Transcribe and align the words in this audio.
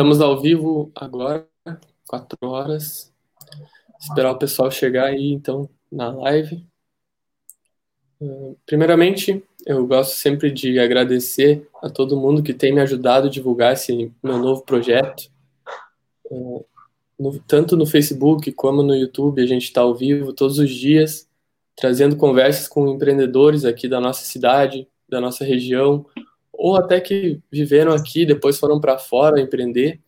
Estamos 0.00 0.22
ao 0.22 0.40
vivo 0.40 0.90
agora, 0.94 1.46
quatro 2.08 2.38
horas. 2.48 3.12
Esperar 4.00 4.32
o 4.32 4.38
pessoal 4.38 4.70
chegar 4.70 5.08
aí, 5.08 5.30
então, 5.30 5.68
na 5.92 6.10
live. 6.10 6.66
Uh, 8.18 8.56
primeiramente, 8.64 9.44
eu 9.66 9.86
gosto 9.86 10.14
sempre 10.14 10.50
de 10.50 10.80
agradecer 10.80 11.68
a 11.82 11.90
todo 11.90 12.16
mundo 12.16 12.42
que 12.42 12.54
tem 12.54 12.72
me 12.72 12.80
ajudado 12.80 13.26
a 13.26 13.30
divulgar 13.30 13.74
esse 13.74 14.10
meu 14.22 14.38
novo 14.38 14.62
projeto. 14.62 15.30
No, 17.18 17.38
tanto 17.46 17.76
no 17.76 17.84
Facebook 17.84 18.50
como 18.52 18.82
no 18.82 18.96
YouTube, 18.96 19.42
a 19.42 19.46
gente 19.46 19.64
está 19.64 19.82
ao 19.82 19.94
vivo 19.94 20.32
todos 20.32 20.58
os 20.58 20.70
dias, 20.70 21.28
trazendo 21.76 22.16
conversas 22.16 22.66
com 22.66 22.88
empreendedores 22.88 23.66
aqui 23.66 23.86
da 23.86 24.00
nossa 24.00 24.24
cidade, 24.24 24.88
da 25.06 25.20
nossa 25.20 25.44
região, 25.44 26.06
ou 26.62 26.76
até 26.76 27.00
que 27.00 27.40
viveram 27.50 27.90
aqui, 27.90 28.26
depois 28.26 28.58
foram 28.58 28.78
para 28.78 28.98
fora 28.98 29.40
empreender. 29.40 29.98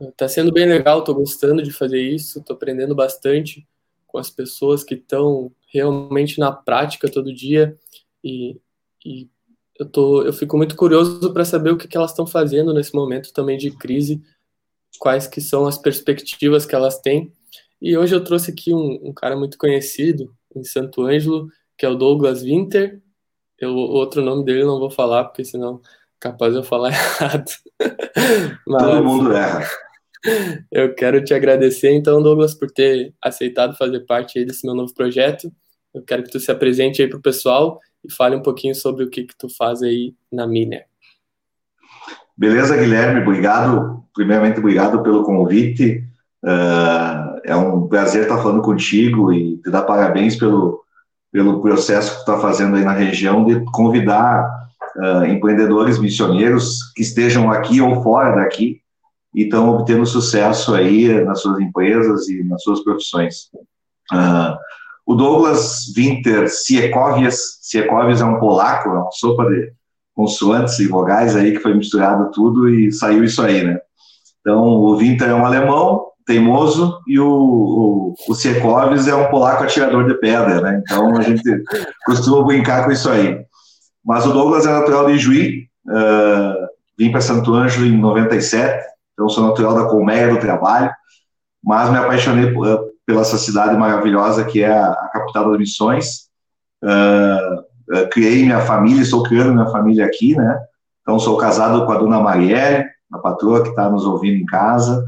Está 0.00 0.28
sendo 0.28 0.52
bem 0.52 0.64
legal, 0.64 1.00
estou 1.00 1.12
gostando 1.12 1.60
de 1.60 1.72
fazer 1.72 2.00
isso, 2.00 2.38
estou 2.38 2.54
aprendendo 2.54 2.94
bastante 2.94 3.66
com 4.06 4.16
as 4.16 4.30
pessoas 4.30 4.84
que 4.84 4.94
estão 4.94 5.50
realmente 5.66 6.38
na 6.38 6.52
prática 6.52 7.10
todo 7.10 7.34
dia 7.34 7.76
e, 8.22 8.60
e 9.04 9.28
eu, 9.76 9.84
tô, 9.84 10.22
eu 10.22 10.32
fico 10.32 10.56
muito 10.56 10.76
curioso 10.76 11.32
para 11.32 11.44
saber 11.44 11.70
o 11.72 11.76
que, 11.76 11.88
que 11.88 11.96
elas 11.96 12.12
estão 12.12 12.28
fazendo 12.28 12.72
nesse 12.72 12.94
momento 12.94 13.32
também 13.32 13.58
de 13.58 13.72
crise, 13.72 14.22
quais 15.00 15.26
que 15.26 15.40
são 15.40 15.66
as 15.66 15.78
perspectivas 15.78 16.64
que 16.64 16.76
elas 16.76 17.00
têm. 17.00 17.32
E 17.80 17.96
hoje 17.96 18.14
eu 18.14 18.22
trouxe 18.22 18.52
aqui 18.52 18.72
um, 18.72 19.08
um 19.08 19.12
cara 19.12 19.36
muito 19.36 19.58
conhecido 19.58 20.32
em 20.54 20.62
Santo 20.62 21.02
Ângelo, 21.02 21.48
que 21.76 21.84
é 21.84 21.88
o 21.88 21.96
Douglas 21.96 22.44
Winter, 22.44 23.02
eu, 23.64 23.74
outro 23.74 24.22
nome 24.22 24.44
dele 24.44 24.64
não 24.64 24.78
vou 24.78 24.90
falar, 24.90 25.24
porque 25.24 25.44
senão 25.44 25.80
capaz 26.18 26.54
eu 26.54 26.62
falar 26.62 26.90
errado. 26.94 27.50
Mas, 28.66 28.82
Todo 28.82 29.04
mundo 29.04 29.32
erra. 29.32 29.66
Eu 30.70 30.94
quero 30.94 31.22
te 31.22 31.34
agradecer, 31.34 31.92
então, 31.92 32.22
Douglas, 32.22 32.54
por 32.54 32.70
ter 32.70 33.12
aceitado 33.20 33.76
fazer 33.76 34.00
parte 34.00 34.38
aí 34.38 34.44
desse 34.44 34.64
meu 34.64 34.74
novo 34.74 34.94
projeto. 34.94 35.52
Eu 35.92 36.02
quero 36.02 36.22
que 36.22 36.30
tu 36.30 36.38
se 36.38 36.50
apresente 36.50 37.02
aí 37.02 37.08
para 37.08 37.18
o 37.18 37.22
pessoal 37.22 37.80
e 38.04 38.12
fale 38.12 38.36
um 38.36 38.42
pouquinho 38.42 38.74
sobre 38.74 39.04
o 39.04 39.10
que, 39.10 39.24
que 39.24 39.36
tu 39.36 39.48
faz 39.48 39.82
aí 39.82 40.14
na 40.30 40.46
Miner. 40.46 40.86
Beleza, 42.36 42.76
Guilherme, 42.76 43.20
obrigado. 43.20 44.04
Primeiramente, 44.14 44.58
obrigado 44.58 45.02
pelo 45.02 45.24
convite. 45.24 46.04
Uh, 46.42 47.38
é 47.44 47.54
um 47.54 47.86
prazer 47.86 48.22
estar 48.22 48.38
falando 48.38 48.62
contigo 48.62 49.32
e 49.32 49.58
te 49.58 49.70
dar 49.70 49.82
parabéns 49.82 50.36
pelo, 50.36 50.71
pelo 51.32 51.62
processo 51.62 52.12
que 52.12 52.20
está 52.20 52.38
fazendo 52.38 52.76
aí 52.76 52.84
na 52.84 52.92
região 52.92 53.44
de 53.44 53.64
convidar 53.72 54.68
uh, 54.96 55.24
empreendedores 55.24 55.98
missioneiros 55.98 56.92
que 56.94 57.02
estejam 57.02 57.50
aqui 57.50 57.80
ou 57.80 58.02
fora 58.02 58.36
daqui 58.36 58.80
e 59.34 59.44
estão 59.44 59.70
obtendo 59.70 60.04
sucesso 60.04 60.74
aí 60.74 61.24
nas 61.24 61.40
suas 61.40 61.58
empresas 61.58 62.28
e 62.28 62.44
nas 62.44 62.62
suas 62.62 62.84
profissões. 62.84 63.48
Uh, 64.12 64.54
o 65.06 65.14
Douglas 65.14 65.92
Winter 65.96 66.48
Siekowias, 66.48 67.58
Siekowias 67.62 68.20
é 68.20 68.24
um 68.24 68.38
polaco, 68.38 68.90
é 68.90 68.92
uma 68.92 69.10
sopa 69.10 69.46
de 69.46 69.72
consoantes 70.14 70.78
e 70.78 70.86
vogais 70.86 71.34
aí 71.34 71.52
que 71.52 71.60
foi 71.60 71.74
misturado 71.74 72.30
tudo 72.30 72.68
e 72.68 72.92
saiu 72.92 73.24
isso 73.24 73.40
aí, 73.40 73.64
né? 73.64 73.78
Então, 74.40 74.62
o 74.62 74.96
Winter 74.96 75.30
é 75.30 75.34
um 75.34 75.46
alemão, 75.46 76.11
teimoso 76.32 76.98
e 77.06 77.20
o, 77.20 77.28
o, 77.28 78.14
o 78.28 79.08
é 79.08 79.14
um 79.14 79.30
polaco 79.30 79.64
atirador 79.64 80.06
de 80.06 80.14
pedra, 80.14 80.62
né? 80.62 80.82
Então 80.82 81.14
a 81.16 81.20
gente 81.20 81.42
costuma 82.06 82.44
brincar 82.44 82.84
com 82.84 82.90
isso 82.90 83.10
aí. 83.10 83.44
Mas 84.04 84.24
o 84.26 84.32
Douglas 84.32 84.66
é 84.66 84.70
natural 84.70 85.06
de 85.06 85.18
Juí, 85.18 85.68
uh, 85.86 86.66
vim 86.98 87.12
para 87.12 87.20
Santo 87.20 87.54
Ângelo 87.54 87.86
em 87.86 87.98
97, 87.98 88.82
então 89.12 89.28
sou 89.28 89.46
natural 89.46 89.74
da 89.74 89.84
Colmeia 89.84 90.28
do 90.28 90.40
Trabalho, 90.40 90.90
mas 91.62 91.90
me 91.90 91.98
apaixonei 91.98 92.46
uh, 92.46 92.78
pela 93.04 93.20
essa 93.20 93.36
cidade 93.36 93.76
maravilhosa 93.76 94.44
que 94.44 94.62
é 94.62 94.72
a, 94.72 94.90
a 94.90 95.10
capital 95.12 95.50
das 95.50 95.58
missões. 95.58 96.28
Uh, 96.82 98.08
criei 98.10 98.42
minha 98.42 98.60
família, 98.60 99.02
estou 99.02 99.22
criando 99.22 99.52
minha 99.52 99.68
família 99.68 100.06
aqui, 100.06 100.34
né? 100.34 100.58
Então 101.02 101.18
sou 101.18 101.36
casado 101.36 101.84
com 101.84 101.92
a 101.92 101.98
dona 101.98 102.20
Marielle, 102.20 102.86
a 103.12 103.18
patroa 103.18 103.62
que 103.62 103.68
está 103.68 103.90
nos 103.90 104.06
ouvindo 104.06 104.40
em 104.40 104.46
casa. 104.46 105.04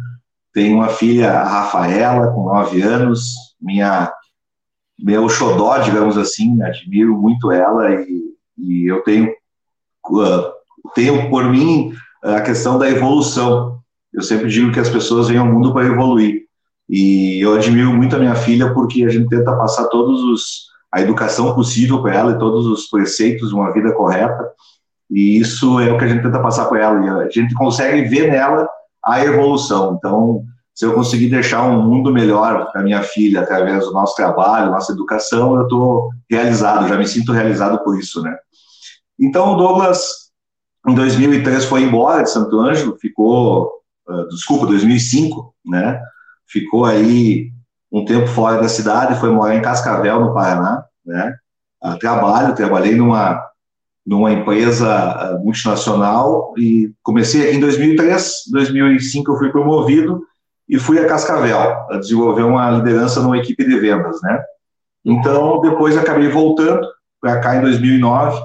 Tenho 0.55 0.77
uma 0.77 0.89
filha, 0.89 1.33
a 1.33 1.49
Rafaela, 1.49 2.29
com 2.29 2.45
nove 2.45 2.81
anos, 2.81 3.35
minha 3.61 4.11
meu 4.97 5.29
xodó, 5.29 5.77
digamos 5.79 6.17
assim, 6.17 6.63
admiro 6.63 7.17
muito 7.21 7.51
ela 7.51 7.93
e, 7.93 8.35
e 8.57 8.87
eu 8.87 9.03
tenho 9.03 9.29
uh, 10.09 10.53
tenho 10.95 11.29
por 11.29 11.51
mim 11.51 11.93
a 12.23 12.41
questão 12.41 12.79
da 12.79 12.89
evolução. 12.89 13.81
Eu 14.13 14.23
sempre 14.23 14.49
digo 14.49 14.71
que 14.71 14.79
as 14.79 14.89
pessoas 14.89 15.29
vêm 15.29 15.39
ao 15.39 15.47
mundo 15.47 15.73
para 15.73 15.87
evoluir. 15.87 16.45
E 16.89 17.41
eu 17.41 17.55
admiro 17.55 17.93
muito 17.93 18.15
a 18.15 18.19
minha 18.19 18.37
filha 18.37 18.73
porque 18.73 19.05
a 19.05 19.09
gente 19.09 19.29
tenta 19.29 19.57
passar 19.57 19.89
todos 19.89 20.23
os 20.23 20.73
a 20.93 21.01
educação 21.01 21.53
possível 21.57 22.01
para 22.01 22.15
ela 22.15 22.33
e 22.33 22.39
todos 22.39 22.67
os 22.67 22.87
preceitos 22.87 23.49
de 23.49 23.55
uma 23.57 23.73
vida 23.73 23.93
correta. 23.93 24.49
E 25.11 25.39
isso 25.41 25.81
é 25.81 25.93
o 25.93 25.99
que 25.99 26.05
a 26.05 26.09
gente 26.09 26.23
tenta 26.23 26.41
passar 26.41 26.67
para 26.67 26.81
ela. 26.81 27.05
E 27.05 27.27
a 27.27 27.29
gente 27.29 27.53
consegue 27.55 28.03
ver 28.03 28.31
nela 28.31 28.69
a 29.05 29.25
evolução. 29.25 29.97
Então, 29.99 30.45
se 30.75 30.85
eu 30.85 30.95
conseguir 30.95 31.29
deixar 31.29 31.63
um 31.63 31.83
mundo 31.83 32.13
melhor 32.13 32.71
para 32.73 32.83
minha 32.83 33.03
filha 33.03 33.43
através 33.43 33.85
do 33.85 33.93
nosso 33.93 34.17
trabalho, 34.17 34.73
nossa 34.73 34.93
educação, 34.93 35.55
eu 35.55 35.63
estou 35.63 36.11
realizado, 36.29 36.89
já 36.89 36.97
me 36.97 37.07
sinto 37.07 37.33
realizado 37.33 37.83
por 37.85 37.99
isso, 37.99 38.21
né? 38.23 38.37
Então, 39.19 39.53
o 39.53 39.57
Douglas, 39.57 40.31
em 40.89 40.95
2003, 40.95 41.65
foi 41.67 41.83
embora 41.83 42.25
de 42.25 42.31
Santo 42.31 42.59
Ângelo, 42.59 42.99
ficou, 42.99 43.71
uh, 44.09 44.29
desculpa, 44.29 44.67
2005, 44.67 45.55
né? 45.65 46.01
Ficou 46.47 46.85
aí 46.85 47.53
um 47.93 48.05
tempo 48.05 48.27
fora 48.27 48.61
da 48.61 48.69
cidade, 48.69 49.21
foi 49.21 49.31
morar 49.31 49.55
em 49.55 49.63
Cascavel, 49.63 50.21
no 50.21 50.35
Paraná, 50.35 50.85
né? 51.07 51.37
Uh, 51.85 51.97
trabalho, 51.99 52.55
trabalhei 52.57 52.97
numa 52.97 53.41
numa 54.07 54.33
empresa 54.33 55.39
multinacional 55.43 56.53
e 56.59 56.93
comecei 57.03 57.49
aqui 57.49 57.57
em 57.57 57.61
2003, 57.61 58.45
2005 58.51 59.33
eu 59.33 59.39
fui 59.39 59.51
promovido 59.51 60.23
e 60.69 60.79
fui 60.79 60.99
a 60.99 61.07
Cascavel 61.07 61.87
a 61.91 61.99
desenvolver 61.99 62.43
uma 62.43 62.71
liderança 62.71 63.23
numa 63.23 63.39
equipe 63.39 63.65
de 63.65 63.79
vendas, 63.79 64.21
né? 64.23 64.43
Então, 65.05 65.61
depois 65.61 65.97
acabei 65.97 66.29
voltando 66.29 66.87
para 67.21 67.39
cá 67.41 67.57
em 67.57 67.61
2009 67.61 68.41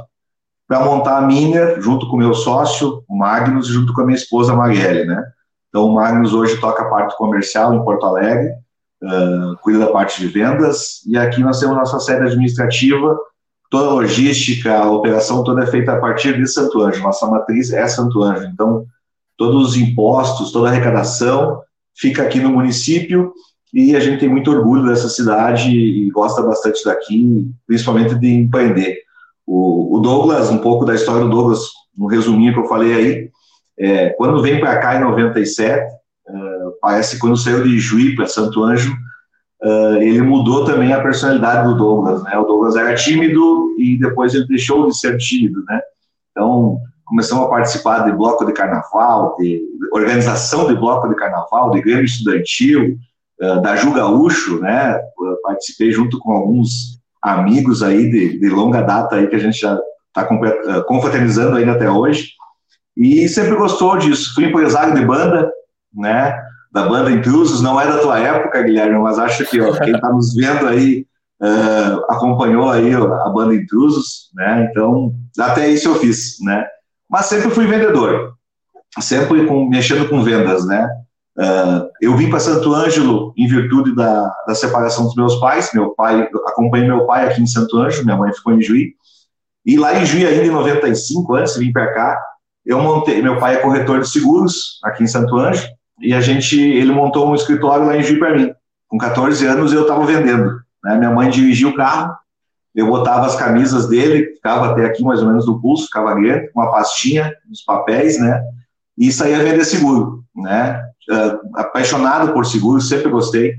para 0.68 0.86
montar 0.86 1.18
a 1.18 1.22
Miner 1.22 1.82
junto 1.82 2.08
com 2.10 2.18
meu 2.18 2.34
sócio, 2.34 3.04
o 3.08 3.18
Magnus, 3.18 3.68
junto 3.68 3.94
com 3.94 4.02
a 4.02 4.06
minha 4.06 4.18
esposa, 4.18 4.56
Marielle, 4.56 5.06
né? 5.06 5.24
Então, 5.70 5.86
o 5.86 5.96
Magnus 5.96 6.34
hoje 6.34 6.60
toca 6.60 6.84
a 6.84 6.90
parte 6.90 7.18
comercial 7.18 7.74
em 7.74 7.84
Porto 7.84 8.06
Alegre, 8.06 8.52
uh, 9.04 9.58
cuida 9.62 9.80
da 9.80 9.92
parte 9.92 10.20
de 10.20 10.28
vendas, 10.28 11.02
e 11.08 11.18
aqui 11.18 11.42
nós 11.42 11.60
temos 11.60 11.76
nossa 11.76 12.00
sede 12.00 12.24
administrativa, 12.24 13.18
toda 13.70 13.88
a 13.88 13.94
logística, 13.94 14.76
a 14.76 14.92
operação 14.92 15.44
toda 15.44 15.64
é 15.64 15.68
feita 15.68 15.94
a 15.94 16.00
partir 16.00 16.38
de 16.38 16.48
Santo 16.48 16.82
Anjo, 16.82 17.04
nossa 17.04 17.28
matriz 17.28 17.72
é 17.72 17.88
Santo 17.88 18.24
Anjo, 18.24 18.46
então 18.46 18.86
todos 19.38 19.70
os 19.70 19.78
impostos, 19.78 20.52
toda 20.52 20.68
a 20.68 20.72
arrecadação 20.72 21.62
fica 21.96 22.24
aqui 22.24 22.40
no 22.40 22.50
município 22.50 23.34
e 23.74 23.96
a 23.96 24.00
gente 24.00 24.20
tem 24.20 24.30
muito 24.30 24.52
orgulho 24.52 24.88
dessa 24.88 25.08
cidade 25.08 25.70
e 25.70 26.10
gosta 26.10 26.42
bastante 26.42 26.84
daqui, 26.84 27.48
principalmente 27.68 28.16
de 28.16 28.28
empreender. 28.28 28.98
O, 29.46 29.98
o 29.98 30.00
Douglas, 30.00 30.50
um 30.50 30.58
pouco 30.58 30.86
da 30.86 30.96
história 30.96 31.22
do 31.22 31.30
Douglas, 31.30 31.62
um 31.98 32.08
resuminho 32.08 32.54
que 32.54 32.60
eu 32.60 32.68
falei 32.68 32.94
aí, 32.94 33.30
é, 33.78 34.10
quando 34.10 34.42
vem 34.42 34.60
para 34.60 34.78
cá 34.80 34.96
em 34.96 35.02
97, 35.02 35.80
uh, 35.82 36.36
é, 36.36 36.72
parece 36.82 37.16
que 37.16 37.22
quando 37.22 37.38
saiu 37.38 37.64
de 37.64 37.80
Juí 37.80 38.16
para 38.16 38.28
Santo 38.28 38.64
Anjo, 38.64 38.94
uh, 39.64 39.96
ele 39.96 40.22
mudou 40.22 40.66
também 40.66 40.94
a 40.94 41.02
personalidade 41.02 41.68
do 41.68 41.78
Douglas, 41.78 42.24
né? 42.24 42.38
O 42.38 42.44
Douglas 42.44 42.76
era 42.76 42.96
tímido 42.96 43.76
e 43.78 43.98
depois 43.98 44.34
ele 44.34 44.48
deixou 44.48 44.88
de 44.88 44.98
ser 44.98 45.18
tímido, 45.18 45.64
né? 45.68 45.82
Então, 46.32 46.80
começamos 47.06 47.46
a 47.46 47.50
participar 47.50 48.06
de 48.06 48.12
bloco 48.12 48.46
de 48.46 48.54
carnaval, 48.54 49.36
de 49.40 49.62
organização 49.92 50.68
de 50.68 50.76
bloco 50.76 51.08
de 51.10 51.16
carnaval, 51.16 51.72
de 51.72 51.82
grêmio 51.82 52.06
estudantil, 52.06 52.98
uh, 53.42 53.62
da 53.62 53.76
Ju 53.76 53.94
Gaúcho, 53.94 54.60
né? 54.60 55.00
participei 55.44 55.92
junto 55.92 56.20
com 56.20 56.32
alguns 56.32 57.00
amigos 57.22 57.82
aí 57.84 58.10
de, 58.10 58.40
de 58.40 58.50
longa 58.50 58.82
data 58.82 59.16
aí 59.16 59.28
que 59.28 59.36
a 59.36 59.40
gente 59.40 59.60
já 59.60 59.80
está 60.08 60.28
uh, 60.34 60.86
confraternizando 60.86 61.58
ainda 61.58 61.74
até 61.74 61.90
hoje. 61.90 62.32
E 62.96 63.28
sempre 63.30 63.56
gostou 63.56 63.98
disso. 63.98 64.34
Fui 64.36 64.46
empresário 64.46 64.94
de 64.94 65.06
banda, 65.06 65.52
né? 65.94 66.38
Da 66.72 66.88
banda 66.88 67.12
Intrusos, 67.12 67.62
não 67.62 67.80
é 67.82 67.88
da 67.88 67.98
tua 67.98 68.20
época, 68.20 68.62
Guilherme, 68.62 69.00
mas 69.00 69.18
acho 69.18 69.46
que 69.46 69.60
ó, 69.60 69.74
quem 69.80 69.96
está 69.96 70.10
nos 70.10 70.36
vendo 70.36 70.68
aí 70.68 71.06
uh, 71.42 72.06
acompanhou 72.10 72.70
aí 72.70 72.94
a 72.94 73.30
banda 73.30 73.56
Intrusos, 73.56 74.30
né? 74.36 74.68
Então, 74.70 75.14
até 75.40 75.68
isso 75.68 75.90
eu 75.90 75.96
fiz, 75.96 76.38
né? 76.42 76.66
mas 77.10 77.26
sempre 77.26 77.50
fui 77.50 77.66
vendedor, 77.66 78.36
sempre 79.00 79.48
com, 79.48 79.68
mexendo 79.68 80.08
com 80.08 80.24
vendas, 80.24 80.66
né? 80.66 80.88
Uh, 81.36 81.90
eu 82.02 82.16
vim 82.16 82.30
para 82.30 82.40
Santo 82.40 82.74
Ângelo 82.74 83.34
em 83.36 83.48
virtude 83.48 83.96
da, 83.96 84.30
da, 84.46 84.54
separação 84.54 85.06
dos 85.06 85.16
meus 85.16 85.38
pais. 85.38 85.72
Meu 85.74 85.92
pai, 85.96 86.30
acompanhei 86.48 86.86
meu 86.86 87.06
pai 87.06 87.28
aqui 87.28 87.42
em 87.42 87.48
Santo 87.48 87.78
Ângelo, 87.78 88.06
minha 88.06 88.18
mãe 88.18 88.34
ficou 88.34 88.54
em 88.54 88.62
Juí. 88.62 88.94
E 89.66 89.78
lá 89.78 89.98
em 89.98 90.06
Juí, 90.06 90.28
ainda 90.28 90.46
em 90.46 90.52
95, 90.52 91.34
antes 91.36 91.54
de 91.54 91.60
vir 91.60 91.72
para 91.72 91.94
cá, 91.94 92.22
eu 92.66 92.82
montei, 92.82 93.22
meu 93.22 93.40
pai 93.40 93.56
é 93.56 93.60
corretor 93.60 94.02
de 94.02 94.10
seguros 94.10 94.80
aqui 94.84 95.04
em 95.04 95.08
Santo 95.08 95.38
Anjo, 95.38 95.66
e 96.02 96.14
a 96.14 96.22
gente, 96.22 96.60
ele 96.60 96.92
montou 96.92 97.30
um 97.30 97.36
escritório 97.36 97.86
lá 97.86 97.98
em 97.98 98.04
Juiz 98.04 98.20
para 98.20 98.36
mim. 98.36 98.54
Com 98.88 98.98
14 98.98 99.46
anos 99.46 99.74
eu 99.74 99.84
estava 99.84 100.06
vendendo. 100.06 100.60
Né? 100.84 100.98
Minha 100.98 101.12
mãe 101.12 101.30
dirigia 101.30 101.68
o 101.68 101.76
carro, 101.76 102.14
eu 102.74 102.88
botava 102.88 103.26
as 103.26 103.36
camisas 103.36 103.88
dele, 103.88 104.36
ficava 104.36 104.72
até 104.72 104.86
aqui 104.86 105.04
mais 105.04 105.22
ou 105.22 105.28
menos 105.28 105.46
no 105.46 105.62
pulso, 105.62 105.86
ficava 105.86 106.14
com 106.14 106.60
uma 106.60 106.72
pastinha, 106.72 107.34
os 107.52 107.62
papéis, 107.64 108.20
né? 108.20 108.42
E 108.98 109.12
saía 109.12 109.44
vender 109.44 109.66
seguro, 109.66 110.24
né? 110.36 110.82
Uh, 111.10 111.60
apaixonado 111.60 112.32
por 112.34 112.46
seguro, 112.46 112.80
sempre 112.80 113.10
gostei. 113.10 113.56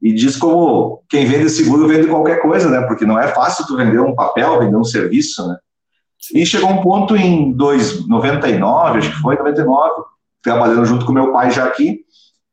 E 0.00 0.14
diz 0.14 0.36
como 0.36 1.02
quem 1.08 1.26
vende 1.26 1.50
seguro 1.50 1.86
vende 1.86 2.06
qualquer 2.06 2.40
coisa, 2.40 2.70
né? 2.70 2.80
Porque 2.82 3.04
não 3.04 3.18
é 3.18 3.28
fácil 3.28 3.66
tu 3.66 3.76
vender 3.76 4.00
um 4.00 4.14
papel, 4.14 4.58
vender 4.58 4.76
um 4.76 4.84
serviço, 4.84 5.46
né? 5.46 5.56
E 6.34 6.44
chegou 6.44 6.70
um 6.70 6.82
ponto 6.82 7.16
em 7.16 7.54
99, 7.54 8.98
acho 8.98 9.10
que 9.10 9.20
foi 9.20 9.36
99, 9.36 10.02
trabalhando 10.42 10.84
junto 10.84 11.04
com 11.04 11.12
meu 11.12 11.32
pai 11.32 11.50
já 11.50 11.64
aqui, 11.64 12.00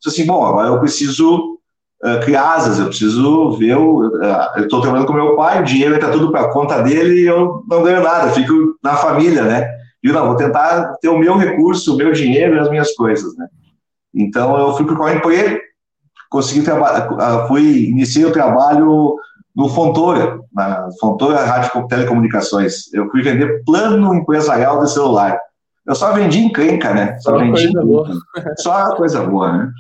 disse 0.02 0.22
assim, 0.22 0.26
bom, 0.26 0.46
agora 0.46 0.70
eu 0.70 0.80
preciso 0.80 1.60
uh, 2.04 2.20
criar 2.24 2.54
asas, 2.54 2.80
eu 2.80 2.88
preciso 2.88 3.52
ver, 3.58 3.78
o, 3.78 4.08
uh, 4.08 4.58
eu 4.58 4.64
estou 4.64 4.82
trabalhando 4.82 5.08
com 5.08 5.14
meu 5.14 5.36
pai, 5.36 5.62
o 5.62 5.66
dinheiro 5.66 5.96
está 5.96 6.10
tudo 6.10 6.32
para 6.32 6.52
conta 6.52 6.82
dele 6.82 7.22
e 7.22 7.26
eu 7.26 7.64
não 7.68 7.84
ganho 7.84 8.04
nada, 8.04 8.32
fico 8.32 8.78
na 8.84 8.96
família, 8.96 9.44
né? 9.44 9.68
E 10.04 10.12
não, 10.12 10.28
vou 10.28 10.36
tentar 10.36 10.96
ter 11.02 11.10
o 11.10 11.18
meu 11.18 11.36
recurso, 11.36 11.94
o 11.94 11.98
meu 11.98 12.12
dinheiro 12.12 12.56
e 12.56 12.60
as 12.60 12.70
minhas 12.70 12.94
coisas, 12.94 13.36
né? 13.38 13.48
Então 14.14 14.58
eu 14.58 14.74
fui 14.76 14.86
procurar 14.86 15.14
um 15.14 15.18
emprego, 15.18 15.60
consegui 16.30 16.62
trabalhar, 16.62 17.48
fui, 17.48 17.90
iniciei 17.90 18.26
o 18.26 18.32
trabalho 18.32 19.16
no 19.56 19.70
Fontoura, 19.70 20.40
na 20.54 20.90
Fontoura 21.00 21.44
Rádio 21.46 21.88
Telecomunicações. 21.88 22.94
Eu 22.94 23.10
fui 23.10 23.22
vender 23.22 23.64
plano 23.64 24.14
empresarial 24.14 24.84
de 24.84 24.92
celular. 24.92 25.40
Eu 25.88 25.96
só 25.96 26.14
vendi 26.14 26.40
encrenca, 26.40 26.94
né? 26.94 27.18
Só, 27.20 27.32
só 27.32 27.38
vendi 27.38 27.72
coisa 27.72 27.86
boa. 27.86 28.10
Só 28.58 28.96
coisa 28.96 29.24
boa, 29.24 29.52
né? 29.52 29.72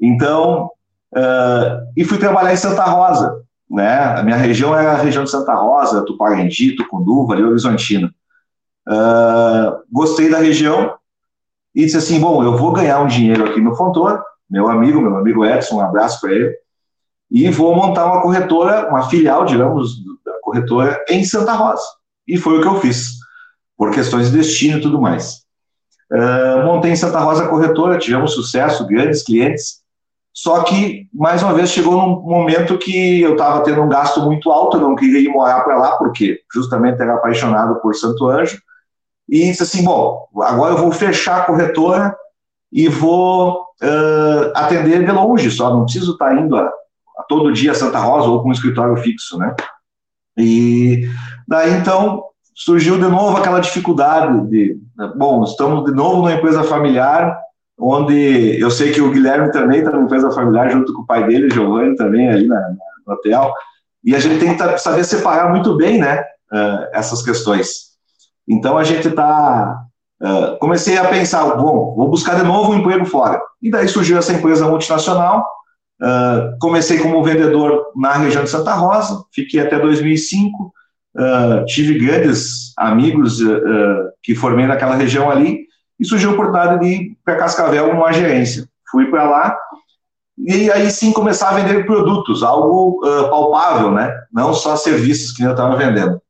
Então, 0.00 0.70
uh, 1.14 1.92
e 1.96 2.04
fui 2.04 2.18
trabalhar 2.18 2.52
em 2.52 2.56
Santa 2.56 2.84
Rosa, 2.84 3.40
né? 3.70 3.98
A 4.18 4.22
minha 4.22 4.36
região 4.36 4.76
era 4.76 4.92
a 4.92 4.96
região 4.96 5.24
de 5.24 5.30
Santa 5.30 5.54
Rosa, 5.54 6.04
Tuparendi, 6.04 6.74
Tucunduva, 6.74 7.34
ali 7.34 7.44
Horizontina. 7.44 8.12
Uh, 8.88 9.80
gostei 9.90 10.28
da 10.28 10.38
região 10.38 10.94
e 11.74 11.84
disse 11.84 11.96
assim, 11.96 12.20
bom, 12.20 12.42
eu 12.42 12.56
vou 12.56 12.72
ganhar 12.72 13.00
um 13.00 13.06
dinheiro 13.06 13.44
aqui 13.44 13.60
no 13.60 13.74
Fontoura, 13.74 14.22
meu 14.50 14.68
amigo, 14.68 15.00
meu 15.00 15.16
amigo 15.16 15.44
Edson, 15.44 15.76
um 15.76 15.80
abraço 15.80 16.20
para 16.20 16.32
ele 16.32 16.54
e 17.30 17.50
vou 17.50 17.74
montar 17.74 18.06
uma 18.06 18.22
corretora, 18.22 18.88
uma 18.88 19.08
filial, 19.08 19.44
digamos, 19.44 19.96
da 20.24 20.32
corretora 20.40 21.04
em 21.08 21.24
Santa 21.24 21.52
Rosa. 21.52 21.82
E 22.26 22.36
foi 22.36 22.58
o 22.58 22.62
que 22.62 22.68
eu 22.68 22.80
fiz, 22.80 23.14
por 23.76 23.90
questões 23.90 24.30
de 24.30 24.38
destino 24.38 24.78
e 24.78 24.80
tudo 24.80 25.00
mais. 25.00 25.43
Uh, 26.12 26.64
montei 26.64 26.92
em 26.92 26.96
Santa 26.96 27.18
Rosa 27.18 27.44
a 27.44 27.48
corretora, 27.48 27.98
tivemos 27.98 28.34
sucesso, 28.34 28.86
grandes 28.86 29.22
clientes, 29.22 29.84
só 30.34 30.64
que, 30.64 31.08
mais 31.14 31.44
uma 31.44 31.54
vez, 31.54 31.70
chegou 31.70 31.94
num 31.94 32.20
momento 32.20 32.76
que 32.76 33.20
eu 33.20 33.32
estava 33.32 33.62
tendo 33.62 33.80
um 33.80 33.88
gasto 33.88 34.20
muito 34.20 34.50
alto, 34.50 34.76
eu 34.76 34.80
não 34.80 34.96
queria 34.96 35.20
ir 35.20 35.28
morar 35.28 35.60
para 35.60 35.78
lá, 35.78 35.96
porque 35.96 36.40
justamente 36.52 37.00
era 37.00 37.14
apaixonado 37.14 37.80
por 37.80 37.94
Santo 37.94 38.26
Anjo, 38.26 38.58
e 39.28 39.44
disse 39.44 39.62
assim, 39.62 39.84
bom, 39.84 40.26
agora 40.42 40.74
eu 40.74 40.78
vou 40.78 40.90
fechar 40.90 41.40
a 41.40 41.44
corretora 41.44 42.14
e 42.72 42.88
vou 42.88 43.62
uh, 43.80 44.52
atender 44.56 45.04
de 45.04 45.12
longe 45.12 45.50
só, 45.52 45.72
não 45.72 45.84
preciso 45.84 46.12
estar 46.12 46.30
tá 46.30 46.34
indo 46.34 46.56
a 46.56 46.72
todo 47.28 47.52
dia 47.52 47.70
a 47.70 47.74
Santa 47.74 47.98
Rosa 47.98 48.28
ou 48.28 48.42
com 48.42 48.48
um 48.48 48.52
escritório 48.52 48.96
fixo, 48.96 49.38
né? 49.38 49.54
E 50.36 51.08
daí 51.46 51.72
então 51.74 52.24
surgiu 52.54 52.96
de 52.96 53.08
novo 53.08 53.36
aquela 53.36 53.60
dificuldade 53.60 54.48
de, 54.48 54.78
bom, 55.16 55.42
estamos 55.44 55.84
de 55.84 55.92
novo 55.92 56.18
numa 56.18 56.34
empresa 56.34 56.62
familiar, 56.62 57.36
onde 57.78 58.58
eu 58.60 58.70
sei 58.70 58.92
que 58.92 59.00
o 59.00 59.10
Guilherme 59.10 59.50
também 59.50 59.78
está 59.78 59.90
numa 59.90 60.04
empresa 60.04 60.30
familiar 60.30 60.70
junto 60.70 60.92
com 60.92 61.02
o 61.02 61.06
pai 61.06 61.26
dele, 61.26 61.50
Giovanni 61.50 61.96
também 61.96 62.28
ali 62.28 62.46
na, 62.46 62.60
no 63.06 63.14
hotel, 63.14 63.52
e 64.04 64.14
a 64.14 64.20
gente 64.20 64.38
tem 64.38 64.56
que 64.56 64.78
saber 64.78 65.02
separar 65.04 65.50
muito 65.50 65.76
bem, 65.76 65.98
né, 65.98 66.20
uh, 66.52 66.86
essas 66.92 67.22
questões. 67.22 67.94
Então 68.48 68.78
a 68.78 68.84
gente 68.84 69.08
está 69.08 69.82
uh, 70.22 70.58
comecei 70.58 70.96
a 70.96 71.08
pensar, 71.08 71.44
bom, 71.56 71.94
vou 71.96 72.08
buscar 72.08 72.36
de 72.36 72.44
novo 72.44 72.72
um 72.72 72.78
emprego 72.78 73.04
fora. 73.04 73.40
E 73.60 73.70
daí 73.70 73.88
surgiu 73.88 74.18
essa 74.18 74.32
empresa 74.32 74.68
multinacional, 74.68 75.44
Uh, 76.02 76.58
comecei 76.58 76.98
como 76.98 77.22
vendedor 77.22 77.92
na 77.94 78.14
região 78.14 78.42
de 78.42 78.50
Santa 78.50 78.74
Rosa, 78.74 79.24
fiquei 79.32 79.60
até 79.60 79.78
2005, 79.78 80.72
ah, 81.16 81.64
tive 81.66 81.98
grandes 81.98 82.72
amigos 82.76 83.40
uh, 83.40 84.10
que 84.20 84.34
formei 84.34 84.66
naquela 84.66 84.96
região 84.96 85.30
ali, 85.30 85.64
e 85.98 86.04
surgiu 86.04 86.30
a 86.30 86.32
oportunidade 86.32 86.80
de 86.80 86.86
ir 86.86 87.18
para 87.24 87.36
Cascavel 87.36 87.94
numa 87.94 88.12
gerência. 88.12 88.68
Fui 88.90 89.06
para 89.06 89.30
lá, 89.30 89.56
e 90.36 90.70
aí 90.72 90.90
sim 90.90 91.12
começar 91.12 91.50
a 91.50 91.54
vender 91.54 91.86
produtos, 91.86 92.42
algo 92.42 93.00
palpável, 93.30 93.92
né? 93.92 94.12
não 94.32 94.52
só 94.52 94.74
serviços 94.74 95.30
que 95.30 95.44
eu 95.44 95.52
estava 95.52 95.76
vendendo. 95.76 96.20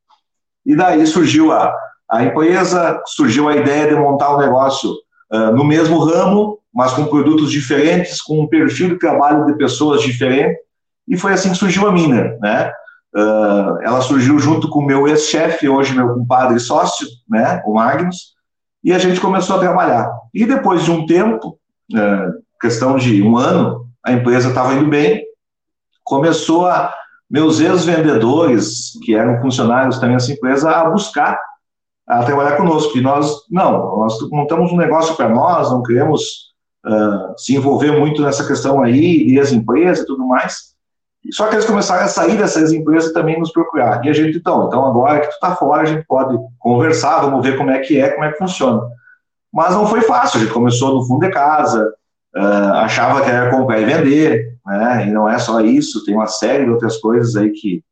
E 0.67 0.77
daí 0.77 1.07
surgiu 1.07 1.51
a, 1.51 1.75
a 2.11 2.23
empresa, 2.23 3.01
surgiu 3.07 3.49
a 3.49 3.57
ideia 3.57 3.89
de 3.89 3.95
montar 3.95 4.37
um 4.37 4.39
negócio 4.39 4.95
no 5.55 5.65
mesmo 5.65 5.99
ramo, 6.05 6.59
mas 6.73 6.93
com 6.93 7.07
produtos 7.07 7.51
diferentes, 7.51 8.21
com 8.21 8.43
um 8.43 8.47
perfil 8.47 8.91
de 8.91 8.99
trabalho 8.99 9.47
de 9.47 9.57
pessoas 9.57 10.03
diferente, 10.03 10.59
e 11.09 11.17
foi 11.17 11.33
assim 11.33 11.51
que 11.51 11.57
surgiu 11.57 11.89
a 11.89 11.93
Miner, 11.93 12.39
né? 12.41 12.71
Uh, 13.17 13.81
ela 13.83 14.01
surgiu 14.01 14.39
junto 14.39 14.69
com 14.69 14.81
o 14.81 14.85
meu 14.85 15.07
ex-chefe, 15.07 15.69
hoje 15.69 15.95
meu 15.95 16.15
compadre 16.15 16.59
sócio, 16.59 17.07
né, 17.29 17.63
o 17.65 17.75
Magnus, 17.75 18.35
e 18.83 18.93
a 18.93 18.99
gente 18.99 19.21
começou 19.21 19.57
a 19.57 19.61
trabalhar. 19.61 20.11
E 20.33 20.45
depois 20.45 20.83
de 20.83 20.91
um 20.91 21.07
tempo, 21.07 21.57
uh, 21.93 22.43
questão 22.61 22.97
de 22.97 23.23
um 23.23 23.37
ano, 23.37 23.87
a 24.05 24.13
empresa 24.13 24.49
estava 24.49 24.75
indo 24.75 24.89
bem, 24.89 25.25
começou 26.03 26.67
a 26.67 26.93
meus 27.31 27.61
ex-vendedores, 27.61 28.93
que 29.03 29.15
eram 29.15 29.41
funcionários 29.41 29.99
também 29.99 30.17
dessa 30.17 30.33
empresa, 30.33 30.71
a 30.71 30.91
buscar 30.91 31.39
a 32.07 32.23
trabalhar 32.25 32.57
conosco. 32.57 32.99
E 32.99 33.01
nós, 33.01 33.33
não, 33.51 33.97
nós 33.97 34.19
montamos 34.31 34.73
um 34.73 34.77
negócio 34.77 35.17
para 35.17 35.29
nós, 35.29 35.71
não 35.71 35.83
queremos 35.83 36.53
uh, 36.87 37.39
se 37.39 37.57
envolver 37.57 37.93
muito 37.93 38.23
nessa 38.23 38.47
questão 38.47 38.83
aí, 38.83 39.29
e 39.29 39.41
as 39.41 39.53
empresas 39.53 40.05
e 40.05 40.07
tudo 40.07 40.27
mais. 40.27 40.74
Só 41.33 41.49
que 41.49 41.55
eles 41.55 41.65
começaram 41.65 42.05
a 42.05 42.09
sair 42.09 42.37
dessas 42.37 42.73
empresas 42.73 43.13
também 43.13 43.39
nos 43.39 43.51
procurar. 43.51 44.05
E 44.05 44.11
a 44.11 44.13
gente, 44.13 44.39
então, 44.39 44.67
então 44.67 44.85
agora 44.85 45.21
que 45.21 45.29
tu 45.29 45.33
está 45.35 45.57
fora, 45.57 45.83
a 45.83 45.87
gente 45.87 46.05
pode 46.07 46.37
conversar, 46.59 47.21
vamos 47.21 47.45
ver 47.45 47.57
como 47.57 47.71
é 47.71 47.79
que 47.79 47.99
é, 47.99 48.11
como 48.11 48.25
é 48.25 48.33
que 48.33 48.39
funciona. 48.39 48.83
Mas 49.53 49.75
não 49.75 49.87
foi 49.87 50.03
fácil, 50.03 50.39
a 50.39 50.43
gente 50.43 50.53
começou 50.53 50.95
no 50.95 51.07
fundo 51.07 51.27
de 51.27 51.33
casa, 51.33 51.93
uh, 52.37 52.75
achava 52.75 53.23
que 53.23 53.31
era 53.31 53.51
comprar 53.51 53.81
e 53.81 53.85
vender, 53.85 54.59
né? 54.67 55.07
e 55.07 55.11
não 55.11 55.29
é 55.29 55.39
só 55.39 55.61
isso, 55.61 56.05
tem 56.05 56.15
uma 56.15 56.27
série 56.27 56.65
de 56.65 56.71
outras 56.71 56.99
coisas 56.99 57.37
aí 57.37 57.51
que, 57.51 57.83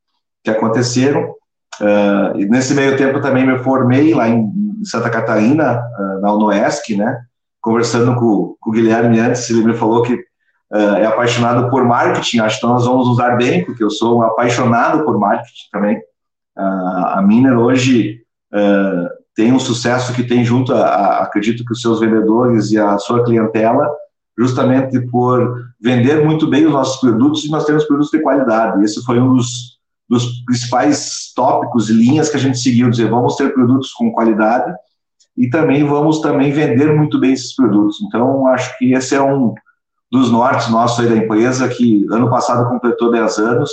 que 0.45 0.51
aconteceram. 0.51 1.35
Uh, 1.81 2.37
e 2.37 2.45
nesse 2.47 2.75
meio 2.75 2.97
tempo 2.97 3.21
também 3.21 3.47
me 3.47 3.59
formei 3.61 4.13
lá 4.13 4.29
em 4.29 4.53
Santa 4.85 5.09
Catarina, 5.09 5.81
uh, 5.99 6.21
na 6.21 6.35
UNOESC, 6.35 6.97
né? 6.97 7.19
conversando 7.63 8.17
com, 8.17 8.57
com 8.61 8.71
o 8.71 8.73
Guilherme 8.73 9.21
antes, 9.21 9.49
ele 9.49 9.65
me 9.65 9.75
falou 9.75 10.03
que 10.03 10.19
uh, 10.73 10.97
é 10.97 11.07
apaixonado 11.07 11.71
por 11.71 11.85
marketing, 11.85 12.41
acho 12.41 12.61
que 12.61 12.67
nós 12.67 12.85
vamos 12.87 13.07
usar 13.09 13.37
bem, 13.37 13.65
porque 13.65 13.85
eu 13.85 13.91
sou 13.91 14.23
apaixonado 14.23 15.05
por 15.05 15.19
marketing 15.19 15.69
também. 15.71 15.99
Uh, 16.57 17.07
a 17.07 17.23
Miner 17.23 17.59
hoje 17.59 18.23
uh, 18.53 19.09
tem 19.35 19.53
um 19.53 19.59
sucesso 19.59 20.13
que 20.15 20.25
tem 20.25 20.45
junto, 20.45 20.73
a, 20.75 20.85
a, 20.85 21.23
acredito 21.23 21.65
que 21.65 21.73
os 21.73 21.81
seus 21.81 22.01
vendedores 22.01 22.71
e 22.71 22.79
a 22.79 22.99
sua 22.99 23.25
clientela, 23.25 23.91
justamente 24.37 24.99
por 25.09 25.67
vender 25.81 26.25
muito 26.25 26.47
bem 26.47 26.67
os 26.67 26.73
nossos 26.73 27.01
produtos 27.01 27.45
e 27.45 27.51
nós 27.51 27.65
temos 27.65 27.85
produtos 27.85 28.11
de 28.11 28.21
qualidade. 28.21 28.83
Esse 28.83 29.03
foi 29.05 29.21
um 29.21 29.37
dos, 29.37 29.79
dos 30.09 30.43
principais 30.45 31.33
tópicos 31.35 31.91
e 31.91 31.93
linhas 31.93 32.31
que 32.31 32.37
a 32.37 32.41
gente 32.41 32.59
seguiu, 32.59 32.89
dizer, 32.89 33.11
vamos 33.11 33.37
ter 33.37 33.53
produtos 33.53 33.93
com 33.93 34.11
qualidade, 34.11 34.73
e 35.37 35.49
também 35.49 35.85
vamos 35.85 36.21
também 36.21 36.53
vender 36.53 36.95
muito 36.95 37.19
bem 37.19 37.33
esses 37.33 37.55
produtos. 37.55 38.01
Então, 38.03 38.47
acho 38.49 38.77
que 38.79 38.93
esse 38.93 39.15
é 39.15 39.23
um 39.23 39.55
dos 40.13 40.31
nortes 40.31 40.69
nossos 40.69 41.01
aí 41.01 41.09
da 41.09 41.17
empresa, 41.17 41.67
que 41.67 42.07
ano 42.11 42.29
passado 42.29 42.69
completou 42.69 43.11
10 43.11 43.39
anos, 43.39 43.71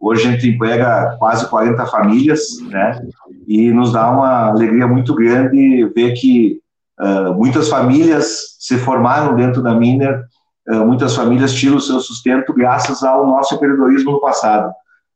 hoje 0.00 0.26
a 0.26 0.30
gente 0.30 0.48
emprega 0.48 1.14
quase 1.18 1.46
40 1.46 1.84
famílias, 1.84 2.40
né, 2.70 3.06
e 3.46 3.70
nos 3.70 3.92
dá 3.92 4.10
uma 4.10 4.48
alegria 4.48 4.86
muito 4.86 5.14
grande 5.14 5.84
ver 5.94 6.14
que 6.14 6.58
uh, 6.98 7.34
muitas 7.34 7.68
famílias 7.68 8.56
se 8.58 8.78
formaram 8.78 9.36
dentro 9.36 9.62
da 9.62 9.74
Miner, 9.74 10.24
uh, 10.70 10.86
muitas 10.86 11.14
famílias 11.14 11.52
tiram 11.52 11.76
o 11.76 11.80
seu 11.80 12.00
sustento 12.00 12.54
graças 12.54 13.02
ao 13.02 13.26
nosso 13.26 13.54
empreendedorismo 13.54 14.12
no 14.12 14.20
passado. 14.22 14.72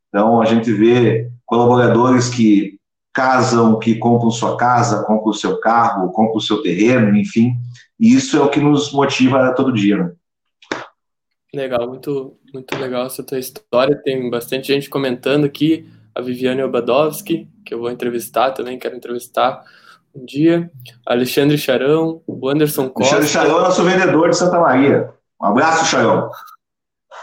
Então, 0.09 0.39
a 0.39 0.45
gente 0.45 0.71
vê 0.71 1.31
colaboradores 1.47 2.29
que 2.29 2.77
casam, 3.11 3.79
que 3.79 3.95
compram 3.95 4.29
sua 4.29 4.55
casa, 4.55 5.03
compram 5.03 5.31
o 5.31 5.33
seu 5.33 5.59
carro, 5.59 6.11
compram 6.11 6.37
o 6.37 6.41
seu 6.41 6.61
terreno, 6.61 7.15
enfim. 7.17 7.53
E 7.99 8.13
isso 8.13 8.37
é 8.37 8.39
o 8.39 8.49
que 8.49 8.59
nos 8.59 8.93
motiva 8.93 9.51
todo 9.55 9.73
dia. 9.73 9.97
Né? 9.97 10.11
Legal, 11.53 11.87
muito, 11.87 12.37
muito 12.53 12.77
legal 12.77 13.05
essa 13.07 13.23
tua 13.23 13.39
história. 13.39 13.95
Tem 13.95 14.29
bastante 14.29 14.67
gente 14.67 14.89
comentando 14.89 15.45
aqui. 15.45 15.89
A 16.13 16.21
Viviane 16.21 16.63
Obadowski, 16.63 17.47
que 17.65 17.73
eu 17.73 17.79
vou 17.79 17.89
entrevistar 17.89 18.51
também, 18.51 18.77
quero 18.77 18.95
entrevistar 18.95 19.63
um 20.13 20.25
dia. 20.25 20.69
Alexandre 21.05 21.57
Charão, 21.57 22.21
o 22.27 22.49
Anderson 22.49 22.89
Costa. 22.89 23.15
Alexandre 23.15 23.47
Charão 23.47 23.59
é 23.59 23.63
nosso 23.63 23.83
vendedor 23.83 24.29
de 24.29 24.37
Santa 24.37 24.59
Maria. 24.59 25.13
Um 25.41 25.45
abraço, 25.45 25.85
Charão. 25.85 26.29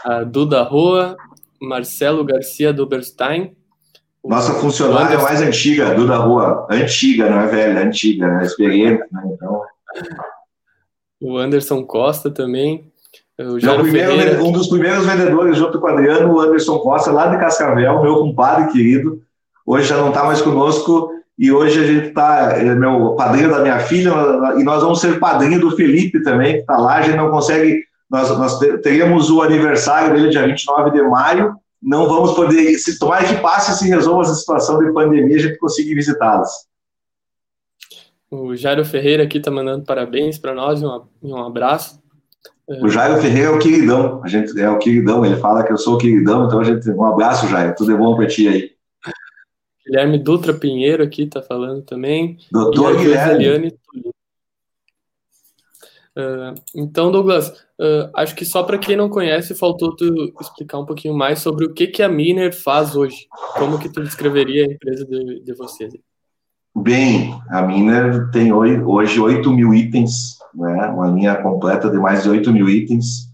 A 0.03 0.23
Duda 0.23 0.63
Roa, 0.63 1.15
Marcelo 1.61 2.23
Garcia 2.23 2.73
Doberstein. 2.73 3.55
Nossa 4.23 4.53
funcionária 4.55 5.07
Anderson... 5.07 5.23
mais 5.23 5.41
antiga, 5.41 5.93
Duda 5.93 6.17
Roa. 6.17 6.67
Antiga, 6.69 7.29
não 7.29 7.41
é 7.41 7.47
velha, 7.47 7.81
antiga, 7.81 8.27
né? 8.27 8.43
Experiente, 8.43 9.03
né? 9.11 9.21
Então... 9.25 9.61
O 11.21 11.37
Anderson 11.37 11.83
Costa 11.85 12.31
também. 12.31 12.91
O 13.39 13.83
primeiro, 13.83 14.43
um 14.43 14.51
dos 14.51 14.67
primeiros 14.67 15.05
vendedores 15.05 15.57
junto 15.57 15.79
com 15.79 15.85
o 15.85 15.89
Adriano, 15.89 16.33
o 16.33 16.39
Anderson 16.39 16.79
Costa, 16.79 17.11
lá 17.11 17.27
de 17.27 17.37
Cascavel, 17.37 18.01
meu 18.01 18.15
compadre 18.15 18.71
querido. 18.71 19.21
Hoje 19.65 19.87
já 19.87 19.97
não 19.97 20.09
está 20.09 20.23
mais 20.23 20.41
conosco 20.41 21.11
e 21.37 21.51
hoje 21.51 21.79
a 21.79 21.85
gente 21.85 22.07
está, 22.07 22.53
é 22.57 22.73
meu 22.73 23.13
padrinho 23.13 23.51
da 23.51 23.59
minha 23.59 23.77
filha, 23.79 24.11
e 24.57 24.63
nós 24.63 24.81
vamos 24.81 24.99
ser 24.99 25.19
padrinho 25.19 25.59
do 25.59 25.75
Felipe 25.75 26.23
também, 26.23 26.53
que 26.53 26.59
está 26.61 26.77
lá. 26.77 26.95
A 26.95 27.01
gente 27.03 27.15
não 27.15 27.29
consegue, 27.29 27.83
nós, 28.09 28.29
nós 28.37 28.57
teríamos 28.81 29.29
o 29.29 29.43
aniversário 29.43 30.15
dele 30.15 30.29
dia 30.29 30.47
29 30.47 30.91
de 30.91 31.03
maio, 31.03 31.53
não 31.79 32.07
vamos 32.07 32.33
poder, 32.33 32.75
se 32.79 32.97
tomar 32.97 33.23
que 33.23 33.39
passe 33.39 33.71
e 33.71 33.75
se 33.75 33.87
resolva 33.87 34.23
essa 34.23 34.33
situação 34.33 34.79
de 34.79 34.91
pandemia, 34.91 35.35
a 35.35 35.39
gente 35.39 35.59
consiga 35.59 35.93
visitá-los. 35.93 36.49
O 38.31 38.55
Jairo 38.55 38.83
Ferreira 38.83 39.23
aqui 39.23 39.37
está 39.37 39.51
mandando 39.51 39.85
parabéns 39.85 40.39
para 40.39 40.55
nós 40.55 40.81
e 40.81 40.85
um, 40.85 41.01
um 41.21 41.37
abraço. 41.37 42.01
O 42.67 42.89
Jairo 42.89 43.21
Ferreira 43.21 43.47
é 43.47 43.51
o 43.51 43.59
queridão, 43.59 44.21
a 44.21 44.27
gente 44.27 44.59
é 44.59 44.69
o 44.69 44.77
queridão, 44.77 45.25
ele 45.25 45.37
fala 45.37 45.63
que 45.63 45.71
eu 45.71 45.77
sou 45.77 45.95
o 45.95 45.97
queridão, 45.97 46.45
então 46.45 46.59
a 46.59 46.63
gente, 46.65 46.89
um 46.89 47.05
abraço, 47.05 47.47
Jairo, 47.47 47.73
tudo 47.77 47.93
é 47.93 47.95
bom 47.95 48.13
para 48.13 48.27
ti 48.27 48.45
aí. 48.47 48.71
Guilherme 49.85 50.19
Dutra 50.19 50.53
Pinheiro 50.53 51.01
aqui 51.01 51.23
está 51.23 51.41
falando 51.41 51.81
também. 51.83 52.37
Doutor 52.51 52.97
Guilherme. 52.97 53.73
Uh, 56.17 56.59
então, 56.75 57.09
Douglas, 57.09 57.49
uh, 57.79 58.09
acho 58.15 58.35
que 58.35 58.43
só 58.43 58.63
para 58.63 58.77
quem 58.77 58.97
não 58.97 59.07
conhece, 59.07 59.55
faltou 59.55 59.95
tu 59.95 60.33
explicar 60.41 60.79
um 60.79 60.85
pouquinho 60.85 61.13
mais 61.13 61.39
sobre 61.39 61.65
o 61.65 61.73
que, 61.73 61.87
que 61.87 62.03
a 62.03 62.09
Miner 62.09 62.53
faz 62.53 62.95
hoje. 62.95 63.27
Como 63.53 63.79
que 63.79 63.87
tu 63.87 64.03
descreveria 64.03 64.65
a 64.65 64.73
empresa 64.73 65.05
de, 65.05 65.41
de 65.41 65.53
vocês? 65.53 65.93
Bem, 66.81 67.39
a 67.49 67.61
Miner 67.61 68.29
tem 68.31 68.53
hoje 68.53 69.19
8 69.19 69.51
mil 69.51 69.73
itens, 69.73 70.37
né? 70.53 70.87
uma 70.87 71.07
linha 71.07 71.35
completa 71.35 71.89
de 71.89 71.97
mais 71.97 72.23
de 72.23 72.29
8 72.29 72.51
mil 72.51 72.69
itens. 72.69 73.27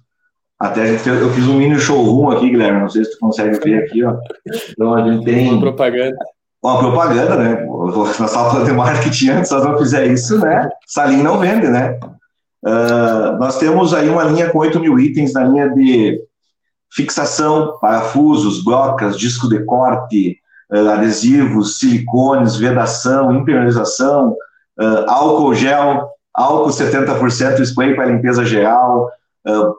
Até 0.60 0.84
a 0.84 0.86
gente 0.88 1.00
fez, 1.00 1.20
eu 1.20 1.30
fiz 1.32 1.46
um 1.48 1.58
mini 1.58 1.78
showroom 1.78 2.32
aqui, 2.32 2.50
Guilherme, 2.50 2.80
não 2.80 2.90
sei 2.90 3.04
se 3.04 3.12
tu 3.12 3.20
consegue 3.20 3.60
ver 3.60 3.84
aqui, 3.84 4.04
ó. 4.04 4.16
Então 4.70 4.94
a 4.94 5.12
gente 5.12 5.26
tem... 5.26 5.50
Uma 5.50 5.60
propaganda 5.60 6.18
uma 6.64 6.80
propaganda, 6.80 7.36
né? 7.36 7.68
Estávamos 8.10 8.32
falando 8.32 8.66
de 8.66 8.72
marketing 8.72 9.30
antes, 9.32 9.50
se 9.50 9.56
nós 9.56 9.66
não 9.66 9.78
fizer 9.78 10.08
isso, 10.08 10.40
né? 10.40 10.70
Salim 10.88 11.22
não 11.22 11.38
vende, 11.38 11.68
né? 11.68 12.00
Uh, 12.66 13.38
nós 13.38 13.60
temos 13.60 13.94
aí 13.94 14.10
uma 14.10 14.24
linha 14.24 14.50
com 14.50 14.60
8 14.60 14.80
mil 14.80 14.98
itens 14.98 15.34
na 15.34 15.44
linha 15.44 15.70
de 15.70 16.22
fixação, 16.90 17.78
parafusos, 17.82 18.64
brocas, 18.64 19.18
disco 19.18 19.50
de 19.50 19.66
corte, 19.66 20.38
adesivos, 20.80 21.78
silicones, 21.80 22.56
vedação, 22.56 23.34
impermeabilização, 23.34 24.36
uh, 24.80 25.10
álcool 25.10 25.54
gel, 25.54 26.10
álcool 26.34 26.70
70%, 26.70 27.60
spray 27.62 27.96
para 27.96 28.06
limpeza 28.06 28.44
geral, 28.44 29.10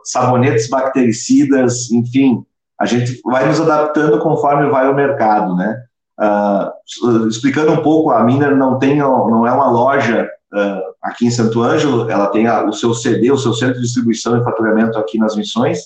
sabonetes 0.05 0.69
bactericidas, 0.69 1.91
enfim, 1.91 2.45
a 2.79 2.87
gente 2.87 3.21
vai 3.25 3.47
nos 3.47 3.61
adaptando 3.61 4.19
conforme 4.19 4.69
vai 4.69 4.89
o 4.89 4.95
mercado, 4.95 5.57
né? 5.57 5.83
Uh, 6.21 7.29
explicando 7.29 7.73
um 7.73 7.83
pouco, 7.83 8.11
a 8.11 8.23
Miner 8.23 8.55
não 8.57 8.79
tem, 8.79 8.99
não 8.99 9.47
é 9.47 9.51
uma 9.51 9.69
loja 9.69 10.29
uh, 10.53 10.95
aqui 11.03 11.27
em 11.27 11.31
Santo 11.31 11.63
Ângelo, 11.63 12.09
ela 12.11 12.29
tem 12.29 12.47
a, 12.47 12.65
o 12.65 12.73
seu 12.73 12.95
CD, 12.95 13.33
o 13.33 13.39
seu 13.39 13.53
centro 13.53 13.77
de 13.77 13.83
distribuição 13.83 14.39
e 14.39 14.45
faturamento 14.45 14.99
aqui 14.99 15.19
nas 15.19 15.35
Missões, 15.35 15.79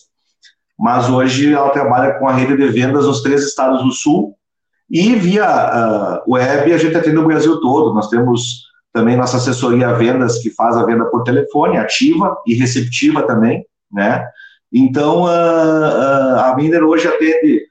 mas 0.79 1.09
hoje 1.09 1.53
ela 1.53 1.71
trabalha 1.71 2.19
com 2.19 2.29
a 2.29 2.33
rede 2.33 2.57
de 2.57 2.69
vendas 2.69 3.07
nos 3.07 3.23
três 3.23 3.43
estados 3.43 3.83
do 3.83 3.91
Sul 3.91 4.38
e 4.91 5.15
via 5.15 5.45
uh, 6.27 6.33
web 6.33 6.73
a 6.73 6.79
gente 6.79 6.97
atende 6.97 7.19
o 7.19 7.27
Brasil 7.27 7.61
todo. 7.61 7.95
Nós 7.95 8.09
temos 8.09 8.69
também 8.93 9.17
nossa 9.17 9.37
assessoria 9.37 9.89
a 9.89 9.93
vendas 9.93 10.39
que 10.39 10.51
faz 10.51 10.77
a 10.77 10.85
venda 10.85 11.05
por 11.07 11.23
telefone, 11.23 11.77
ativa 11.77 12.37
e 12.47 12.55
receptiva 12.55 13.23
também, 13.23 13.65
né? 13.93 14.27
Então 14.73 15.27
a 15.27 16.55
Miner 16.57 16.85
hoje 16.85 17.07
atende 17.07 17.63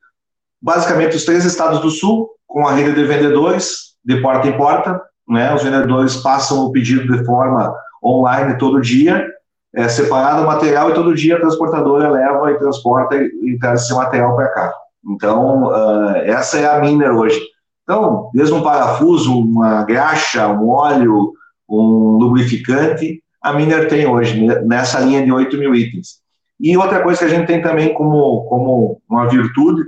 basicamente 0.62 1.15
os 1.15 1.25
três 1.25 1.45
estados 1.45 1.79
do 1.79 1.89
Sul, 1.89 2.29
com 2.47 2.67
a 2.67 2.74
rede 2.74 2.93
de 2.93 3.03
vendedores, 3.03 3.95
de 4.03 4.21
porta 4.21 4.47
em 4.47 4.57
porta, 4.57 5.01
né? 5.27 5.53
Os 5.53 5.63
vendedores 5.63 6.15
passam 6.17 6.65
o 6.65 6.71
pedido 6.71 7.17
de 7.17 7.25
forma 7.25 7.74
online 8.03 8.57
todo 8.57 8.81
dia, 8.81 9.27
é 9.75 9.88
separado 9.88 10.43
o 10.43 10.47
material 10.47 10.89
e 10.89 10.93
todo 10.93 11.13
dia 11.13 11.36
a 11.36 11.39
transportadora 11.39 12.09
leva 12.09 12.51
e 12.51 12.57
transporta 12.57 13.15
e, 13.15 13.57
traz 13.59 13.83
esse 13.83 13.93
material 13.93 14.36
para 14.36 14.47
cá. 14.50 14.74
Então, 15.07 15.67
uh, 15.67 16.15
essa 16.17 16.57
é 16.57 16.65
a 16.67 16.79
Miner 16.79 17.11
hoje. 17.11 17.39
Então, 17.83 18.29
desde 18.33 18.53
um 18.53 18.61
parafuso, 18.61 19.39
uma 19.39 19.83
graxa, 19.83 20.47
um 20.49 20.69
óleo, 20.69 21.33
um 21.69 22.17
lubrificante, 22.17 23.23
a 23.41 23.53
Miner 23.53 23.87
tem 23.87 24.05
hoje, 24.05 24.45
nessa 24.65 24.99
linha 24.99 25.23
de 25.23 25.31
8 25.31 25.57
mil 25.57 25.73
itens. 25.73 26.17
E 26.59 26.75
outra 26.75 27.01
coisa 27.01 27.19
que 27.19 27.25
a 27.25 27.29
gente 27.29 27.47
tem 27.47 27.61
também 27.61 27.93
como, 27.93 28.43
como 28.45 29.01
uma 29.09 29.27
virtude 29.29 29.83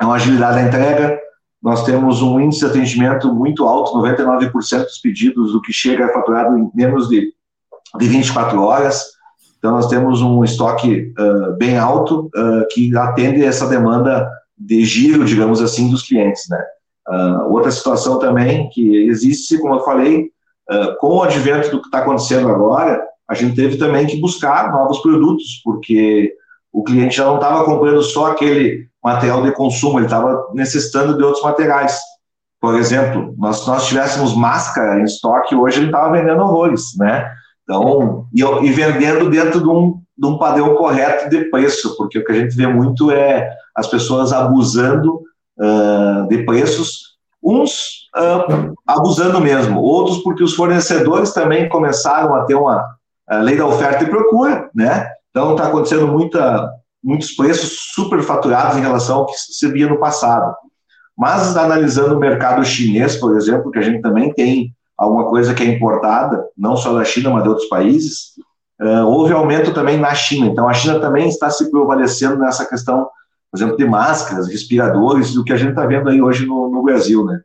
é 0.00 0.04
uma 0.04 0.14
agilidade 0.14 0.56
da 0.56 0.62
entrega, 0.62 1.18
nós 1.62 1.84
temos 1.84 2.22
um 2.22 2.40
índice 2.40 2.60
de 2.60 2.66
atendimento 2.66 3.34
muito 3.34 3.64
alto, 3.64 3.98
99% 3.98 4.52
dos 4.84 4.98
pedidos 4.98 5.52
do 5.52 5.60
que 5.60 5.72
chega 5.72 6.04
é 6.04 6.12
faturado 6.12 6.56
em 6.56 6.70
menos 6.72 7.08
de, 7.08 7.32
de 7.98 8.08
24 8.08 8.62
horas. 8.62 9.04
Então, 9.58 9.72
nós 9.72 9.88
temos 9.88 10.22
um 10.22 10.44
estoque 10.44 11.12
uh, 11.18 11.56
bem 11.56 11.76
alto 11.76 12.30
uh, 12.36 12.66
que 12.70 12.96
atende 12.96 13.44
essa 13.44 13.68
demanda 13.68 14.30
de 14.58 14.84
giro, 14.84 15.24
digamos 15.24 15.62
assim, 15.62 15.90
dos 15.90 16.02
clientes. 16.02 16.48
Né? 16.48 16.62
Uh, 17.08 17.52
outra 17.52 17.70
situação 17.70 18.18
também 18.18 18.68
que 18.70 19.08
existe, 19.08 19.58
como 19.58 19.74
eu 19.74 19.84
falei, 19.84 20.30
com 21.00 21.16
o 21.16 21.22
advento 21.22 21.70
do 21.70 21.80
que 21.80 21.86
está 21.86 22.00
acontecendo 22.00 22.46
agora, 22.50 23.02
a 23.26 23.34
gente 23.34 23.56
teve 23.56 23.76
também 23.78 24.06
que 24.06 24.20
buscar 24.20 24.70
novos 24.70 24.98
produtos, 25.00 25.62
porque 25.64 26.32
o 26.72 26.82
cliente 26.82 27.16
já 27.16 27.24
não 27.24 27.36
estava 27.36 27.64
comprando 27.64 28.02
só 28.02 28.32
aquele 28.32 28.86
material 29.02 29.42
de 29.42 29.52
consumo, 29.52 29.98
ele 29.98 30.06
estava 30.06 30.48
necessitando 30.54 31.16
de 31.16 31.22
outros 31.22 31.42
materiais. 31.42 31.98
Por 32.60 32.74
exemplo, 32.74 33.34
nós, 33.38 33.66
nós 33.66 33.86
tivéssemos 33.86 34.34
máscara 34.34 35.00
em 35.00 35.04
estoque, 35.04 35.54
hoje 35.54 35.78
ele 35.78 35.86
estava 35.86 36.12
vendendo 36.12 36.42
horrores, 36.42 36.96
né? 36.96 37.30
Então, 37.62 38.26
e, 38.34 38.42
e, 38.42 38.72
vendendo 38.72 39.30
dentro 39.30 39.60
de 39.60 39.68
um, 39.68 40.00
de 40.18 40.26
um 40.26 40.36
padrão 40.36 40.74
correto 40.74 41.30
de 41.30 41.44
preço, 41.44 41.96
porque 41.96 42.18
o 42.18 42.24
que 42.24 42.32
a 42.32 42.34
gente 42.34 42.56
vê 42.56 42.66
muito 42.66 43.10
é 43.10 43.48
as 43.74 43.86
pessoas 43.86 44.32
abusando 44.32 45.22
uh, 45.58 46.26
de 46.28 46.44
preços, 46.44 47.16
uns 47.42 48.08
uh, 48.16 48.74
abusando 48.86 49.40
mesmo, 49.40 49.80
outros 49.80 50.18
porque 50.18 50.42
os 50.42 50.54
fornecedores 50.54 51.32
também 51.32 51.68
começaram 51.68 52.34
a 52.34 52.44
ter 52.44 52.56
uma 52.56 52.84
lei 53.42 53.56
da 53.56 53.66
oferta 53.66 54.04
e 54.04 54.08
procura, 54.08 54.70
né? 54.74 55.06
Então 55.30 55.52
está 55.52 55.68
acontecendo 55.68 56.08
muita 56.08 56.72
muitos 57.02 57.32
preços 57.32 57.92
superfaturados 57.94 58.76
em 58.76 58.80
relação 58.80 59.18
ao 59.18 59.26
que 59.26 59.34
se 59.36 59.70
via 59.70 59.88
no 59.88 60.00
passado. 60.00 60.54
Mas 61.16 61.56
analisando 61.56 62.16
o 62.16 62.20
mercado 62.20 62.64
chinês, 62.64 63.16
por 63.16 63.36
exemplo, 63.36 63.70
que 63.70 63.78
a 63.78 63.82
gente 63.82 64.00
também 64.00 64.32
tem 64.32 64.74
alguma 64.96 65.26
coisa 65.26 65.54
que 65.54 65.62
é 65.62 65.66
importada, 65.66 66.44
não 66.56 66.76
só 66.76 66.92
da 66.92 67.04
China, 67.04 67.30
mas 67.30 67.42
de 67.42 67.48
outros 67.48 67.68
países, 67.68 68.32
uh, 68.80 69.06
houve 69.06 69.32
aumento 69.32 69.72
também 69.72 69.98
na 69.98 70.14
China. 70.14 70.46
Então 70.46 70.68
a 70.68 70.74
China 70.74 71.00
também 71.00 71.28
está 71.28 71.50
se 71.50 71.70
prevalecendo 71.70 72.38
nessa 72.38 72.66
questão, 72.66 73.08
por 73.50 73.58
exemplo, 73.58 73.76
de 73.76 73.84
máscaras, 73.84 74.48
respiradores, 74.48 75.34
do 75.34 75.44
que 75.44 75.52
a 75.52 75.56
gente 75.56 75.70
está 75.70 75.86
vendo 75.86 76.08
aí 76.08 76.20
hoje 76.20 76.46
no, 76.46 76.70
no 76.70 76.82
Brasil, 76.82 77.24
né? 77.24 77.40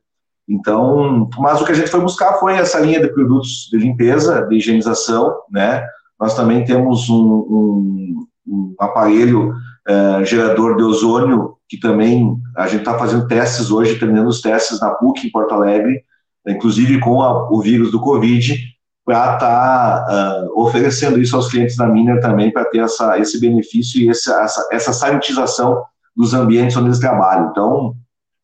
Então, 0.47 1.29
mas 1.37 1.61
o 1.61 1.65
que 1.65 1.71
a 1.71 1.75
gente 1.75 1.89
foi 1.89 2.01
buscar 2.01 2.33
foi 2.33 2.55
essa 2.55 2.79
linha 2.79 2.99
de 2.99 3.07
produtos 3.07 3.69
de 3.71 3.77
limpeza, 3.77 4.45
de 4.45 4.57
higienização, 4.57 5.33
né? 5.49 5.85
Nós 6.19 6.35
também 6.35 6.65
temos 6.65 7.09
um, 7.09 7.15
um, 7.15 8.25
um 8.45 8.75
aparelho 8.79 9.53
é, 9.87 10.25
gerador 10.25 10.75
de 10.75 10.83
ozônio, 10.83 11.55
que 11.67 11.79
também 11.79 12.37
a 12.55 12.67
gente 12.67 12.81
está 12.81 12.97
fazendo 12.97 13.27
testes 13.27 13.71
hoje, 13.71 13.97
terminando 13.97 14.27
os 14.27 14.41
testes 14.41 14.79
na 14.79 14.91
PUC 14.91 15.27
em 15.27 15.31
Porto 15.31 15.53
Alegre, 15.53 16.03
inclusive 16.47 16.99
com 16.99 17.21
a, 17.21 17.49
o 17.51 17.61
vírus 17.61 17.91
do 17.91 17.99
Covid, 17.99 18.57
para 19.05 19.33
estar 19.33 20.05
tá, 20.05 20.45
uh, 20.45 20.61
oferecendo 20.61 21.19
isso 21.19 21.35
aos 21.35 21.49
clientes 21.49 21.75
da 21.75 21.87
Miner 21.87 22.21
também, 22.21 22.51
para 22.51 22.65
ter 22.65 22.79
essa, 22.79 23.19
esse 23.19 23.39
benefício 23.39 24.01
e 24.01 24.09
essa, 24.09 24.41
essa, 24.41 24.69
essa 24.71 24.93
sanitização 24.93 25.83
dos 26.15 26.33
ambientes 26.33 26.77
onde 26.77 26.87
eles 26.87 26.99
trabalham. 26.99 27.49
Então, 27.51 27.95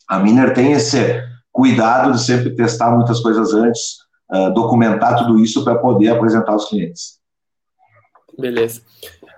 a 0.08 0.20
Miner 0.20 0.54
tem 0.54 0.74
esse 0.74 1.24
cuidado 1.52 2.12
de 2.12 2.22
sempre 2.22 2.56
testar 2.56 2.92
muitas 2.92 3.20
coisas 3.22 3.54
antes, 3.54 4.00
uh, 4.32 4.54
documentar 4.54 5.18
tudo 5.18 5.40
isso 5.40 5.64
para 5.64 5.76
poder 5.76 6.10
apresentar 6.10 6.52
aos 6.52 6.68
clientes. 6.68 7.20
Beleza. 8.38 8.82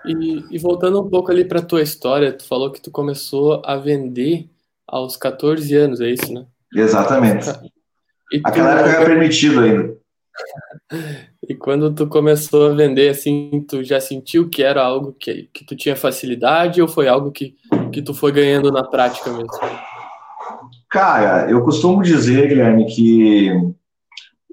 E, 0.05 0.43
e 0.49 0.57
voltando 0.57 1.01
um 1.01 1.09
pouco 1.09 1.31
ali 1.31 1.45
para 1.45 1.61
tua 1.61 1.81
história, 1.81 2.33
tu 2.33 2.47
falou 2.47 2.71
que 2.71 2.81
tu 2.81 2.89
começou 2.89 3.61
a 3.63 3.75
vender 3.75 4.49
aos 4.87 5.15
14 5.15 5.75
anos, 5.75 6.01
é 6.01 6.09
isso, 6.09 6.33
né? 6.33 6.45
Exatamente. 6.73 7.47
E 8.31 8.41
Aquela 8.43 8.71
tu... 8.71 8.79
época 8.79 8.95
era 8.95 9.05
permitido 9.05 9.59
ainda. 9.59 10.00
E 11.50 11.55
quando 11.55 11.93
tu 11.93 12.07
começou 12.07 12.71
a 12.71 12.73
vender, 12.73 13.09
assim, 13.09 13.65
tu 13.67 13.83
já 13.83 14.00
sentiu 14.00 14.47
que 14.47 14.63
era 14.63 14.81
algo 14.81 15.13
que, 15.19 15.50
que 15.51 15.65
tu 15.65 15.75
tinha 15.75 15.95
facilidade 15.95 16.81
ou 16.81 16.88
foi 16.88 17.07
algo 17.07 17.31
que, 17.31 17.55
que 17.91 18.01
tu 18.01 18.13
foi 18.13 18.31
ganhando 18.31 18.71
na 18.71 18.83
prática 18.83 19.29
mesmo? 19.31 19.50
Cara, 20.89 21.50
eu 21.50 21.61
costumo 21.63 22.03
dizer, 22.03 22.47
Guilherme, 22.47 22.85
que 22.85 23.50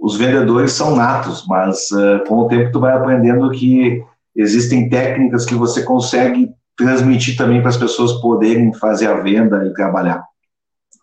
os 0.00 0.16
vendedores 0.16 0.72
são 0.72 0.96
natos, 0.96 1.44
mas 1.46 1.90
uh, 1.90 2.24
com 2.26 2.38
o 2.38 2.48
tempo 2.48 2.72
tu 2.72 2.80
vai 2.80 2.96
aprendendo 2.96 3.50
que 3.50 4.02
existem 4.34 4.88
técnicas 4.88 5.44
que 5.44 5.54
você 5.54 5.82
consegue 5.82 6.50
transmitir 6.76 7.36
também 7.36 7.60
para 7.60 7.70
as 7.70 7.76
pessoas 7.76 8.12
poderem 8.20 8.72
fazer 8.74 9.08
a 9.08 9.20
venda 9.20 9.66
e 9.66 9.74
trabalhar. 9.74 10.22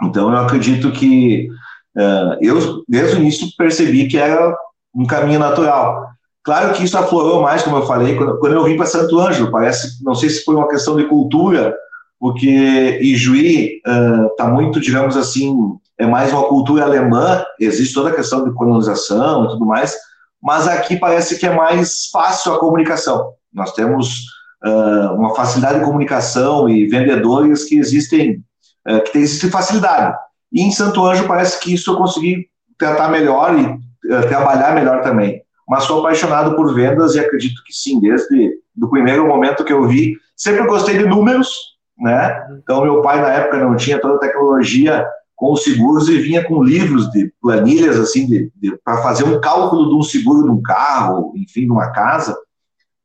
Então 0.03 0.31
eu 0.31 0.37
acredito 0.37 0.91
que 0.91 1.49
uh, 1.97 2.37
eu 2.41 2.83
desde 2.87 3.17
o 3.17 3.19
início 3.19 3.47
percebi 3.57 4.07
que 4.07 4.17
era 4.17 4.55
um 4.95 5.05
caminho 5.05 5.39
natural. 5.39 6.07
Claro 6.43 6.73
que 6.73 6.83
isso 6.83 6.97
aflorou 6.97 7.41
mais, 7.41 7.63
como 7.63 7.77
eu 7.77 7.85
falei, 7.87 8.15
quando, 8.15 8.37
quando 8.37 8.53
eu 8.53 8.63
vim 8.63 8.77
para 8.77 8.85
Santo 8.85 9.19
Ângelo. 9.19 9.51
Parece, 9.51 10.03
não 10.03 10.13
sei 10.13 10.29
se 10.29 10.43
foi 10.43 10.55
uma 10.55 10.67
questão 10.67 10.95
de 10.95 11.05
cultura, 11.05 11.75
porque 12.19 12.99
Ijuí 13.01 13.81
está 13.85 14.45
uh, 14.45 14.53
muito, 14.53 14.79
digamos 14.79 15.17
assim, 15.17 15.57
é 15.97 16.05
mais 16.05 16.31
uma 16.31 16.43
cultura 16.43 16.83
alemã. 16.83 17.43
Existe 17.59 17.93
toda 17.93 18.09
a 18.09 18.15
questão 18.15 18.43
de 18.43 18.53
colonização 18.53 19.45
e 19.45 19.47
tudo 19.49 19.65
mais, 19.65 19.95
mas 20.41 20.67
aqui 20.67 20.97
parece 20.97 21.39
que 21.39 21.47
é 21.47 21.53
mais 21.53 22.07
fácil 22.11 22.53
a 22.53 22.59
comunicação. 22.59 23.33
Nós 23.51 23.73
temos 23.73 24.25
uh, 24.63 25.13
uma 25.15 25.33
facilidade 25.33 25.79
de 25.79 25.85
comunicação 25.85 26.69
e 26.69 26.87
vendedores 26.87 27.63
que 27.63 27.79
existem, 27.79 28.43
uh, 28.87 29.01
que 29.03 29.13
tem 29.13 29.23
existe 29.23 29.49
facilidade. 29.49 30.15
E 30.53 30.61
em 30.61 30.71
Santo 30.71 31.03
Ângelo 31.03 31.27
parece 31.27 31.59
que 31.59 31.73
isso 31.73 31.91
eu 31.91 31.97
consegui 31.97 32.47
tratar 32.77 33.09
melhor 33.09 33.57
e 33.57 33.84
trabalhar 34.27 34.75
melhor 34.75 35.01
também. 35.01 35.41
Mas 35.67 35.83
sou 35.83 35.99
apaixonado 35.99 36.55
por 36.55 36.73
vendas 36.73 37.15
e 37.15 37.19
acredito 37.19 37.63
que 37.65 37.73
sim, 37.73 37.99
desde 37.99 38.59
do 38.75 38.89
primeiro 38.89 39.27
momento 39.27 39.63
que 39.63 39.73
eu 39.73 39.87
vi. 39.87 40.15
Sempre 40.35 40.67
gostei 40.67 40.97
de 40.97 41.05
números, 41.05 41.49
né? 41.97 42.45
Então 42.61 42.83
meu 42.83 43.01
pai 43.01 43.21
na 43.21 43.29
época 43.29 43.57
não 43.57 43.75
tinha 43.75 43.99
toda 43.99 44.15
a 44.15 44.19
tecnologia 44.19 45.05
com 45.35 45.53
os 45.53 45.63
seguros 45.63 46.07
e 46.07 46.17
vinha 46.17 46.43
com 46.43 46.63
livros 46.63 47.09
de 47.11 47.31
planilhas 47.41 47.99
assim 47.99 48.25
de, 48.25 48.51
de 48.55 48.77
para 48.83 48.97
fazer 48.97 49.25
um 49.25 49.39
cálculo 49.41 49.89
de 49.89 49.95
um 49.95 50.01
seguro 50.01 50.43
de 50.43 50.51
um 50.51 50.61
carro, 50.61 51.33
enfim, 51.35 51.61
de 51.61 51.71
uma 51.71 51.91
casa 51.91 52.35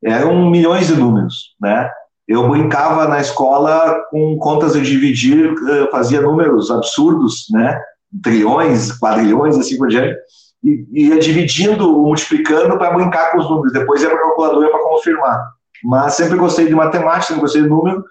eram 0.03 0.49
milhões 0.49 0.87
de 0.87 0.95
números, 0.95 1.55
né? 1.59 1.89
Eu 2.27 2.47
brincava 2.49 3.07
na 3.07 3.19
escola 3.19 4.03
com 4.09 4.37
contas 4.37 4.73
de 4.73 4.81
dividir, 4.81 5.53
fazia 5.91 6.21
números 6.21 6.71
absurdos, 6.71 7.45
né? 7.51 7.79
Trilhões, 8.23 8.97
quadrilhões, 8.97 9.57
assim 9.57 9.77
por 9.77 9.89
diante, 9.89 10.17
e 10.63 10.85
ia 10.91 11.19
dividindo, 11.19 11.91
multiplicando 11.91 12.77
para 12.77 12.93
brincar 12.93 13.31
com 13.31 13.39
os 13.39 13.49
números. 13.49 13.73
Depois 13.73 14.01
ia 14.01 14.09
para 14.09 14.17
a 14.17 14.21
calculadora 14.21 14.69
para 14.69 14.83
confirmar. 14.83 15.53
Mas 15.83 16.13
sempre 16.13 16.37
gostei 16.37 16.67
de 16.67 16.75
matemática, 16.75 17.27
sempre 17.27 17.41
gostei 17.41 17.63
de 17.63 17.69
número, 17.69 18.05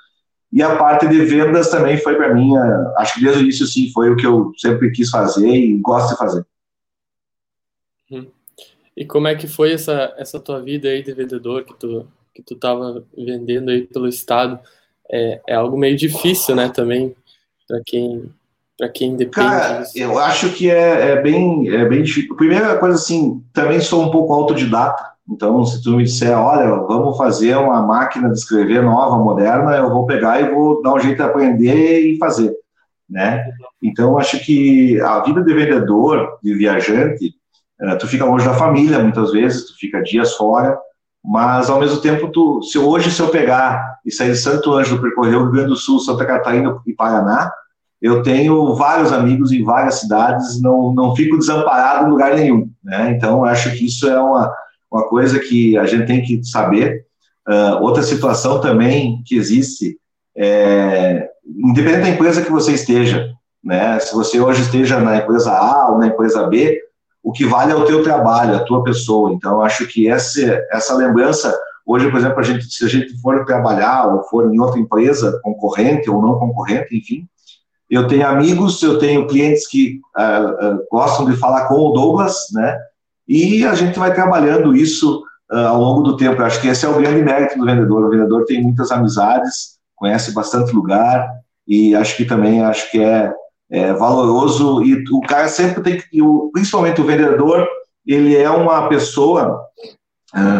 e 0.53 0.63
a 0.63 0.77
parte 0.77 1.07
de 1.07 1.25
vendas 1.25 1.71
também 1.71 1.97
foi 1.97 2.17
para 2.17 2.35
mim, 2.35 2.57
acho 2.97 3.15
que 3.15 3.21
desde 3.21 3.41
o 3.41 3.43
início, 3.43 3.67
sim, 3.67 3.91
foi 3.93 4.11
o 4.11 4.17
que 4.17 4.27
eu 4.27 4.53
sempre 4.59 4.91
quis 4.91 5.09
fazer 5.09 5.49
e 5.49 5.77
gosto 5.77 6.11
de 6.11 6.19
fazer. 6.19 6.45
E 8.97 9.05
como 9.07 9.29
é 9.29 9.35
que 9.35 9.47
foi 9.47 9.73
essa, 9.73 10.13
essa 10.19 10.41
tua 10.41 10.61
vida 10.61 10.89
aí 10.89 11.03
de 11.03 11.13
vendedor 11.13 11.65
que 11.65 11.75
tu 11.75 12.07
que 12.35 12.43
tu 12.43 12.55
tava 12.55 13.05
vendendo 13.17 13.71
aí 13.71 13.87
pelo 13.87 14.07
estado? 14.07 14.59
É, 15.11 15.41
é 15.49 15.55
algo 15.55 15.77
meio 15.77 15.97
difícil, 15.97 16.55
né, 16.55 16.69
também 16.69 17.15
para 17.67 17.81
quem 17.85 18.33
para 18.81 18.89
quem 18.89 19.15
depende. 19.15 19.47
Cara, 19.47 19.83
disso. 19.83 19.99
eu 19.99 20.19
acho 20.19 20.49
que 20.55 20.71
é, 20.71 21.11
é, 21.11 21.21
bem 21.21 21.69
é 21.69 21.87
bem 21.87 22.03
difícil. 22.03 22.35
Primeira 22.35 22.79
coisa 22.79 22.97
assim, 22.97 23.45
também 23.53 23.79
sou 23.79 24.03
um 24.03 24.11
pouco 24.11 24.33
autodidata. 24.33 25.05
Então, 25.29 25.63
se 25.67 25.83
tu 25.83 25.99
me 25.99 26.05
disser, 26.05 26.37
olha, 26.37 26.67
vamos 26.87 27.17
fazer 27.19 27.57
uma 27.57 27.83
máquina 27.83 28.31
de 28.31 28.39
escrever 28.39 28.83
nova, 28.83 29.23
moderna, 29.23 29.77
eu 29.77 29.91
vou 29.91 30.07
pegar 30.07 30.41
e 30.41 30.51
vou 30.51 30.83
dar 30.83 30.95
um 30.95 30.99
jeito 30.99 31.19
de 31.19 31.23
aprender 31.23 32.01
e 32.01 32.17
fazer, 32.17 32.53
né? 33.09 33.45
Então, 33.83 34.19
acho 34.19 34.41
que 34.41 34.99
a 35.01 35.21
vida 35.21 35.45
de 35.45 35.55
vendedor, 35.55 36.39
de 36.43 36.55
viajante, 36.55 37.35
é, 37.81 37.95
tu 37.97 38.09
fica 38.09 38.25
longe 38.25 38.47
da 38.47 38.55
família 38.55 38.99
muitas 38.99 39.31
vezes, 39.31 39.67
tu 39.67 39.79
fica 39.79 40.03
dias 40.03 40.35
fora, 40.35 40.77
mas 41.23 41.69
ao 41.69 41.79
mesmo 41.79 42.01
tempo 42.01 42.29
tu, 42.33 42.63
se 42.63 42.79
hoje 42.79 43.11
se 43.11 43.21
eu 43.21 43.29
pegar 43.29 43.99
e 44.05 44.11
sair 44.11 44.33
de 44.33 44.39
Santo 44.39 44.73
Ângelo, 44.73 45.03
percorrer 45.03 45.37
o 45.37 45.43
Rio 45.43 45.53
Grande 45.53 45.69
do 45.69 45.77
Sul, 45.77 46.01
Santa 46.01 46.25
Catarina 46.25 46.81
e 46.87 46.93
Paraná, 46.93 47.53
eu 48.01 48.23
tenho 48.23 48.75
vários 48.75 49.13
amigos 49.13 49.53
em 49.53 49.63
várias 49.63 50.01
cidades, 50.01 50.61
não, 50.61 50.93
não 50.95 51.15
fico 51.15 51.39
desamparado 51.39 52.07
em 52.07 52.11
lugar 52.11 52.35
nenhum, 52.35 52.71
né? 52.83 53.11
Então 53.11 53.45
acho 53.45 53.71
que 53.73 53.87
isso 53.87 54.09
é 54.09 54.19
uma, 54.19 54.53
uma 54.91 55.09
coisa 55.09 55.39
que 55.39 55.77
a 55.77 55.85
gente 55.85 56.07
tem 56.07 56.23
que 56.23 56.43
saber. 56.45 57.05
Uh, 57.49 57.83
outra 57.83 58.03
situação 58.03 58.61
também 58.61 59.23
que 59.27 59.37
existe 59.37 59.99
é, 60.37 61.29
independente 61.45 62.03
da 62.03 62.09
empresa 62.11 62.43
que 62.43 62.51
você 62.51 62.73
esteja, 62.73 63.35
né? 63.63 63.99
Se 63.99 64.15
você 64.15 64.41
hoje 64.41 64.63
esteja 64.63 65.01
na 65.01 65.19
empresa 65.19 65.53
A 65.53 65.91
ou 65.91 65.99
na 65.99 66.07
empresa 66.07 66.47
B, 66.47 66.81
o 67.23 67.33
que 67.33 67.45
vale 67.45 67.73
é 67.73 67.77
o 67.77 67.85
teu 67.85 68.03
trabalho, 68.03 68.57
a 68.57 68.65
tua 68.65 68.83
pessoa. 68.83 69.33
Então, 69.33 69.61
acho 69.61 69.87
que 69.87 70.09
essa, 70.09 70.41
essa 70.73 70.95
lembrança, 70.95 71.55
hoje, 71.85 72.11
por 72.11 72.19
exemplo, 72.19 72.41
a 72.41 72.43
gente, 72.43 72.65
se 72.65 72.85
a 72.85 72.89
gente 72.89 73.21
for 73.21 73.45
trabalhar 73.45 74.07
ou 74.07 74.23
for 74.25 74.53
em 74.53 74.59
outra 74.59 74.81
empresa, 74.81 75.39
concorrente 75.43 76.09
ou 76.09 76.23
não 76.23 76.39
concorrente, 76.39 76.97
enfim, 76.97 77.29
eu 77.91 78.07
tenho 78.07 78.27
amigos, 78.27 78.81
eu 78.83 78.99
tenho 78.99 79.27
clientes 79.27 79.67
que 79.67 80.01
uh, 80.17 80.75
uh, 80.75 80.87
gostam 80.91 81.29
de 81.29 81.37
falar 81.37 81.67
com 81.67 81.75
o 81.75 81.93
Douglas, 81.93 82.37
né? 82.53 82.79
E 83.27 83.67
a 83.67 83.75
gente 83.75 83.99
vai 83.99 84.15
trabalhando 84.15 84.77
isso 84.77 85.23
uh, 85.53 85.57
ao 85.57 85.81
longo 85.81 86.03
do 86.03 86.17
tempo. 86.17 86.41
Eu 86.41 86.47
acho 86.47 86.61
que 86.61 86.69
esse 86.69 86.87
é 86.87 86.89
o 86.89 86.99
grande 86.99 87.23
mérito 87.23 87.59
do 87.59 87.67
vendedor. 87.67 88.05
O 88.05 88.11
vendedor 88.11 88.45
tem 88.45 88.63
muitas 88.63 88.93
amizades, 88.93 89.79
conhece 89.97 90.33
bastante 90.33 90.73
lugar 90.73 91.29
e 91.67 91.95
acho 91.97 92.17
que 92.17 92.25
também 92.25 92.63
acho 92.63 92.91
que 92.91 93.03
é 93.03 93.33
é, 93.71 93.93
valoroso 93.93 94.83
e 94.83 95.05
o 95.13 95.21
cara 95.21 95.49
sempre 95.49 95.81
tem 95.83 95.97
que, 95.97 96.19
principalmente 96.53 97.01
o 97.01 97.05
vendedor, 97.05 97.67
ele 98.05 98.37
é 98.37 98.51
uma 98.51 98.89
pessoa, 98.89 99.65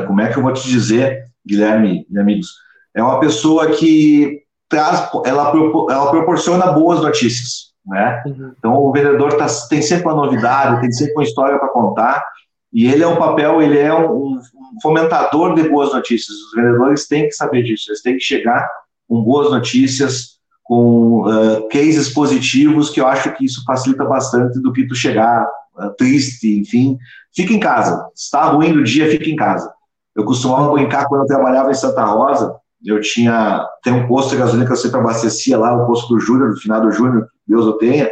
como 0.07 0.21
é 0.21 0.33
que 0.33 0.39
eu 0.39 0.43
vou 0.43 0.53
te 0.53 0.69
dizer, 0.69 1.25
Guilherme 1.45 2.07
e 2.09 2.19
amigos, 2.19 2.49
é 2.95 3.03
uma 3.03 3.19
pessoa 3.19 3.73
que 3.73 4.43
traz, 4.71 5.11
ela, 5.27 5.53
ela 5.91 6.11
proporciona 6.11 6.73
boas 6.73 7.03
notícias, 7.03 7.73
né? 7.85 8.23
Uhum. 8.25 8.55
Então 8.57 8.75
o 8.77 8.93
vendedor 8.93 9.37
tá, 9.37 9.47
tem 9.69 9.83
sempre 9.83 10.07
uma 10.07 10.15
novidade, 10.15 10.81
tem 10.81 10.93
sempre 10.93 11.15
uma 11.15 11.25
história 11.25 11.59
para 11.59 11.69
contar 11.69 12.25
e 12.73 12.87
ele 12.87 13.03
é 13.03 13.07
um 13.07 13.17
papel, 13.17 13.61
ele 13.61 13.79
é 13.79 13.93
um, 13.93 14.37
um 14.37 14.81
fomentador 14.81 15.55
de 15.55 15.69
boas 15.69 15.93
notícias. 15.93 16.37
Os 16.37 16.55
vendedores 16.55 17.07
têm 17.09 17.25
que 17.25 17.33
saber 17.33 17.65
disso, 17.65 17.91
eles 17.91 18.01
têm 18.01 18.15
que 18.15 18.23
chegar 18.23 18.67
com 19.09 19.23
boas 19.23 19.51
notícias, 19.51 20.39
com 20.63 21.23
uh, 21.23 21.69
cases 21.69 22.15
positivos, 22.15 22.91
que 22.91 23.01
eu 23.01 23.07
acho 23.09 23.33
que 23.33 23.45
isso 23.45 23.65
facilita 23.67 24.05
bastante 24.05 24.61
do 24.61 24.73
que 24.73 24.87
tu 24.87 24.95
chegar 24.95 25.45
uh, 25.77 25.91
triste, 25.99 26.61
enfim. 26.61 26.97
Fica 27.35 27.53
em 27.53 27.59
casa. 27.59 28.09
Está 28.15 28.45
ruim 28.45 28.73
do 28.73 28.85
dia, 28.85 29.11
fica 29.11 29.29
em 29.29 29.35
casa. 29.35 29.69
Eu 30.15 30.25
costumava 30.25 30.71
brincar 30.71 31.07
quando 31.07 31.23
eu 31.23 31.27
trabalhava 31.27 31.73
em 31.73 31.75
Santa 31.75 32.05
Rosa, 32.05 32.55
eu 32.85 33.01
tinha 33.01 33.67
tem 33.83 33.93
um 33.93 34.07
posto 34.07 34.31
de 34.31 34.37
gasolina 34.37 34.67
que 34.67 34.73
eu 34.73 34.77
sempre 34.77 35.01
abastecia 35.01 35.59
lá, 35.59 35.75
o 35.75 35.87
posto 35.87 36.15
do 36.15 36.21
Júnior, 36.21 36.51
do 36.51 36.57
final 36.57 36.81
do 36.81 36.91
Júnior, 36.91 37.29
Deus 37.47 37.67
o 37.67 37.75
tenha. 37.75 38.11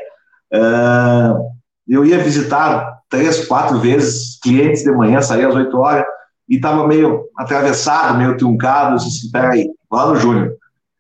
Uh, 0.53 1.49
eu 1.87 2.05
ia 2.05 2.19
visitar 2.19 2.99
três, 3.09 3.47
quatro 3.47 3.79
vezes 3.79 4.39
clientes 4.43 4.83
de 4.83 4.91
manhã, 4.91 5.21
saía 5.23 5.49
às 5.49 5.55
oito 5.55 5.79
horas, 5.79 6.05
e 6.49 6.57
estava 6.57 6.87
meio 6.87 7.25
atravessado, 7.37 8.19
meio 8.19 8.37
truncado. 8.37 8.97
Assim: 8.97 9.31
peraí, 9.31 9.71
lá 9.91 10.07
no 10.07 10.17
Júnior 10.17 10.53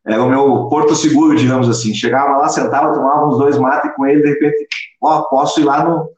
era 0.06 0.22
o 0.22 0.28
meu 0.28 0.68
porto 0.68 0.94
seguro, 0.94 1.36
digamos 1.36 1.68
assim. 1.68 1.92
Chegava 1.92 2.38
lá, 2.38 2.48
sentava, 2.48 2.94
tomava 2.94 3.26
uns 3.26 3.38
dois 3.38 3.58
mates 3.58 3.92
com 3.94 4.06
ele, 4.06 4.22
de 4.22 4.28
repente, 4.30 4.66
ó, 5.02 5.22
posso 5.22 5.60
ir 5.60 5.64
lá 5.64 5.84
no, 5.84 6.08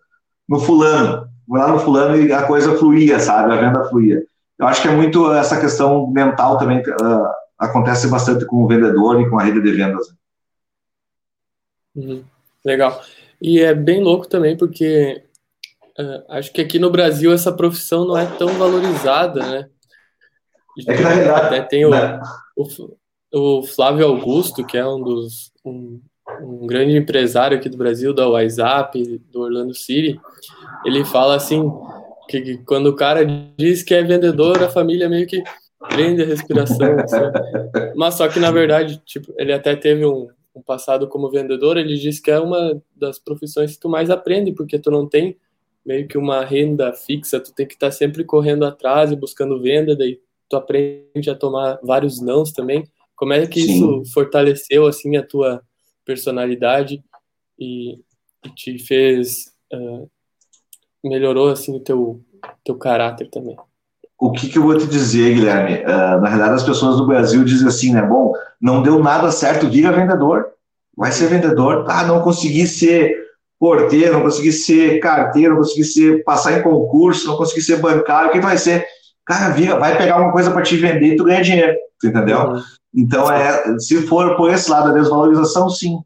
no 0.48 0.60
fulano. 0.60 1.28
Vou 1.46 1.58
lá 1.58 1.66
no 1.66 1.80
fulano 1.80 2.16
e 2.16 2.32
a 2.32 2.44
coisa 2.44 2.76
fluía, 2.76 3.18
sabe? 3.18 3.52
A 3.52 3.56
venda 3.56 3.84
fluía. 3.88 4.22
Eu 4.56 4.66
acho 4.68 4.80
que 4.80 4.88
é 4.88 4.92
muito 4.92 5.32
essa 5.32 5.58
questão 5.58 6.06
mental 6.08 6.56
também, 6.58 6.78
uh, 6.78 7.26
acontece 7.60 8.08
bastante 8.08 8.46
com 8.46 8.64
o 8.64 8.66
vendedor 8.66 9.20
e 9.20 9.28
com 9.28 9.38
a 9.38 9.44
rede 9.44 9.60
de 9.60 9.72
vendas. 9.72 10.14
Uhum. 11.94 12.24
Legal. 12.64 13.02
E 13.40 13.60
é 13.60 13.74
bem 13.74 14.02
louco 14.02 14.26
também, 14.26 14.56
porque 14.56 15.22
uh, 15.98 16.24
acho 16.30 16.52
que 16.52 16.60
aqui 16.60 16.78
no 16.78 16.90
Brasil 16.90 17.32
essa 17.32 17.52
profissão 17.52 18.06
não 18.06 18.16
é 18.16 18.24
tão 18.24 18.48
valorizada, 18.54 19.46
né? 19.46 19.68
É 20.88 20.96
que 20.96 21.02
na 21.02 21.10
verdade. 21.10 21.46
Até 21.46 21.62
tem 21.62 21.84
o, 21.84 21.90
né? 21.90 22.20
o, 22.56 23.58
o 23.58 23.62
Flávio 23.62 24.06
Augusto, 24.06 24.64
que 24.64 24.78
é 24.78 24.86
um 24.86 25.02
dos 25.02 25.52
um, 25.64 26.00
um 26.40 26.66
grande 26.66 26.96
empresário 26.96 27.58
aqui 27.58 27.68
do 27.68 27.76
Brasil, 27.76 28.14
da 28.14 28.28
WhatsApp, 28.28 29.18
do 29.30 29.40
Orlando 29.40 29.74
City, 29.74 30.18
ele 30.84 31.04
fala 31.04 31.36
assim 31.36 31.70
que, 32.28 32.40
que, 32.40 32.58
quando 32.58 32.86
o 32.86 32.96
cara 32.96 33.24
diz 33.58 33.82
que 33.82 33.94
é 33.94 34.02
vendedor, 34.02 34.62
a 34.62 34.70
família 34.70 35.08
meio 35.08 35.26
que 35.26 35.42
prende 35.88 36.22
a 36.22 36.26
respiração. 36.26 36.98
Assim. 37.00 37.16
Mas 37.96 38.14
só 38.14 38.28
que 38.28 38.38
na 38.38 38.50
verdade, 38.50 39.00
tipo, 39.04 39.32
ele 39.36 39.52
até 39.52 39.74
teve 39.74 40.04
um, 40.04 40.28
um 40.54 40.62
passado 40.62 41.08
como 41.08 41.30
vendedor, 41.30 41.76
ele 41.76 41.96
diz 41.96 42.20
que 42.20 42.30
é 42.30 42.38
uma 42.38 42.80
das 42.94 43.18
profissões 43.18 43.74
que 43.74 43.80
tu 43.80 43.88
mais 43.88 44.10
aprende, 44.10 44.52
porque 44.52 44.78
tu 44.78 44.90
não 44.90 45.08
tem 45.08 45.36
meio 45.84 46.06
que 46.06 46.18
uma 46.18 46.44
renda 46.44 46.92
fixa, 46.92 47.40
tu 47.40 47.52
tem 47.54 47.66
que 47.66 47.74
estar 47.74 47.88
tá 47.88 47.92
sempre 47.92 48.24
correndo 48.24 48.64
atrás 48.64 49.10
e 49.10 49.16
buscando 49.16 49.60
venda, 49.60 49.96
daí 49.96 50.20
tu 50.48 50.56
aprende 50.56 51.30
a 51.30 51.34
tomar 51.34 51.78
vários 51.82 52.20
nãos 52.20 52.52
também. 52.52 52.84
Como 53.16 53.32
é 53.32 53.46
que 53.46 53.60
Sim. 53.60 53.72
isso 53.74 54.12
fortaleceu 54.12 54.86
assim 54.86 55.16
a 55.16 55.22
tua 55.22 55.62
personalidade 56.04 57.02
e, 57.58 57.98
e 58.44 58.50
te 58.54 58.78
fez 58.78 59.54
uh, 59.72 60.10
melhorou 61.02 61.48
assim 61.48 61.74
o 61.74 61.80
teu 61.80 62.22
teu 62.64 62.76
caráter 62.76 63.28
também? 63.30 63.56
O 64.20 64.30
que, 64.32 64.48
que 64.48 64.58
eu 64.58 64.62
vou 64.62 64.76
te 64.76 64.86
dizer, 64.86 65.34
Guilherme? 65.34 65.82
Uh, 65.82 66.20
na 66.20 66.28
realidade, 66.28 66.56
as 66.56 66.62
pessoas 66.62 66.98
do 66.98 67.06
Brasil 67.06 67.42
dizem 67.42 67.66
assim, 67.66 67.92
né? 67.92 68.02
Bom, 68.02 68.34
não 68.60 68.82
deu 68.82 68.98
nada 68.98 69.30
certo, 69.30 69.68
vira 69.68 69.90
vendedor. 69.90 70.46
Vai 70.94 71.10
ser 71.10 71.28
vendedor. 71.28 71.86
Ah, 71.88 72.04
não 72.04 72.20
consegui 72.20 72.66
ser 72.66 73.16
porteiro, 73.58 74.14
não 74.14 74.22
consegui 74.22 74.52
ser 74.52 75.00
carteiro, 75.00 75.54
não 75.54 75.62
consegui 75.62 75.84
ser 75.84 76.22
passar 76.22 76.58
em 76.58 76.62
concurso, 76.62 77.26
não 77.26 77.36
consegui 77.36 77.62
ser 77.62 77.76
bancário, 77.76 78.28
o 78.28 78.32
que 78.32 78.40
vai 78.40 78.58
ser? 78.58 78.86
Cara, 79.24 79.54
vira, 79.54 79.78
vai 79.78 79.96
pegar 79.96 80.18
uma 80.18 80.32
coisa 80.32 80.50
para 80.50 80.62
te 80.62 80.76
vender 80.76 81.14
e 81.14 81.16
tu 81.16 81.24
ganha 81.24 81.42
dinheiro, 81.42 81.76
entendeu? 82.04 82.40
Uhum. 82.40 82.62
Então, 82.94 83.30
é, 83.30 83.78
se 83.78 84.06
for 84.06 84.36
por 84.36 84.50
esse 84.50 84.70
lado 84.70 84.88
da 84.88 84.98
desvalorização, 84.98 85.70
sim. 85.70 85.96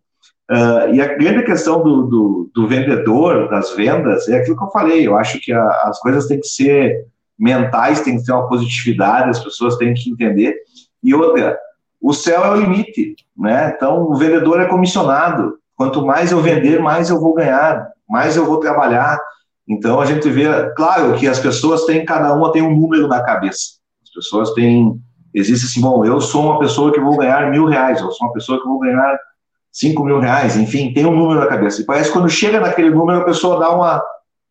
Uh, 0.50 0.92
e 0.92 1.00
a 1.00 1.14
grande 1.16 1.42
questão 1.44 1.83
do, 1.83 2.03
do, 2.03 2.50
do, 2.55 2.68
vendedor, 2.68 3.48
das 3.48 3.74
vendas, 3.74 4.29
é 4.29 4.37
aquilo 4.37 4.59
que 4.59 4.64
eu 4.64 4.70
falei. 4.70 5.07
Eu 5.07 5.16
acho 5.16 5.40
que 5.40 5.53
a, 5.53 5.66
as 5.85 5.98
coisas 6.00 6.27
têm 6.27 6.38
que 6.38 6.46
ser 6.46 7.07
mentais, 7.38 8.01
tem 8.01 8.16
que 8.16 8.25
ter 8.25 8.33
uma 8.33 8.49
positividade, 8.49 9.31
as 9.31 9.42
pessoas 9.42 9.77
têm 9.77 9.94
que 9.94 10.11
entender. 10.11 10.55
E 11.03 11.14
outra, 11.14 11.59
o 12.01 12.12
céu 12.12 12.44
é 12.44 12.51
o 12.51 12.57
limite, 12.57 13.16
né? 13.37 13.73
Então, 13.75 14.03
o 14.03 14.14
vendedor 14.14 14.61
é 14.61 14.66
comissionado. 14.66 15.59
Quanto 15.77 16.05
mais 16.05 16.31
eu 16.31 16.40
vender, 16.40 16.81
mais 16.81 17.11
eu 17.11 17.20
vou 17.20 17.35
ganhar, 17.35 17.88
mais 18.09 18.37
eu 18.37 18.44
vou 18.44 18.59
trabalhar. 18.59 19.18
Então 19.66 20.01
a 20.01 20.07
gente 20.07 20.29
vê, 20.29 20.44
claro 20.77 21.14
que 21.16 21.27
as 21.27 21.38
pessoas 21.38 21.85
têm, 21.85 22.05
cada 22.05 22.33
uma 22.35 22.53
tem 22.53 22.62
um 22.62 22.77
número 22.77 23.09
na 23.09 23.23
cabeça. 23.23 23.79
As 24.03 24.11
pessoas 24.12 24.53
têm, 24.53 25.01
existe 25.33 25.66
assim, 25.66 25.81
bom, 25.81 26.05
eu 26.05 26.20
sou 26.20 26.44
uma 26.44 26.59
pessoa 26.59 26.92
que 26.92 27.01
vou 27.01 27.16
ganhar 27.16 27.51
mil 27.51 27.66
reais, 27.66 28.01
eu 28.01 28.11
sou 28.12 28.27
uma 28.27 28.33
pessoa 28.33 28.61
que 28.61 28.68
vou 28.68 28.79
ganhar 28.79 29.18
cinco 29.73 30.05
mil 30.05 30.20
reais, 30.20 30.57
enfim, 30.57 30.92
tem 30.92 31.07
um 31.07 31.16
número 31.16 31.40
na 31.40 31.47
cabeça. 31.47 31.81
E 31.81 31.85
parece 31.85 32.09
que 32.09 32.12
quando 32.12 32.29
chega 32.29 32.61
naquele 32.61 32.90
número 32.90 33.20
a 33.20 33.25
pessoa 33.25 33.59
dá 33.59 33.75
uma 33.75 34.03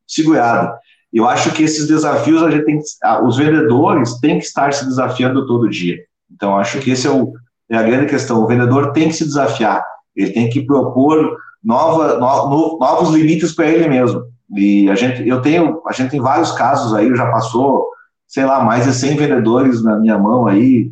segurada. 0.08 0.78
Eu 1.14 1.28
acho 1.28 1.52
que 1.54 1.64
esses 1.64 1.88
desafios 1.88 2.42
a 2.42 2.50
gente 2.50 2.66
tem, 2.66 2.80
os 3.24 3.38
vendedores 3.38 4.20
têm 4.20 4.40
que 4.40 4.46
estar 4.46 4.74
se 4.74 4.86
desafiando 4.86 5.46
todo 5.46 5.70
dia. 5.70 5.98
Então 6.32 6.58
acho 6.58 6.80
que 6.80 6.92
esse 6.92 7.06
é, 7.06 7.12
o, 7.12 7.34
é 7.70 7.78
a 7.78 7.84
grande 7.84 8.08
questão. 8.08 8.44
O 8.44 8.48
vendedor 8.48 8.92
tem 8.94 9.10
que 9.10 9.14
se 9.14 9.24
desafiar. 9.24 9.86
Ele 10.16 10.32
tem 10.32 10.50
que 10.50 10.66
propor 10.66 11.38
nova, 11.64 12.18
no, 12.18 12.80
novos 12.80 13.14
limites 13.14 13.54
para 13.54 13.68
ele 13.68 13.88
mesmo. 13.88 14.24
E 14.56 14.90
a 14.90 14.96
gente, 14.96 15.28
eu 15.28 15.42
tenho, 15.42 15.82
a 15.88 15.94
gente 15.94 16.12
tem 16.12 16.20
vários 16.20 16.52
casos 16.52 16.94
aí, 16.94 17.16
já 17.16 17.30
passou, 17.32 17.88
sei 18.28 18.46
lá, 18.46 18.64
mais 18.64 18.86
de 18.86 18.94
100 18.94 19.16
vendedores 19.16 19.84
na 19.84 19.98
minha 19.98 20.18
mão 20.18 20.48
aí, 20.48 20.92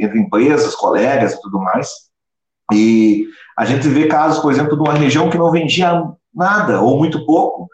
entre 0.00 0.18
empresas, 0.18 0.74
colegas 0.74 1.32
e 1.32 1.40
tudo 1.40 1.60
mais. 1.60 1.88
E 2.72 3.26
a 3.56 3.64
gente 3.64 3.88
vê 3.88 4.06
casos, 4.06 4.40
por 4.40 4.52
exemplo, 4.52 4.76
de 4.76 4.82
uma 4.82 4.94
região 4.94 5.30
que 5.30 5.38
não 5.38 5.50
vendia 5.50 6.02
nada 6.34 6.80
ou 6.80 6.98
muito 6.98 7.24
pouco, 7.24 7.68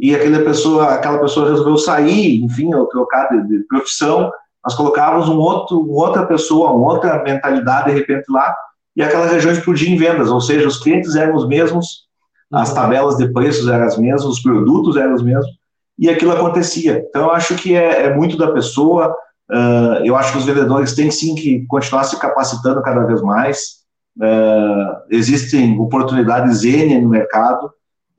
e 0.00 0.14
aquela 0.14 0.42
pessoa, 0.42 0.94
aquela 0.94 1.18
pessoa 1.18 1.50
resolveu 1.50 1.76
sair, 1.76 2.42
enfim, 2.42 2.74
ou 2.74 2.86
trocar 2.86 3.28
de, 3.28 3.46
de 3.46 3.64
profissão, 3.64 4.32
nós 4.64 4.74
colocávamos 4.74 5.28
um 5.28 5.36
outro, 5.36 5.78
uma 5.78 6.06
outra 6.06 6.24
pessoa, 6.24 6.72
uma 6.72 6.94
outra 6.94 7.22
mentalidade 7.22 7.90
de 7.90 7.98
repente 7.98 8.24
lá, 8.30 8.54
e 8.96 9.02
aquela 9.02 9.26
região 9.26 9.52
explodia 9.52 9.90
em 9.90 9.96
vendas, 9.96 10.30
ou 10.30 10.40
seja, 10.40 10.66
os 10.66 10.78
clientes 10.78 11.14
eram 11.16 11.36
os 11.36 11.46
mesmos, 11.46 12.06
as 12.50 12.70
uhum. 12.70 12.74
tabelas 12.74 13.16
de 13.16 13.30
preços 13.30 13.68
eram 13.68 13.84
as 13.84 13.98
mesmas, 13.98 14.24
os 14.24 14.40
produtos 14.40 14.96
eram 14.96 15.14
os 15.14 15.22
mesmos, 15.22 15.50
e 15.98 16.08
aquilo 16.08 16.32
acontecia. 16.32 17.04
Então, 17.08 17.24
eu 17.24 17.30
acho 17.32 17.54
que 17.56 17.76
é, 17.76 18.06
é 18.06 18.14
muito 18.14 18.38
da 18.38 18.52
pessoa, 18.52 19.14
uh, 19.50 20.02
eu 20.02 20.16
acho 20.16 20.32
que 20.32 20.38
os 20.38 20.46
vendedores 20.46 20.94
têm 20.94 21.10
sim 21.10 21.34
que 21.34 21.66
continuar 21.66 22.04
se 22.04 22.18
capacitando 22.18 22.82
cada 22.82 23.04
vez 23.04 23.20
mais, 23.20 23.80
uh, 24.18 24.96
existem 25.10 25.78
oportunidades 25.78 26.64
N 26.64 27.02
no 27.02 27.08
mercado, 27.10 27.70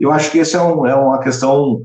eu 0.01 0.11
acho 0.11 0.31
que 0.31 0.39
essa 0.39 0.57
é, 0.57 0.61
um, 0.61 0.85
é 0.85 0.95
uma 0.95 1.19
questão 1.19 1.81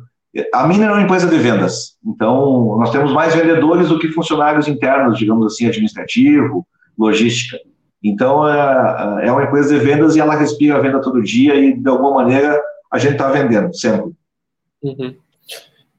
a 0.53 0.67
Mina 0.67 0.87
é 0.87 0.91
uma 0.91 1.03
empresa 1.03 1.27
de 1.27 1.39
vendas, 1.39 1.97
então 2.05 2.77
nós 2.79 2.91
temos 2.91 3.13
mais 3.13 3.35
vendedores 3.35 3.89
do 3.89 3.99
que 3.99 4.09
funcionários 4.09 4.69
internos, 4.69 5.19
digamos 5.19 5.47
assim, 5.47 5.67
administrativo, 5.67 6.67
logística. 6.99 7.59
Então, 8.03 8.47
é, 8.49 9.27
é 9.27 9.33
uma 9.33 9.45
empresa 9.45 9.77
de 9.77 9.85
vendas 9.85 10.15
e 10.15 10.21
ela 10.21 10.37
respira 10.37 10.77
a 10.77 10.81
venda 10.81 11.01
todo 11.01 11.23
dia 11.23 11.55
e, 11.55 11.77
de 11.77 11.89
alguma 11.89 12.15
maneira, 12.15 12.61
a 12.93 12.99
gente 12.99 13.13
está 13.13 13.31
vendendo, 13.31 13.75
sempre. 13.75 14.13
Uhum. 14.83 15.15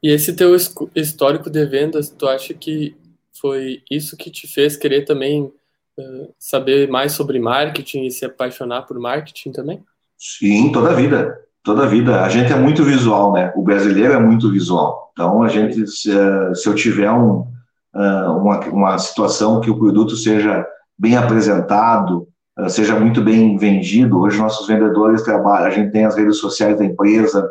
E 0.01 0.11
esse 0.11 0.33
teu 0.33 0.55
histórico 0.95 1.49
de 1.49 1.65
vendas, 1.65 2.09
tu 2.09 2.27
acha 2.27 2.53
que 2.53 2.95
foi 3.39 3.81
isso 3.89 4.15
que 4.15 4.29
te 4.29 4.47
fez 4.47 4.77
querer 4.77 5.05
também 5.05 5.43
uh, 5.43 6.33
saber 6.39 6.87
mais 6.87 7.11
sobre 7.11 7.39
marketing 7.39 8.05
e 8.05 8.11
se 8.11 8.25
apaixonar 8.25 8.83
por 8.83 8.99
marketing 8.99 9.51
também? 9.51 9.83
Sim, 10.17 10.71
toda 10.71 10.91
a 10.91 10.93
vida. 10.93 11.39
Toda 11.67 11.83
a 11.83 11.85
vida. 11.85 12.23
A 12.23 12.29
gente 12.29 12.53
é 12.53 12.55
muito 12.55 12.81
visual, 12.81 13.33
né? 13.33 13.51
O 13.53 13.61
brasileiro 13.61 14.13
é 14.13 14.19
muito 14.19 14.49
visual. 14.49 15.11
Então, 15.11 15.43
a 15.43 15.49
gente, 15.49 15.85
se, 15.85 16.09
se 16.55 16.69
eu 16.69 16.73
tiver 16.73 17.11
um, 17.11 17.45
uma, 17.93 18.59
uma 18.69 18.97
situação 18.97 19.59
que 19.59 19.69
o 19.69 19.77
produto 19.77 20.15
seja 20.15 20.65
bem 20.97 21.17
apresentado, 21.17 22.25
eh, 22.57 22.69
seja 22.69 22.97
muito 22.97 23.21
bem 23.21 23.57
vendido. 23.57 24.17
Hoje 24.17 24.37
nossos 24.37 24.65
vendedores 24.65 25.23
trabalham, 25.23 25.67
a 25.67 25.71
gente 25.71 25.91
tem 25.91 26.05
as 26.05 26.15
redes 26.15 26.37
sociais 26.37 26.77
da 26.77 26.85
empresa, 26.85 27.45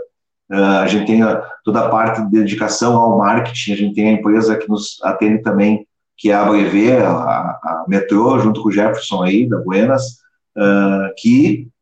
eh, 0.51 0.57
a 0.57 0.87
gente 0.87 1.07
tem 1.07 1.21
toda 1.63 1.81
a 1.81 1.91
parte 1.91 2.23
de 2.23 2.31
dedicação 2.31 2.97
ao 2.97 3.19
marketing, 3.19 3.73
a 3.75 3.77
gente 3.77 3.95
tem 3.95 4.09
a 4.09 4.13
empresa 4.13 4.57
que 4.57 4.67
nos 4.67 4.97
atende 5.03 5.43
também, 5.43 5.87
que 6.17 6.31
é 6.31 6.35
a 6.35 6.47
Brevê, 6.47 6.97
a, 7.03 7.11
a 7.13 7.85
Metrô, 7.87 8.39
junto 8.39 8.63
com 8.63 8.71
o 8.71 8.73
Jefferson 8.73 9.23
aí, 9.23 9.47
da 9.47 9.59
Buenas, 9.59 10.21
eh, 10.57 11.13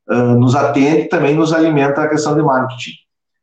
que 0.09 0.15
nos 0.15 0.55
atende 0.55 1.09
também 1.09 1.35
nos 1.35 1.53
alimenta 1.53 2.03
a 2.03 2.09
questão 2.09 2.35
de 2.35 2.43
marketing. 2.43 2.93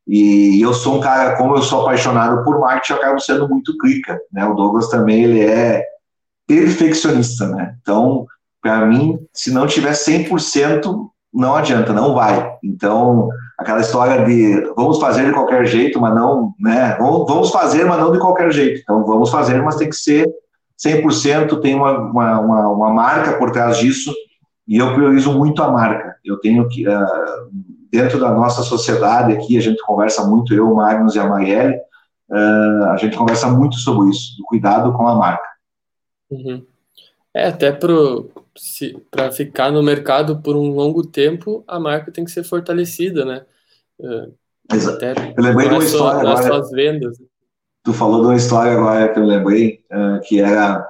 E 0.07 0.59
eu 0.61 0.73
sou 0.73 0.97
um 0.97 0.99
cara, 0.99 1.37
como 1.37 1.55
eu 1.55 1.61
sou 1.61 1.81
apaixonado 1.81 2.43
por 2.43 2.59
marketing, 2.59 2.93
eu 2.93 2.99
acabo 2.99 3.19
sendo 3.19 3.47
muito 3.47 3.77
clica, 3.77 4.19
né? 4.31 4.45
O 4.45 4.53
Douglas 4.53 4.89
também, 4.89 5.23
ele 5.23 5.41
é 5.41 5.83
perfeccionista, 6.47 7.47
né? 7.47 7.75
Então, 7.81 8.25
para 8.61 8.85
mim, 8.85 9.17
se 9.33 9.51
não 9.51 9.65
tiver 9.65 9.93
100%, 9.93 11.07
não 11.33 11.55
adianta, 11.55 11.93
não 11.93 12.13
vai. 12.13 12.57
Então, 12.63 13.29
aquela 13.57 13.79
história 13.79 14.25
de 14.25 14.61
vamos 14.75 14.99
fazer 14.99 15.25
de 15.25 15.31
qualquer 15.31 15.65
jeito, 15.65 15.99
mas 16.01 16.13
não, 16.13 16.53
né? 16.59 16.97
Vamos 16.99 17.51
fazer, 17.51 17.85
mas 17.85 17.99
não 17.99 18.11
de 18.11 18.19
qualquer 18.19 18.51
jeito. 18.51 18.81
Então, 18.81 19.05
vamos 19.05 19.29
fazer, 19.29 19.61
mas 19.61 19.75
tem 19.75 19.89
que 19.89 19.95
ser 19.95 20.27
100%, 20.83 21.61
tem 21.61 21.75
uma, 21.75 21.97
uma, 21.97 22.39
uma, 22.39 22.67
uma 22.69 22.93
marca 22.93 23.33
por 23.37 23.51
trás 23.51 23.77
disso, 23.77 24.11
e 24.67 24.77
eu 24.77 24.93
priorizo 24.93 25.37
muito 25.37 25.61
a 25.61 25.71
marca. 25.71 26.15
Eu 26.23 26.37
tenho 26.39 26.67
que, 26.67 26.87
uh, 26.87 27.49
dentro 27.91 28.19
da 28.19 28.31
nossa 28.31 28.61
sociedade 28.61 29.33
aqui, 29.33 29.57
a 29.57 29.61
gente 29.61 29.81
conversa 29.83 30.25
muito, 30.25 30.53
eu, 30.53 30.71
o 30.71 30.75
Magnus 30.75 31.15
e 31.15 31.19
a 31.19 31.27
Marielle, 31.27 31.75
uh, 32.29 32.85
a 32.85 32.97
gente 32.97 33.17
conversa 33.17 33.49
muito 33.49 33.75
sobre 33.75 34.09
isso, 34.09 34.37
do 34.37 34.45
cuidado 34.45 34.93
com 34.93 35.07
a 35.07 35.15
marca. 35.15 35.49
Uhum. 36.29 36.65
É, 37.33 37.47
até 37.47 37.71
para 37.71 39.31
ficar 39.31 39.71
no 39.71 39.81
mercado 39.81 40.41
por 40.41 40.55
um 40.55 40.69
longo 40.69 41.05
tempo, 41.05 41.63
a 41.67 41.79
marca 41.79 42.11
tem 42.11 42.25
que 42.25 42.31
ser 42.31 42.43
fortalecida, 42.43 43.25
né? 43.25 43.45
Uh, 43.99 44.33
Até 44.89 45.13
eu 45.37 45.43
lembrei 45.43 45.69
de 45.69 45.73
uma 45.75 45.83
história 45.83 46.23
nas 46.23 46.39
agora. 46.39 46.55
suas 46.55 46.71
vendas. 46.71 47.17
Tu 47.83 47.93
falou 47.93 48.21
de 48.21 48.27
uma 48.27 48.35
história 48.35 48.73
agora 48.73 49.13
que 49.13 49.19
eu 49.19 49.25
lembrei, 49.25 49.83
que 50.23 50.39
era 50.39 50.85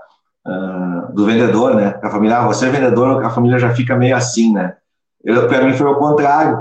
uh, 0.45 1.13
do 1.13 1.25
vendedor, 1.25 1.75
né? 1.75 1.99
A 2.01 2.09
família, 2.09 2.39
ah, 2.39 2.47
você 2.47 2.67
é 2.67 2.69
vendedor, 2.69 3.23
a 3.23 3.29
família 3.29 3.59
já 3.59 3.71
fica 3.71 3.95
meio 3.95 4.15
assim, 4.15 4.53
né? 4.53 4.75
Para 5.23 5.63
mim 5.63 5.73
foi 5.73 5.87
o 5.87 5.95
contrário. 5.95 6.59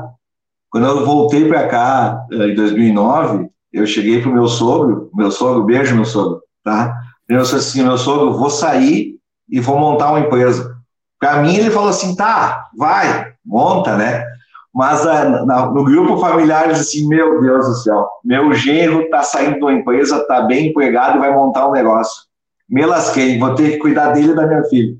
Quando 0.70 0.86
eu 0.86 1.04
voltei 1.04 1.48
para 1.48 1.66
cá 1.66 2.26
em 2.30 2.54
2009, 2.54 3.48
eu 3.72 3.86
cheguei 3.86 4.20
pro 4.20 4.32
meu 4.32 4.46
sogro, 4.46 5.10
meu 5.14 5.30
sogro, 5.30 5.64
beijo 5.64 5.94
meu 5.94 6.04
sogro, 6.04 6.42
tá? 6.62 6.96
Eu 7.28 7.42
disse 7.42 7.56
assim, 7.56 7.82
meu 7.82 7.96
sogro, 7.96 8.36
vou 8.36 8.50
sair 8.50 9.16
e 9.48 9.60
vou 9.60 9.78
montar 9.78 10.10
uma 10.10 10.20
empresa. 10.20 10.76
Para 11.18 11.42
mim, 11.42 11.56
ele 11.56 11.70
falou 11.70 11.90
assim, 11.90 12.14
tá, 12.14 12.68
vai, 12.76 13.32
monta, 13.44 13.96
né? 13.96 14.24
Mas 14.72 15.04
uh, 15.04 15.44
no 15.74 15.84
grupo 15.84 16.18
familiar, 16.18 16.64
ele 16.64 16.74
disse 16.74 16.98
assim, 16.98 17.08
meu 17.08 17.40
Deus 17.40 17.66
do 17.66 17.74
céu, 17.74 18.08
meu 18.24 18.52
genro 18.52 19.08
tá 19.10 19.22
saindo 19.22 19.56
de 19.56 19.62
uma 19.62 19.72
empresa, 19.72 20.24
tá 20.26 20.42
bem 20.42 20.68
empregado 20.68 21.16
e 21.16 21.20
vai 21.20 21.34
montar 21.34 21.68
um 21.68 21.72
negócio. 21.72 22.29
Me 22.70 22.87
lasquei, 22.87 23.38
vou 23.38 23.54
ter 23.54 23.72
que 23.72 23.78
cuidar 23.78 24.12
dele 24.12 24.33
e 24.33 24.35
da 24.35 24.46
minha 24.46 24.62
filha. 24.64 24.94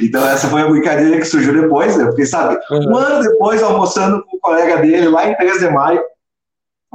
Então, 0.00 0.26
essa 0.26 0.48
foi 0.48 0.62
a 0.62 0.68
brincadeira 0.68 1.18
que 1.18 1.24
surgiu 1.24 1.52
depois, 1.52 1.96
né? 1.96 2.04
Porque, 2.04 2.24
sabe, 2.24 2.58
uhum. 2.70 2.92
um 2.92 2.96
ano 2.96 3.22
depois, 3.22 3.62
almoçando 3.62 4.24
com 4.24 4.36
o 4.36 4.40
colega 4.40 4.78
dele, 4.78 5.08
lá 5.08 5.28
em 5.28 5.36
3 5.36 5.58
de 5.58 5.70
maio, 5.70 6.00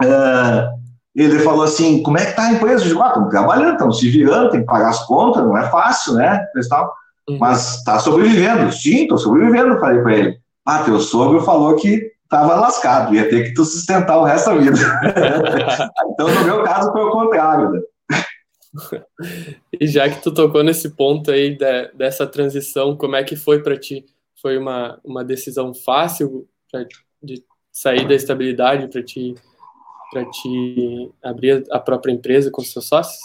uh, 0.02 0.84
ele 1.16 1.40
falou 1.40 1.64
assim, 1.64 2.02
como 2.02 2.18
é 2.18 2.26
que 2.26 2.36
tá 2.36 2.44
a 2.44 2.54
empresa? 2.54 2.84
Eu 2.84 2.88
digo, 2.88 3.02
ah, 3.02 3.10
estamos 3.10 3.30
trabalhando, 3.30 3.74
estamos 3.74 4.00
se 4.00 4.10
virando, 4.10 4.50
tem 4.50 4.62
que 4.62 4.66
pagar 4.66 4.90
as 4.90 5.06
contas, 5.06 5.44
não 5.44 5.58
é 5.58 5.70
fácil, 5.70 6.14
né? 6.14 6.44
Uhum. 7.30 7.38
Mas 7.40 7.76
está 7.76 8.00
sobrevivendo. 8.00 8.72
Sim, 8.72 9.04
estou 9.04 9.18
sobrevivendo, 9.18 9.80
falei 9.80 10.02
para 10.02 10.14
ele. 10.14 10.38
Ah, 10.66 10.80
teu 10.80 11.00
sogro 11.00 11.42
falou 11.44 11.76
que 11.76 12.12
tava 12.30 12.56
lascado, 12.56 13.14
ia 13.14 13.30
ter 13.30 13.44
que 13.44 13.54
tu 13.54 13.64
sustentar 13.64 14.18
o 14.18 14.24
resto 14.24 14.50
da 14.50 14.56
vida. 14.56 14.78
então, 16.10 16.28
no 16.34 16.44
meu 16.46 16.64
caso, 16.64 16.92
foi 16.92 17.04
o 17.04 17.12
contrário. 17.12 17.70
Né? 17.70 17.80
E 19.80 19.88
já 19.88 20.10
que 20.10 20.22
tu 20.22 20.34
tocou 20.34 20.64
nesse 20.64 20.92
ponto 20.92 21.32
aí 21.32 21.56
de, 21.56 21.88
dessa 21.94 22.26
transição, 22.28 22.96
como 22.96 23.16
é 23.16 23.24
que 23.24 23.36
foi 23.36 23.62
para 23.62 23.78
ti? 23.78 24.06
Foi 24.42 24.58
uma, 24.58 25.00
uma 25.04 25.24
decisão 25.24 25.74
fácil 25.74 26.48
pra, 26.72 26.86
de 27.22 27.44
sair 27.72 28.08
da 28.08 28.14
estabilidade 28.14 28.88
para 28.88 29.04
ti 29.04 29.36
para 30.14 30.30
te 30.30 31.12
abrir 31.24 31.66
a 31.72 31.80
própria 31.80 32.12
empresa 32.12 32.52
com 32.52 32.62
seus 32.62 32.88
sócios? 32.88 33.18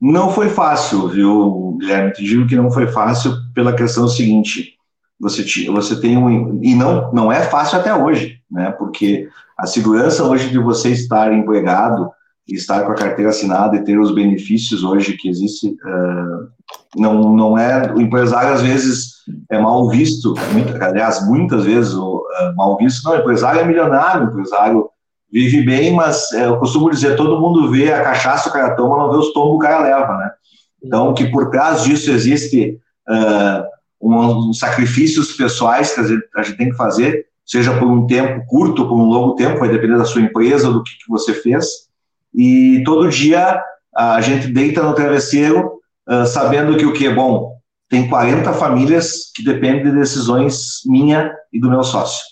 Não 0.00 0.30
foi 0.30 0.48
fácil, 0.48 1.06
viu, 1.08 1.76
Guilherme? 1.78 2.12
Te 2.12 2.24
digo 2.24 2.46
que 2.46 2.56
não 2.56 2.70
foi 2.70 2.86
fácil 2.88 3.34
pela 3.54 3.76
questão 3.76 4.08
seguinte: 4.08 4.76
você, 5.20 5.44
você 5.70 6.00
tem 6.00 6.16
um. 6.16 6.58
E 6.62 6.74
não, 6.74 7.12
não 7.12 7.30
é 7.30 7.42
fácil 7.42 7.78
até 7.78 7.94
hoje, 7.94 8.40
né? 8.50 8.72
Porque 8.72 9.28
a 9.56 9.66
segurança 9.66 10.24
hoje 10.24 10.50
de 10.50 10.58
você 10.58 10.90
estar 10.90 11.32
empregado, 11.32 12.10
estar 12.48 12.84
com 12.84 12.92
a 12.92 12.96
carteira 12.96 13.30
assinada 13.30 13.76
e 13.76 13.84
ter 13.84 13.98
os 13.98 14.14
benefícios 14.14 14.82
hoje 14.82 15.16
que 15.16 15.28
existe, 15.28 15.68
uh, 15.68 16.48
não, 16.96 17.34
não 17.34 17.58
é. 17.58 17.92
O 17.92 18.00
empresário, 18.00 18.52
às 18.52 18.62
vezes, 18.62 19.22
é 19.50 19.58
mal 19.58 19.88
visto, 19.88 20.34
muito, 20.52 20.82
aliás, 20.82 21.26
muitas 21.26 21.64
vezes, 21.64 21.94
uh, 21.94 22.22
mal 22.56 22.76
visto. 22.76 23.04
Não, 23.04 23.12
o 23.12 23.20
empresário 23.20 23.60
é 23.60 23.64
milionário, 23.64 24.26
o 24.26 24.30
empresário 24.30 24.90
vive 25.32 25.62
bem, 25.62 25.94
mas 25.94 26.30
é, 26.32 26.46
eu 26.46 26.58
costumo 26.58 26.90
dizer, 26.90 27.16
todo 27.16 27.40
mundo 27.40 27.70
vê 27.70 27.90
a 27.90 28.02
cachaça 28.02 28.50
o 28.50 28.52
cara 28.52 28.76
toma, 28.76 28.98
não 28.98 29.10
vê 29.10 29.16
os 29.16 29.32
tombos 29.32 29.56
o 29.56 29.58
cara 29.58 29.80
leva, 29.80 30.16
né? 30.18 30.30
Então, 30.84 31.14
que 31.14 31.30
por 31.30 31.48
trás 31.48 31.84
disso 31.84 32.10
existe 32.10 32.78
uh, 33.08 33.64
um, 34.00 34.48
um, 34.48 34.52
sacrifícios 34.52 35.32
pessoais 35.32 35.94
que 35.94 36.00
a 36.00 36.04
gente, 36.04 36.28
a 36.36 36.42
gente, 36.42 36.58
tem 36.58 36.70
que 36.70 36.76
fazer, 36.76 37.26
seja 37.46 37.72
por 37.78 37.88
um 37.88 38.06
tempo 38.06 38.44
curto, 38.46 38.86
por 38.86 38.96
um 38.96 39.06
longo 39.06 39.34
tempo, 39.34 39.60
vai 39.60 39.70
depender 39.70 39.96
da 39.96 40.04
sua 40.04 40.20
empresa, 40.20 40.70
do 40.70 40.82
que, 40.82 40.90
que 40.90 41.08
você 41.08 41.32
fez, 41.32 41.66
e 42.34 42.82
todo 42.84 43.08
dia 43.08 43.62
a 43.94 44.20
gente 44.20 44.48
deita 44.48 44.82
no 44.82 44.94
travesseiro 44.94 45.80
uh, 46.08 46.26
sabendo 46.26 46.76
que 46.76 46.86
o 46.86 46.92
que 46.92 47.06
é 47.06 47.14
bom, 47.14 47.56
tem 47.88 48.08
40 48.08 48.52
famílias 48.54 49.30
que 49.34 49.44
dependem 49.44 49.84
de 49.84 49.92
decisões 49.92 50.80
minha 50.86 51.30
e 51.52 51.60
do 51.60 51.68
meu 51.68 51.82
sócio, 51.82 52.24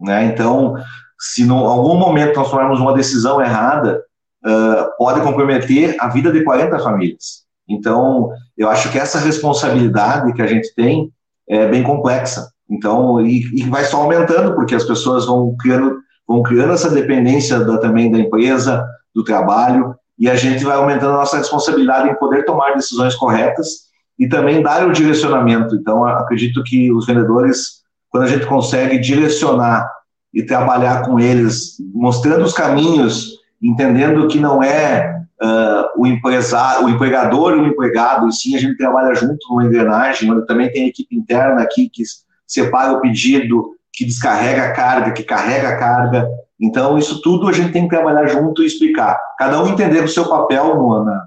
né? 0.00 0.24
Então, 0.24 0.74
se 1.18 1.42
em 1.42 1.50
algum 1.50 1.96
momento 1.96 2.36
nós 2.36 2.50
tomarmos 2.50 2.80
uma 2.80 2.92
decisão 2.92 3.40
errada, 3.40 4.02
uh, 4.44 4.96
pode 4.98 5.20
comprometer 5.20 5.96
a 6.00 6.08
vida 6.08 6.32
de 6.32 6.42
40 6.42 6.78
famílias. 6.80 7.44
Então, 7.68 8.30
eu 8.56 8.68
acho 8.68 8.90
que 8.90 8.98
essa 8.98 9.18
responsabilidade 9.18 10.32
que 10.32 10.42
a 10.42 10.46
gente 10.46 10.74
tem 10.74 11.10
é 11.48 11.66
bem 11.66 11.82
complexa. 11.82 12.50
Então, 12.68 13.20
e, 13.20 13.42
e 13.54 13.62
vai 13.68 13.84
só 13.84 14.02
aumentando, 14.02 14.54
porque 14.54 14.74
as 14.74 14.84
pessoas 14.84 15.26
vão 15.26 15.54
criando, 15.56 15.98
vão 16.26 16.42
criando 16.42 16.72
essa 16.72 16.90
dependência 16.90 17.60
da, 17.60 17.78
também 17.78 18.10
da 18.10 18.18
empresa, 18.18 18.84
do 19.14 19.22
trabalho, 19.22 19.94
e 20.18 20.28
a 20.28 20.36
gente 20.36 20.64
vai 20.64 20.76
aumentando 20.76 21.14
a 21.14 21.18
nossa 21.18 21.36
responsabilidade 21.36 22.08
em 22.08 22.14
poder 22.16 22.44
tomar 22.44 22.74
decisões 22.74 23.14
corretas 23.14 23.84
e 24.18 24.28
também 24.28 24.62
dar 24.62 24.86
o 24.86 24.92
direcionamento. 24.92 25.74
Então, 25.74 26.04
acredito 26.04 26.62
que 26.62 26.92
os 26.92 27.06
vendedores, 27.06 27.82
quando 28.10 28.24
a 28.24 28.28
gente 28.28 28.46
consegue 28.46 28.98
direcionar 28.98 29.88
e 30.32 30.42
trabalhar 30.42 31.04
com 31.04 31.18
eles, 31.18 31.76
mostrando 31.92 32.44
os 32.44 32.52
caminhos, 32.52 33.38
entendendo 33.62 34.28
que 34.28 34.38
não 34.38 34.62
é 34.62 35.22
uh, 35.42 36.00
o 36.00 36.06
empresário, 36.06 36.86
o 36.86 36.90
empregador 36.90 37.56
e 37.56 37.60
o 37.60 37.66
empregado, 37.66 38.28
e 38.28 38.32
sim 38.32 38.56
a 38.56 38.60
gente 38.60 38.76
trabalha 38.76 39.14
junto 39.14 39.38
numa 39.48 39.64
engrenagem, 39.64 40.30
onde 40.30 40.46
também 40.46 40.70
tem 40.70 40.88
equipe 40.88 41.16
interna 41.16 41.62
aqui 41.62 41.88
que 41.88 42.02
separa 42.46 42.92
o 42.92 43.00
pedido, 43.00 43.74
que 43.92 44.04
descarrega 44.04 44.64
a 44.64 44.72
carga, 44.72 45.12
que 45.12 45.22
carrega 45.22 45.68
a 45.68 45.76
carga. 45.76 46.28
Então, 46.60 46.96
isso 46.96 47.20
tudo 47.20 47.48
a 47.48 47.52
gente 47.52 47.72
tem 47.72 47.82
que 47.82 47.94
trabalhar 47.94 48.26
junto 48.26 48.62
e 48.62 48.66
explicar. 48.66 49.18
Cada 49.38 49.62
um 49.62 49.68
entender 49.68 50.02
o 50.04 50.08
seu 50.08 50.28
papel 50.28 50.76
no, 50.76 51.04
na, 51.04 51.26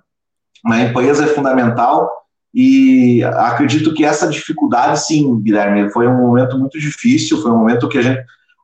na 0.63 0.81
empresa 0.81 1.25
é 1.25 1.27
fundamental 1.27 2.09
e 2.53 3.23
acredito 3.23 3.93
que 3.93 4.05
essa 4.05 4.27
dificuldade, 4.27 4.99
sim, 4.99 5.39
Guilherme, 5.41 5.91
foi 5.91 6.07
um 6.07 6.17
momento 6.17 6.57
muito 6.57 6.79
difícil, 6.79 7.41
foi 7.41 7.51
um 7.51 7.57
momento 7.57 7.89
que 7.89 7.97
a 7.97 8.01
gente 8.01 8.23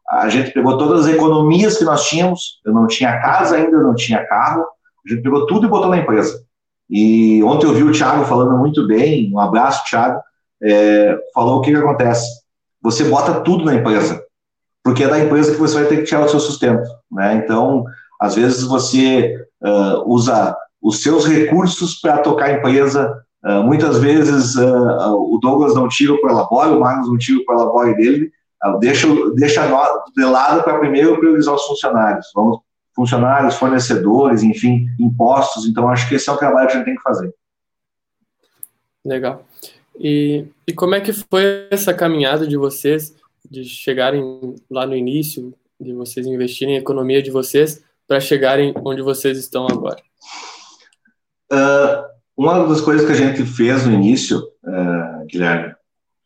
a 0.09 0.29
gente 0.29 0.51
pegou 0.51 0.77
todas 0.77 1.05
as 1.07 1.13
economias 1.13 1.77
que 1.77 1.83
nós 1.83 2.07
tínhamos, 2.07 2.59
eu 2.63 2.73
não 2.73 2.85
tinha 2.85 3.19
casa 3.19 3.55
ainda, 3.55 3.79
não 3.79 3.95
tinha 3.95 4.23
carro, 4.27 4.63
a 5.05 5.09
gente 5.09 5.23
pegou 5.23 5.47
tudo 5.47 5.65
e 5.65 5.69
botou 5.69 5.89
na 5.89 5.97
empresa. 5.97 6.43
E 6.89 7.41
ontem 7.43 7.65
eu 7.65 7.73
vi 7.73 7.83
o 7.83 7.91
Thiago 7.91 8.25
falando 8.25 8.57
muito 8.57 8.85
bem, 8.85 9.31
um 9.33 9.39
abraço, 9.39 9.83
Thiago, 9.89 10.21
é, 10.61 11.17
falou 11.33 11.57
o 11.57 11.61
que, 11.61 11.71
que 11.71 11.77
acontece. 11.77 12.27
Você 12.81 13.05
bota 13.05 13.41
tudo 13.41 13.65
na 13.65 13.75
empresa, 13.75 14.23
porque 14.83 15.03
é 15.03 15.07
da 15.07 15.19
empresa 15.19 15.53
que 15.53 15.59
você 15.59 15.75
vai 15.75 15.85
ter 15.85 15.97
que 15.97 16.03
tirar 16.03 16.25
o 16.25 16.29
seu 16.29 16.39
sustento. 16.39 16.87
Né? 17.11 17.35
Então, 17.35 17.85
às 18.19 18.35
vezes 18.35 18.63
você 18.63 19.45
uh, 19.61 20.03
usa 20.05 20.55
os 20.81 21.01
seus 21.01 21.25
recursos 21.25 21.99
para 22.01 22.17
tocar 22.17 22.45
a 22.45 22.53
empresa, 22.53 23.23
uh, 23.45 23.63
muitas 23.63 23.99
vezes 23.99 24.55
uh, 24.55 25.13
o 25.13 25.39
Douglas 25.41 25.75
não 25.75 25.87
tira 25.87 26.13
o 26.13 26.21
prolabore, 26.21 26.71
o 26.71 26.79
Marcos 26.79 27.09
não 27.09 27.17
tira 27.17 27.39
o 27.39 27.45
prolabore 27.45 27.95
dele, 27.95 28.31
Deixa, 28.79 29.07
deixa 29.35 29.67
de 30.15 30.23
lado 30.23 30.63
para 30.63 30.79
primeiro 30.79 31.19
priorizar 31.19 31.53
os 31.53 31.65
funcionários. 31.65 32.27
Vamos, 32.33 32.59
funcionários, 32.95 33.55
fornecedores, 33.55 34.43
enfim, 34.43 34.87
impostos. 34.99 35.65
Então, 35.65 35.89
acho 35.89 36.07
que 36.07 36.15
esse 36.15 36.29
é 36.29 36.31
o 36.31 36.37
trabalho 36.37 36.67
que 36.67 36.73
a 36.73 36.77
gente 36.77 36.85
tem 36.85 36.95
que 36.95 37.01
fazer. 37.01 37.33
Legal. 39.03 39.43
E, 39.99 40.45
e 40.65 40.73
como 40.73 40.95
é 40.95 41.01
que 41.01 41.11
foi 41.11 41.67
essa 41.69 41.93
caminhada 41.93 42.47
de 42.47 42.55
vocês, 42.55 43.13
de 43.49 43.63
chegarem 43.63 44.55
lá 44.69 44.85
no 44.85 44.95
início, 44.95 45.53
de 45.79 45.93
vocês 45.93 46.25
investirem 46.25 46.75
em 46.75 46.77
economia 46.77 47.21
de 47.21 47.31
vocês, 47.31 47.83
para 48.07 48.19
chegarem 48.19 48.73
onde 48.85 49.01
vocês 49.01 49.37
estão 49.37 49.67
agora? 49.67 50.01
Uh, 51.51 52.03
uma 52.35 52.67
das 52.67 52.81
coisas 52.81 53.05
que 53.05 53.11
a 53.11 53.15
gente 53.15 53.45
fez 53.45 53.85
no 53.85 53.93
início, 53.93 54.39
uh, 54.39 55.25
Guilherme, 55.27 55.73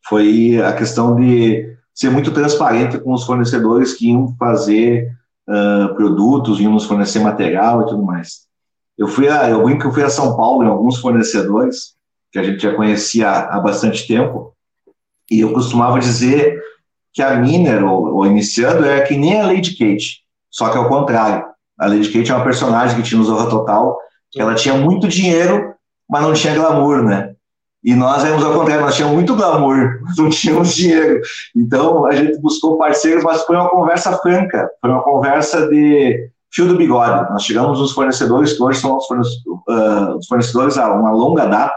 foi 0.07 0.61
a 0.61 0.73
questão 0.73 1.15
de 1.15 1.75
ser 1.93 2.09
muito 2.09 2.31
transparente 2.31 2.99
com 2.99 3.13
os 3.13 3.23
fornecedores 3.23 3.93
que 3.93 4.09
iam 4.09 4.35
fazer 4.37 5.11
uh, 5.49 5.93
produtos, 5.95 6.59
iam 6.59 6.71
nos 6.71 6.85
fornecer 6.85 7.19
material 7.19 7.81
e 7.81 7.85
tudo 7.87 8.03
mais. 8.03 8.47
Eu 8.97 9.07
fui 9.07 9.27
a, 9.27 9.49
eu 9.49 9.63
brinco 9.63 9.81
que 9.81 9.87
eu 9.87 9.93
fui 9.93 10.03
a 10.03 10.09
São 10.09 10.35
Paulo 10.35 10.63
em 10.63 10.67
alguns 10.67 10.97
fornecedores 10.97 11.95
que 12.31 12.39
a 12.39 12.43
gente 12.43 12.61
já 12.61 12.73
conhecia 12.75 13.29
há 13.29 13.59
bastante 13.59 14.07
tempo 14.07 14.55
e 15.29 15.41
eu 15.41 15.53
costumava 15.53 15.99
dizer 15.99 16.61
que 17.17 17.23
a 17.23 17.35
Miner, 17.35 17.83
ou, 17.83 18.17
ou 18.17 18.27
iniciando, 18.27 18.85
é 18.85 19.01
que 19.01 19.17
nem 19.17 19.41
a 19.41 19.47
Lady 19.47 19.71
Kate, 19.71 20.19
só 20.51 20.69
que 20.69 20.77
ao 20.77 20.87
contrário. 20.87 21.43
A 21.79 21.87
Lady 21.87 22.11
Kate 22.11 22.31
é 22.31 22.35
uma 22.35 22.43
personagem 22.43 22.95
que 22.95 23.01
tinha 23.01 23.17
no 23.17 23.25
Zorra 23.25 23.49
Total, 23.49 23.97
que 24.31 24.39
ela 24.39 24.53
tinha 24.53 24.75
muito 24.75 25.07
dinheiro, 25.07 25.73
mas 26.07 26.21
não 26.21 26.33
tinha 26.33 26.53
glamour, 26.53 27.03
né? 27.03 27.33
E 27.83 27.95
nós 27.95 28.23
éramos 28.23 28.45
ao 28.45 28.53
contrário, 28.53 28.83
nós 28.83 28.95
tínhamos 28.95 29.15
muito 29.15 29.35
glamour, 29.35 29.99
não 30.15 30.29
tínhamos 30.29 30.75
dinheiro. 30.75 31.19
Então 31.55 32.05
a 32.05 32.15
gente 32.15 32.39
buscou 32.39 32.77
parceiros, 32.77 33.23
mas 33.23 33.41
foi 33.45 33.55
uma 33.55 33.69
conversa 33.69 34.15
franca, 34.19 34.69
foi 34.79 34.91
uma 34.91 35.01
conversa 35.01 35.67
de 35.67 36.29
fio 36.51 36.67
do 36.67 36.77
bigode. 36.77 37.31
Nós 37.31 37.41
chegamos 37.41 37.79
nos 37.79 37.93
fornecedores, 37.93 38.53
que 38.53 38.61
hoje 38.61 38.79
são 38.79 38.95
os 38.95 39.07
ah, 39.69 40.15
fornecedores 40.29 40.77
há 40.77 40.93
uma 40.93 41.11
longa 41.11 41.47
data, 41.47 41.73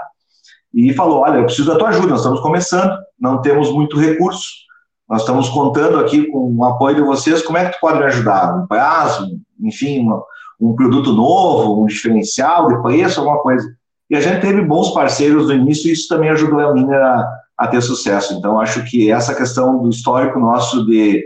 e 0.75 0.93
falou: 0.93 1.21
Olha, 1.21 1.39
eu 1.39 1.45
preciso 1.45 1.73
da 1.73 1.79
tua 1.79 1.89
ajuda, 1.89 2.09
nós 2.09 2.21
estamos 2.21 2.41
começando, 2.41 2.93
não 3.19 3.41
temos 3.41 3.73
muito 3.73 3.99
recurso, 3.99 4.69
nós 5.11 5.23
estamos 5.23 5.49
contando 5.49 5.99
aqui 5.99 6.29
com 6.31 6.55
o 6.57 6.65
apoio 6.65 6.95
de 6.95 7.03
vocês, 7.03 7.43
como 7.43 7.59
é 7.59 7.65
que 7.65 7.73
tu 7.73 7.81
pode 7.81 7.99
me 7.99 8.05
ajudar? 8.05 8.57
Um 8.57 8.67
prazo, 8.69 9.41
enfim, 9.61 10.03
uma, 10.03 10.23
um 10.61 10.73
produto 10.73 11.13
novo, 11.13 11.83
um 11.83 11.87
diferencial 11.87 12.69
de 12.69 12.81
preço, 12.81 13.19
alguma 13.19 13.41
coisa. 13.41 13.69
E 14.09 14.15
a 14.15 14.21
gente 14.21 14.41
teve 14.41 14.63
bons 14.63 14.91
parceiros 14.93 15.49
no 15.49 15.55
início 15.55 15.89
e 15.89 15.93
isso 15.93 16.07
também 16.07 16.31
ajudou 16.31 16.61
a 16.61 16.73
Miner 16.73 17.03
a, 17.03 17.29
a 17.59 17.67
ter 17.67 17.83
sucesso. 17.83 18.35
Então, 18.35 18.61
acho 18.61 18.85
que 18.85 19.11
essa 19.11 19.35
questão 19.35 19.83
do 19.83 19.91
histórico 19.91 20.39
nosso 20.39 20.87
de 20.87 21.25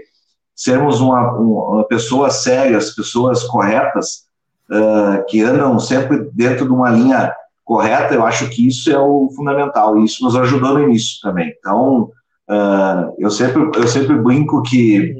sermos 0.56 0.98
uma, 1.00 1.32
uma 1.32 1.84
pessoas 1.84 2.36
sérias, 2.36 2.94
pessoas 2.94 3.44
corretas, 3.44 4.24
uh, 4.70 5.22
que 5.28 5.42
andam 5.42 5.78
sempre 5.78 6.30
dentro 6.32 6.64
de 6.64 6.72
uma 6.72 6.88
linha 6.88 7.30
correta, 7.62 8.14
eu 8.14 8.24
acho 8.24 8.48
que 8.48 8.66
isso 8.66 8.90
é 8.90 8.98
o 8.98 9.28
fundamental 9.36 9.98
e 9.98 10.06
isso 10.06 10.24
nos 10.24 10.36
ajudou 10.36 10.72
no 10.72 10.84
início 10.84 11.18
também. 11.22 11.52
Então, 11.58 12.10
uh, 12.50 13.14
eu, 13.18 13.30
sempre, 13.30 13.70
eu 13.74 13.88
sempre 13.88 14.16
brinco 14.16 14.62
que 14.62 15.12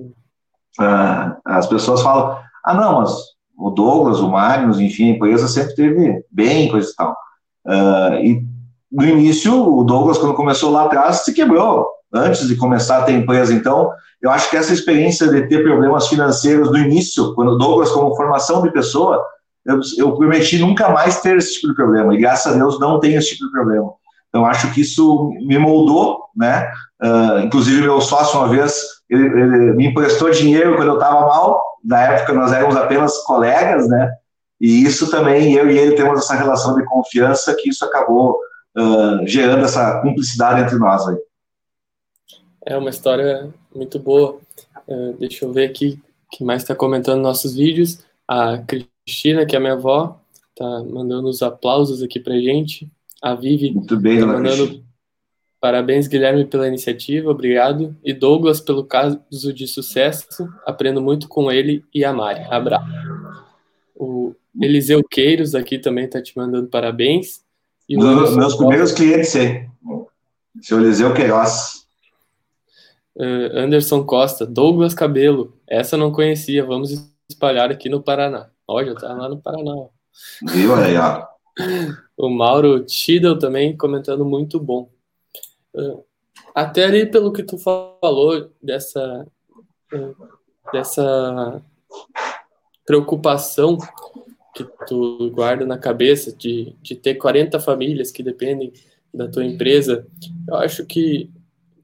uh, 0.81 1.37
as 1.45 1.67
pessoas 1.67 2.03
falam, 2.03 2.39
ah, 2.65 2.75
não, 2.75 3.01
mas 3.01 3.15
o 3.57 3.71
Douglas, 3.71 4.21
o 4.21 4.31
Magnus, 4.31 4.81
enfim, 4.81 5.11
a 5.11 5.15
empresa 5.15 5.49
sempre 5.49 5.75
teve 5.75 6.25
bem, 6.31 6.69
coisa 6.69 6.91
e 6.91 6.95
tal. 6.95 7.17
Uh, 7.67 8.15
e 8.23 8.47
no 8.91 9.05
início, 9.05 9.53
o 9.53 9.85
Douglas, 9.85 10.19
quando 10.19 10.35
começou 10.35 10.71
lá 10.71 10.85
atrás, 10.85 11.25
se 11.25 11.33
quebrou 11.33 11.89
antes 12.13 12.47
de 12.47 12.57
começar 12.57 12.99
a 12.99 13.03
ter 13.03 13.13
empresa. 13.13 13.53
Então, 13.53 13.91
eu 14.23 14.31
acho 14.31 14.49
que 14.49 14.57
essa 14.57 14.73
experiência 14.73 15.29
de 15.29 15.49
ter 15.49 15.63
problemas 15.65 16.09
financeiros 16.09 16.71
no 16.71 16.79
início, 16.79 17.35
quando 17.35 17.53
o 17.53 17.59
Douglas, 17.59 17.91
como 17.91 18.15
formação 18.15 18.63
de 18.63 18.71
pessoa, 18.71 19.23
eu, 19.67 19.81
eu 19.99 20.15
prometi 20.15 20.59
nunca 20.59 20.89
mais 20.91 21.21
ter 21.21 21.37
esse 21.37 21.55
tipo 21.55 21.69
de 21.69 21.75
problema. 21.75 22.15
E 22.15 22.19
graças 22.19 22.53
a 22.53 22.57
Deus 22.57 22.79
não 22.79 23.01
tenho 23.01 23.19
esse 23.19 23.31
tipo 23.31 23.47
de 23.47 23.53
problema. 23.53 23.93
Então, 24.35 24.44
acho 24.44 24.75
que 24.75 24.81
isso 24.81 25.31
me 25.42 25.57
moldou, 25.57 26.25
né? 26.35 26.68
Uh, 27.01 27.38
inclusive, 27.44 27.83
meu 27.83 28.01
sócio, 28.01 28.37
uma 28.37 28.49
vez, 28.49 28.83
ele, 29.09 29.27
ele 29.27 29.73
me 29.75 29.87
emprestou 29.87 30.29
dinheiro 30.29 30.75
quando 30.75 30.88
eu 30.88 30.94
estava 30.94 31.20
mal. 31.20 31.62
Na 31.85 32.01
época, 32.01 32.33
nós 32.33 32.53
éramos 32.53 32.75
apenas 32.75 33.16
colegas, 33.18 33.88
né? 33.88 34.12
E 34.61 34.83
isso 34.83 35.09
também, 35.09 35.55
eu 35.55 35.70
e 35.70 35.79
ele 35.79 35.94
temos 35.94 36.18
essa 36.18 36.35
relação 36.35 36.75
de 36.75 36.85
confiança 36.85 37.55
que 37.55 37.68
isso 37.68 37.85
acabou 37.85 38.37
uh, 38.77 39.25
gerando 39.25 39.64
essa 39.64 40.01
cumplicidade 40.01 40.62
entre 40.62 40.79
nós 40.79 41.07
aí. 41.07 41.16
É 42.66 42.77
uma 42.77 42.90
história 42.90 43.55
muito 43.73 44.01
boa. 44.01 44.40
Uh, 44.88 45.12
deixa 45.12 45.44
eu 45.44 45.53
ver 45.53 45.70
aqui 45.70 46.03
que 46.33 46.42
mais 46.42 46.62
está 46.62 46.75
comentando 46.75 47.23
nossos 47.23 47.55
vídeos. 47.55 48.01
A 48.27 48.59
Cristina, 48.59 49.47
que 49.47 49.55
é 49.55 49.61
minha 49.61 49.75
avó, 49.75 50.18
tá 50.57 50.83
mandando 50.83 51.29
os 51.29 51.40
aplausos 51.40 52.03
aqui 52.03 52.18
pra 52.18 52.35
gente. 52.35 52.90
A 53.25 53.35
Vivi 53.35 53.73
Muito 53.73 53.97
bem, 53.97 54.21
tá 54.21 54.27
mandando 54.27 54.85
parabéns, 55.59 56.07
Guilherme, 56.07 56.45
pela 56.45 56.69
iniciativa, 56.69 57.31
obrigado. 57.31 57.97
E 58.05 58.13
Douglas, 58.13 58.61
pelo 58.61 58.85
caso 58.85 59.19
de 59.31 59.67
sucesso, 59.67 60.47
aprendo 60.67 61.01
muito 61.01 61.27
com 61.27 61.51
ele 61.51 61.83
e 61.95 62.05
a 62.05 62.13
Mari. 62.13 62.43
Abraço. 62.51 62.85
O 63.97 64.35
Eliseu 64.61 65.03
Queiros 65.03 65.55
aqui 65.55 65.79
também 65.79 66.07
tá 66.07 66.21
te 66.21 66.37
mandando 66.37 66.69
parabéns. 66.69 67.41
E 67.89 67.97
meus, 67.97 68.37
meus 68.37 68.57
primeiros 68.57 68.93
clientes, 68.93 69.31
sim. 69.31 69.67
Seu 70.61 70.79
Eliseu 70.79 71.15
Queiroz. 71.15 71.87
Uh, 73.17 73.57
Anderson 73.57 74.05
Costa, 74.05 74.45
Douglas 74.45 74.93
Cabelo, 74.93 75.57
essa 75.67 75.97
não 75.97 76.13
conhecia, 76.13 76.63
vamos 76.63 77.11
espalhar 77.27 77.71
aqui 77.71 77.89
no 77.89 78.03
Paraná. 78.03 78.51
Olha, 78.69 78.95
tá 78.95 79.15
lá 79.15 79.31
no 79.31 79.41
Paraná. 79.41 79.87
Viu 80.43 80.75
aí, 80.75 80.95
ó. 80.99 81.34
O 82.17 82.29
Mauro 82.29 82.85
Tidal 82.85 83.38
também 83.38 83.77
comentando 83.77 84.25
muito 84.25 84.59
bom. 84.59 84.90
Uh, 85.75 86.05
até 86.55 86.85
ali 86.85 87.07
pelo 87.07 87.33
que 87.33 87.43
tu 87.43 87.59
falou 87.59 88.51
dessa 88.62 89.27
dessa 90.73 91.62
preocupação 92.87 93.79
que 94.55 94.64
tu 94.87 95.31
guarda 95.31 95.67
na 95.67 95.79
cabeça 95.79 96.35
de, 96.35 96.75
de 96.81 96.95
ter 96.95 97.14
40 97.14 97.59
famílias 97.61 98.11
que 98.11 98.23
dependem 98.23 98.73
da 99.12 99.29
tua 99.29 99.45
empresa, 99.45 100.07
eu 100.49 100.57
acho 100.57 100.85
que 100.87 101.31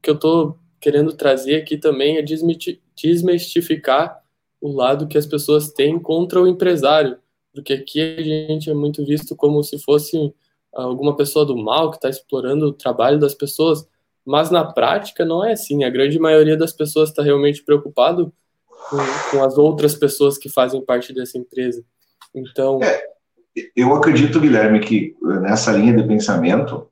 que 0.01 0.09
eu 0.09 0.17
tô 0.17 0.55
querendo 0.79 1.13
trazer 1.13 1.57
aqui 1.57 1.77
também 1.77 2.17
é 2.17 2.23
desmistificar 2.95 4.19
o 4.59 4.71
lado 4.71 5.07
que 5.07 5.17
as 5.17 5.27
pessoas 5.27 5.71
têm 5.71 5.99
contra 5.99 6.41
o 6.41 6.47
empresário, 6.47 7.19
porque 7.53 7.73
aqui 7.73 8.01
a 8.01 8.21
gente 8.21 8.69
é 8.69 8.73
muito 8.73 9.05
visto 9.05 9.35
como 9.35 9.63
se 9.63 9.77
fosse 9.79 10.33
alguma 10.73 11.15
pessoa 11.15 11.45
do 11.45 11.57
mal 11.57 11.89
que 11.89 11.97
está 11.97 12.09
explorando 12.09 12.67
o 12.67 12.73
trabalho 12.73 13.19
das 13.19 13.33
pessoas, 13.33 13.85
mas 14.25 14.49
na 14.49 14.63
prática 14.63 15.25
não 15.25 15.43
é 15.43 15.53
assim. 15.53 15.83
A 15.83 15.89
grande 15.89 16.17
maioria 16.19 16.55
das 16.55 16.71
pessoas 16.71 17.09
está 17.09 17.21
realmente 17.21 17.63
preocupado 17.63 18.31
com, 18.89 18.97
com, 19.31 19.43
as 19.43 19.57
outras 19.57 19.95
pessoas 19.95 20.37
que 20.37 20.49
fazem 20.49 20.83
parte 20.83 21.13
dessa 21.13 21.37
empresa. 21.37 21.83
Então, 22.33 22.79
é, 22.81 23.03
eu 23.75 23.93
acredito, 23.93 24.39
Guilherme, 24.39 24.79
que 24.79 25.15
nessa 25.21 25.71
linha 25.71 25.95
de 25.95 26.03
pensamento 26.03 26.87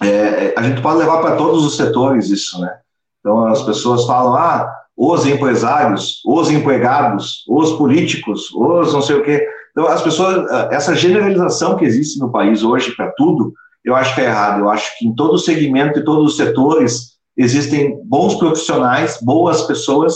é, 0.00 0.06
é 0.08 0.54
a 0.56 0.62
gente 0.62 0.80
pode 0.80 0.98
levar 0.98 1.20
para 1.20 1.36
todos 1.36 1.64
os 1.64 1.76
setores 1.76 2.30
isso, 2.30 2.58
né? 2.60 2.80
Então 3.20 3.44
as 3.46 3.62
pessoas 3.62 4.06
falam, 4.06 4.34
ah, 4.34 4.72
os 4.96 5.26
empresários, 5.26 6.22
os 6.24 6.50
empregados, 6.50 7.44
os 7.48 7.72
políticos, 7.72 8.50
os 8.54 8.92
não 8.92 9.02
sei 9.02 9.16
o 9.16 9.22
quê. 9.22 9.46
Então, 9.80 9.90
as 9.90 10.02
pessoas, 10.02 10.46
essa 10.70 10.94
generalização 10.94 11.74
que 11.74 11.86
existe 11.86 12.20
no 12.20 12.30
país 12.30 12.62
hoje 12.62 12.94
para 12.94 13.10
tudo, 13.12 13.54
eu 13.82 13.96
acho 13.96 14.14
que 14.14 14.20
é 14.20 14.26
errado. 14.26 14.60
Eu 14.60 14.68
acho 14.68 14.98
que 14.98 15.06
em 15.06 15.14
todo 15.14 15.38
segmento 15.38 15.98
e 15.98 16.04
todos 16.04 16.32
os 16.32 16.36
setores 16.36 17.12
existem 17.34 17.98
bons 18.04 18.34
profissionais, 18.34 19.18
boas 19.22 19.62
pessoas 19.62 20.14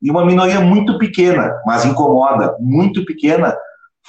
e 0.00 0.12
uma 0.12 0.24
minoria 0.24 0.60
muito 0.60 0.96
pequena, 0.96 1.60
mas 1.66 1.84
incomoda, 1.84 2.54
muito 2.60 3.04
pequena, 3.04 3.52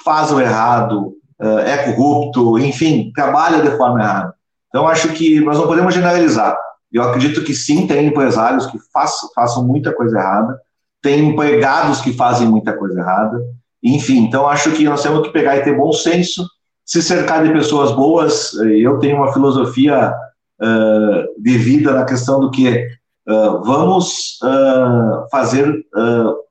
faz 0.04 0.30
o 0.30 0.40
errado, 0.40 1.14
é 1.40 1.78
corrupto, 1.78 2.56
enfim, 2.60 3.10
trabalha 3.12 3.60
de 3.60 3.76
forma 3.76 4.00
errada. 4.00 4.32
Então, 4.68 4.86
acho 4.86 5.08
que 5.08 5.40
nós 5.40 5.58
não 5.58 5.66
podemos 5.66 5.92
generalizar. 5.92 6.56
Eu 6.92 7.02
acredito 7.02 7.42
que 7.42 7.54
sim, 7.54 7.88
tem 7.88 8.06
empresários 8.06 8.66
que 8.66 8.78
façam, 8.92 9.28
façam 9.34 9.66
muita 9.66 9.92
coisa 9.92 10.16
errada, 10.16 10.60
tem 11.02 11.30
empregados 11.30 12.00
que 12.00 12.12
fazem 12.12 12.46
muita 12.46 12.72
coisa 12.72 13.00
errada, 13.00 13.40
enfim, 13.82 14.18
então 14.18 14.46
acho 14.46 14.70
que 14.72 14.84
nós 14.84 15.02
temos 15.02 15.26
que 15.26 15.32
pegar 15.32 15.56
e 15.56 15.62
ter 15.62 15.76
bom 15.76 15.92
senso, 15.92 16.46
se 16.84 17.02
cercar 17.02 17.44
de 17.44 17.52
pessoas 17.52 17.90
boas. 17.92 18.54
Eu 18.54 18.98
tenho 18.98 19.16
uma 19.16 19.32
filosofia 19.32 20.14
uh, 20.60 21.42
de 21.42 21.58
vida 21.58 21.92
na 21.92 22.04
questão 22.04 22.38
do 22.38 22.50
que 22.50 22.86
uh, 23.28 23.62
vamos 23.64 24.38
uh, 24.42 25.28
fazer, 25.30 25.84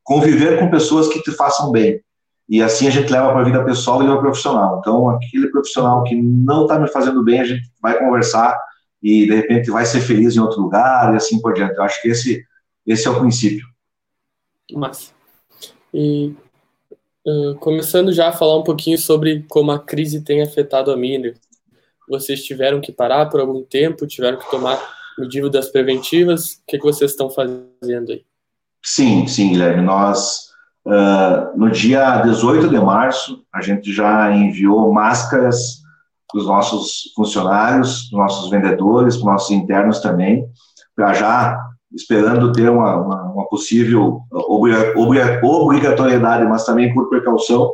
conviver 0.03 0.59
com 0.59 0.69
pessoas 0.69 1.07
que 1.07 1.21
te 1.21 1.31
façam 1.31 1.71
bem. 1.71 2.01
E 2.49 2.61
assim 2.61 2.85
a 2.85 2.91
gente 2.91 3.09
leva 3.09 3.31
para 3.31 3.39
a 3.39 3.45
vida 3.45 3.63
pessoal 3.63 4.03
e 4.03 4.07
a 4.07 4.17
profissional. 4.17 4.79
Então, 4.79 5.09
aquele 5.09 5.47
profissional 5.47 6.03
que 6.03 6.21
não 6.21 6.63
está 6.63 6.77
me 6.77 6.89
fazendo 6.89 7.23
bem, 7.23 7.39
a 7.39 7.45
gente 7.45 7.63
vai 7.81 7.97
conversar 7.97 8.59
e 9.01 9.25
de 9.25 9.33
repente 9.33 9.71
vai 9.71 9.85
ser 9.85 10.01
feliz 10.01 10.35
em 10.35 10.39
outro 10.39 10.61
lugar 10.61 11.13
e 11.13 11.15
assim 11.15 11.39
por 11.39 11.53
diante. 11.53 11.77
Eu 11.77 11.83
acho 11.83 12.01
que 12.01 12.09
esse, 12.09 12.43
esse 12.85 13.07
é 13.07 13.09
o 13.09 13.19
princípio. 13.19 13.65
Massa. 14.73 15.11
E 15.93 16.35
começando 17.59 18.11
já 18.11 18.29
a 18.29 18.33
falar 18.33 18.57
um 18.57 18.63
pouquinho 18.63 18.97
sobre 18.97 19.45
como 19.49 19.71
a 19.71 19.79
crise 19.79 20.23
tem 20.23 20.41
afetado 20.41 20.91
a 20.91 20.97
Miner. 20.97 21.35
Vocês 22.09 22.43
tiveram 22.43 22.81
que 22.81 22.91
parar 22.91 23.27
por 23.27 23.39
algum 23.39 23.63
tempo, 23.63 24.07
tiveram 24.07 24.37
que 24.37 24.49
tomar 24.49 24.79
medidas 25.17 25.69
preventivas. 25.69 26.53
O 26.53 26.63
que, 26.67 26.77
que 26.77 26.83
vocês 26.83 27.11
estão 27.11 27.29
fazendo 27.29 28.11
aí? 28.11 28.23
Sim, 28.83 29.27
sim, 29.27 29.49
Guilherme. 29.49 29.83
Nós, 29.83 30.49
uh, 30.85 31.57
no 31.57 31.69
dia 31.69 32.17
18 32.21 32.67
de 32.69 32.79
março, 32.79 33.45
a 33.53 33.61
gente 33.61 33.93
já 33.93 34.31
enviou 34.35 34.91
máscaras 34.91 35.81
para 36.29 36.39
os 36.39 36.47
nossos 36.47 37.13
funcionários, 37.15 38.09
para 38.09 38.17
os 38.17 38.21
nossos 38.23 38.49
vendedores, 38.49 39.15
para 39.15 39.25
os 39.25 39.31
nossos 39.31 39.51
internos 39.51 39.99
também, 39.99 40.45
para 40.95 41.13
já 41.13 41.70
esperando 41.93 42.51
ter 42.51 42.69
uma, 42.69 42.95
uma, 42.95 43.23
uma 43.23 43.47
possível 43.47 44.21
obrigatoriedade, 45.43 46.45
mas 46.45 46.65
também 46.65 46.93
por 46.93 47.09
precaução, 47.09 47.73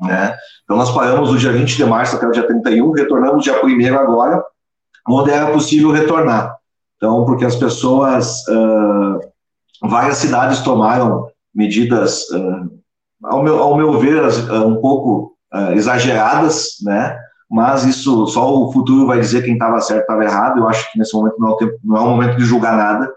né? 0.00 0.36
Então 0.64 0.76
nós 0.76 0.90
paramos 0.92 1.32
no 1.32 1.38
dia 1.38 1.52
20 1.52 1.76
de 1.76 1.84
março 1.84 2.16
até 2.16 2.26
o 2.26 2.30
dia 2.30 2.46
31, 2.46 2.92
retornamos 2.92 3.42
dia 3.42 3.64
1 3.64 3.96
agora, 3.96 4.42
onde 5.08 5.30
era 5.30 5.50
possível 5.50 5.90
retornar. 5.90 6.56
Então, 6.96 7.24
porque 7.24 7.44
as 7.44 7.56
pessoas, 7.56 8.46
uh, 8.48 9.18
várias 9.88 10.18
cidades 10.18 10.60
tomaram 10.60 11.26
medidas, 11.54 12.28
uh, 12.30 12.70
ao, 13.24 13.42
meu, 13.42 13.58
ao 13.62 13.76
meu 13.76 13.98
ver, 13.98 14.22
um 14.66 14.76
pouco 14.76 15.36
exageradas, 15.74 16.76
né? 16.82 17.18
mas 17.50 17.84
isso 17.84 18.26
só 18.26 18.54
o 18.54 18.70
futuro 18.72 19.06
vai 19.06 19.20
dizer 19.20 19.42
quem 19.42 19.54
estava 19.54 19.80
certo 19.80 20.02
estava 20.02 20.24
errado. 20.24 20.58
Eu 20.58 20.68
acho 20.68 20.90
que 20.92 20.98
nesse 20.98 21.14
momento 21.14 21.36
não 21.38 21.48
é 21.48 21.52
o, 21.52 21.56
tempo, 21.56 21.78
não 21.82 21.96
é 21.96 22.00
o 22.00 22.08
momento 22.08 22.36
de 22.36 22.44
julgar 22.44 22.76
nada, 22.76 23.10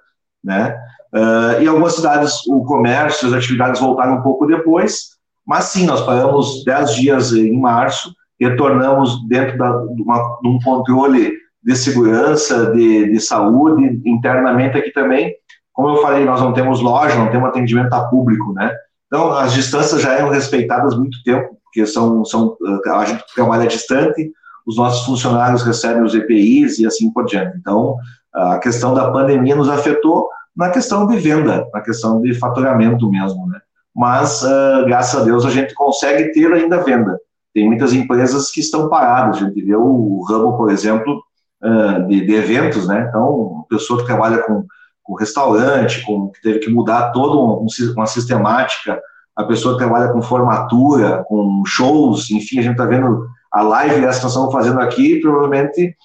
né? 0.44 0.78
Uh, 1.14 1.62
em 1.62 1.68
algumas 1.68 1.96
cidades 1.96 2.46
o 2.48 2.64
comércio, 2.64 3.28
as 3.28 3.34
atividades 3.34 3.82
voltaram 3.82 4.18
um 4.18 4.22
pouco 4.22 4.46
depois, 4.46 5.10
mas 5.46 5.66
sim, 5.66 5.86
nós 5.86 6.02
paramos 6.02 6.64
10 6.64 6.96
dias 6.96 7.34
em 7.34 7.60
março, 7.60 8.14
retornamos 8.40 9.28
dentro 9.28 9.58
da, 9.58 9.72
de, 9.94 10.02
uma, 10.02 10.40
de 10.42 10.48
um 10.48 10.60
controle 10.60 11.34
de 11.64 11.76
segurança, 11.76 12.72
de, 12.72 13.12
de 13.12 13.20
saúde, 13.20 14.02
internamente 14.06 14.78
aqui 14.78 14.92
também. 14.92 15.34
Como 15.74 15.90
eu 15.90 16.02
falei, 16.02 16.26
nós 16.26 16.42
não 16.42 16.54
temos 16.54 16.82
loja, 16.82 17.16
não 17.16 17.30
temos 17.30 17.50
atendimento 17.50 17.94
a 17.94 18.06
público, 18.06 18.54
né? 18.54 18.74
Então, 19.08 19.32
as 19.32 19.54
distâncias 19.54 20.02
já 20.02 20.14
eram 20.14 20.30
respeitadas 20.30 20.98
muito 20.98 21.22
tempo 21.24 21.62
porque 21.72 21.86
são, 21.86 22.26
são, 22.26 22.58
a 22.86 23.06
gente 23.06 23.24
trabalha 23.34 23.66
distante, 23.66 24.30
os 24.68 24.76
nossos 24.76 25.06
funcionários 25.06 25.64
recebem 25.64 26.04
os 26.04 26.14
EPIs 26.14 26.80
e 26.80 26.86
assim 26.86 27.12
por 27.12 27.26
diante. 27.26 27.58
Então, 27.58 27.96
a 28.34 28.60
questão 28.60 28.94
da 28.94 29.12
pandemia 29.12 29.56
nos 29.56 29.70
afetou 29.70 30.30
na 30.56 30.70
questão 30.70 31.08
de 31.08 31.18
venda, 31.18 31.68
na 31.74 31.82
questão 31.82 32.22
de 32.22 32.34
faturamento 32.34 33.10
mesmo, 33.10 33.48
né? 33.48 33.60
Mas, 33.96 34.42
uh, 34.42 34.86
graças 34.86 35.20
a 35.22 35.24
Deus, 35.24 35.46
a 35.46 35.50
gente 35.50 35.74
consegue 35.74 36.32
ter 36.32 36.52
ainda 36.52 36.84
venda. 36.84 37.20
Tem 37.54 37.68
muitas 37.68 37.94
empresas 37.94 38.50
que 38.50 38.62
estão 38.62 38.88
paradas, 38.88 39.38
a 39.38 39.46
gente 39.46 39.62
vê 39.62 39.76
o 39.76 40.24
ramo, 40.28 40.58
por 40.58 40.72
exemplo, 40.72 41.22
uh, 41.62 42.08
de, 42.08 42.26
de, 42.26 42.34
eventos, 42.34 42.88
né? 42.88 43.06
Então, 43.10 43.66
pessoa 43.70 44.00
que 44.00 44.06
trabalha 44.06 44.40
com, 44.44 44.66
com 45.04 45.16
restaurante, 45.16 46.06
com, 46.06 46.30
que 46.30 46.42
teve 46.42 46.60
que 46.60 46.70
mudar 46.70 47.12
toda 47.12 47.36
uma, 47.36 47.66
uma 47.96 48.06
sistemática, 48.06 49.02
a 49.36 49.44
pessoa 49.44 49.78
trabalha 49.78 50.10
com 50.12 50.22
formatura, 50.22 51.24
com 51.28 51.64
shows, 51.66 52.30
enfim, 52.32 52.60
a 52.60 52.62
gente 52.62 52.74
está 52.74 52.86
vendo 52.86 53.28
a 53.52 53.62
live 53.62 53.96
que 53.96 54.06
nós 54.06 54.24
estamos 54.24 54.52
fazendo 54.52 54.80
aqui, 54.80 55.20
provavelmente 55.20 55.96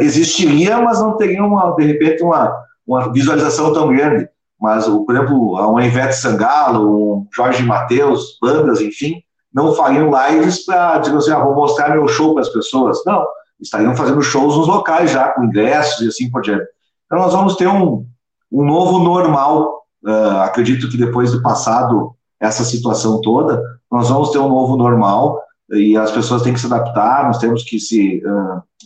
existiria, 0.00 0.80
mas 0.80 1.00
não 1.00 1.16
teria, 1.16 1.44
uma, 1.44 1.74
de 1.74 1.84
repente, 1.84 2.22
uma, 2.22 2.54
uma 2.86 3.12
visualização 3.12 3.72
tão 3.72 3.88
grande. 3.88 4.28
Mas, 4.60 4.86
por 4.86 5.14
exemplo, 5.14 5.54
uma 5.54 5.84
Ivete 5.84 6.14
Sangalo, 6.14 7.16
um 7.16 7.28
Jorge 7.34 7.64
Mateus, 7.64 8.38
bandas, 8.40 8.80
enfim, 8.80 9.22
não 9.52 9.74
fariam 9.74 10.10
lives 10.10 10.64
para, 10.64 10.98
dizer 10.98 11.16
assim, 11.16 11.32
ah, 11.32 11.40
vou 11.40 11.54
mostrar 11.54 11.90
meu 11.90 12.06
show 12.06 12.32
para 12.32 12.42
as 12.42 12.48
pessoas. 12.48 12.98
Não, 13.04 13.26
estariam 13.60 13.94
fazendo 13.96 14.22
shows 14.22 14.56
nos 14.56 14.68
locais 14.68 15.10
já, 15.10 15.28
com 15.30 15.44
ingressos 15.44 16.00
e 16.00 16.08
assim 16.08 16.30
por 16.30 16.42
diante. 16.42 16.66
Então 17.06 17.18
nós 17.18 17.32
vamos 17.32 17.56
ter 17.56 17.66
um, 17.66 18.06
um 18.50 18.64
novo 18.64 19.00
normal, 19.00 19.82
uh, 20.04 20.42
acredito 20.42 20.88
que 20.88 20.96
depois 20.96 21.32
do 21.32 21.42
passado, 21.42 22.14
essa 22.40 22.64
situação 22.64 23.20
toda, 23.20 23.62
nós 23.90 24.08
vamos 24.08 24.30
ter 24.30 24.38
um 24.38 24.48
novo 24.48 24.76
normal 24.76 25.40
e 25.72 25.96
as 25.96 26.10
pessoas 26.10 26.42
têm 26.42 26.52
que 26.52 26.60
se 26.60 26.66
adaptar, 26.66 27.26
nós 27.26 27.38
temos 27.38 27.62
que 27.64 27.80
se, 27.80 28.22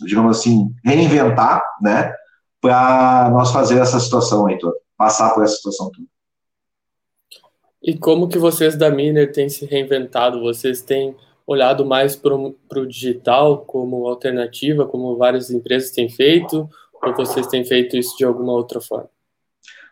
digamos 0.05 0.39
assim, 0.39 0.73
reinventar, 0.83 1.61
né, 1.81 2.13
para 2.61 3.29
nós 3.31 3.51
fazer 3.51 3.79
essa 3.79 3.99
situação 3.99 4.47
aí 4.47 4.57
toda, 4.57 4.75
passar 4.97 5.33
por 5.33 5.43
essa 5.43 5.55
situação 5.55 5.91
toda. 5.91 6.07
E 7.81 7.97
como 7.97 8.27
que 8.27 8.37
vocês 8.37 8.75
da 8.75 8.89
Miner 8.89 9.31
têm 9.31 9.47
se 9.47 9.65
reinventado? 9.65 10.41
Vocês 10.41 10.81
têm 10.81 11.15
olhado 11.45 11.85
mais 11.85 12.15
para 12.15 12.35
o 12.35 12.85
digital 12.85 13.59
como 13.59 14.07
alternativa, 14.07 14.85
como 14.85 15.15
várias 15.15 15.49
empresas 15.49 15.91
têm 15.91 16.09
feito, 16.09 16.69
ou 17.01 17.15
vocês 17.15 17.47
têm 17.47 17.63
feito 17.63 17.95
isso 17.95 18.17
de 18.17 18.25
alguma 18.25 18.51
outra 18.53 18.81
forma? 18.81 19.09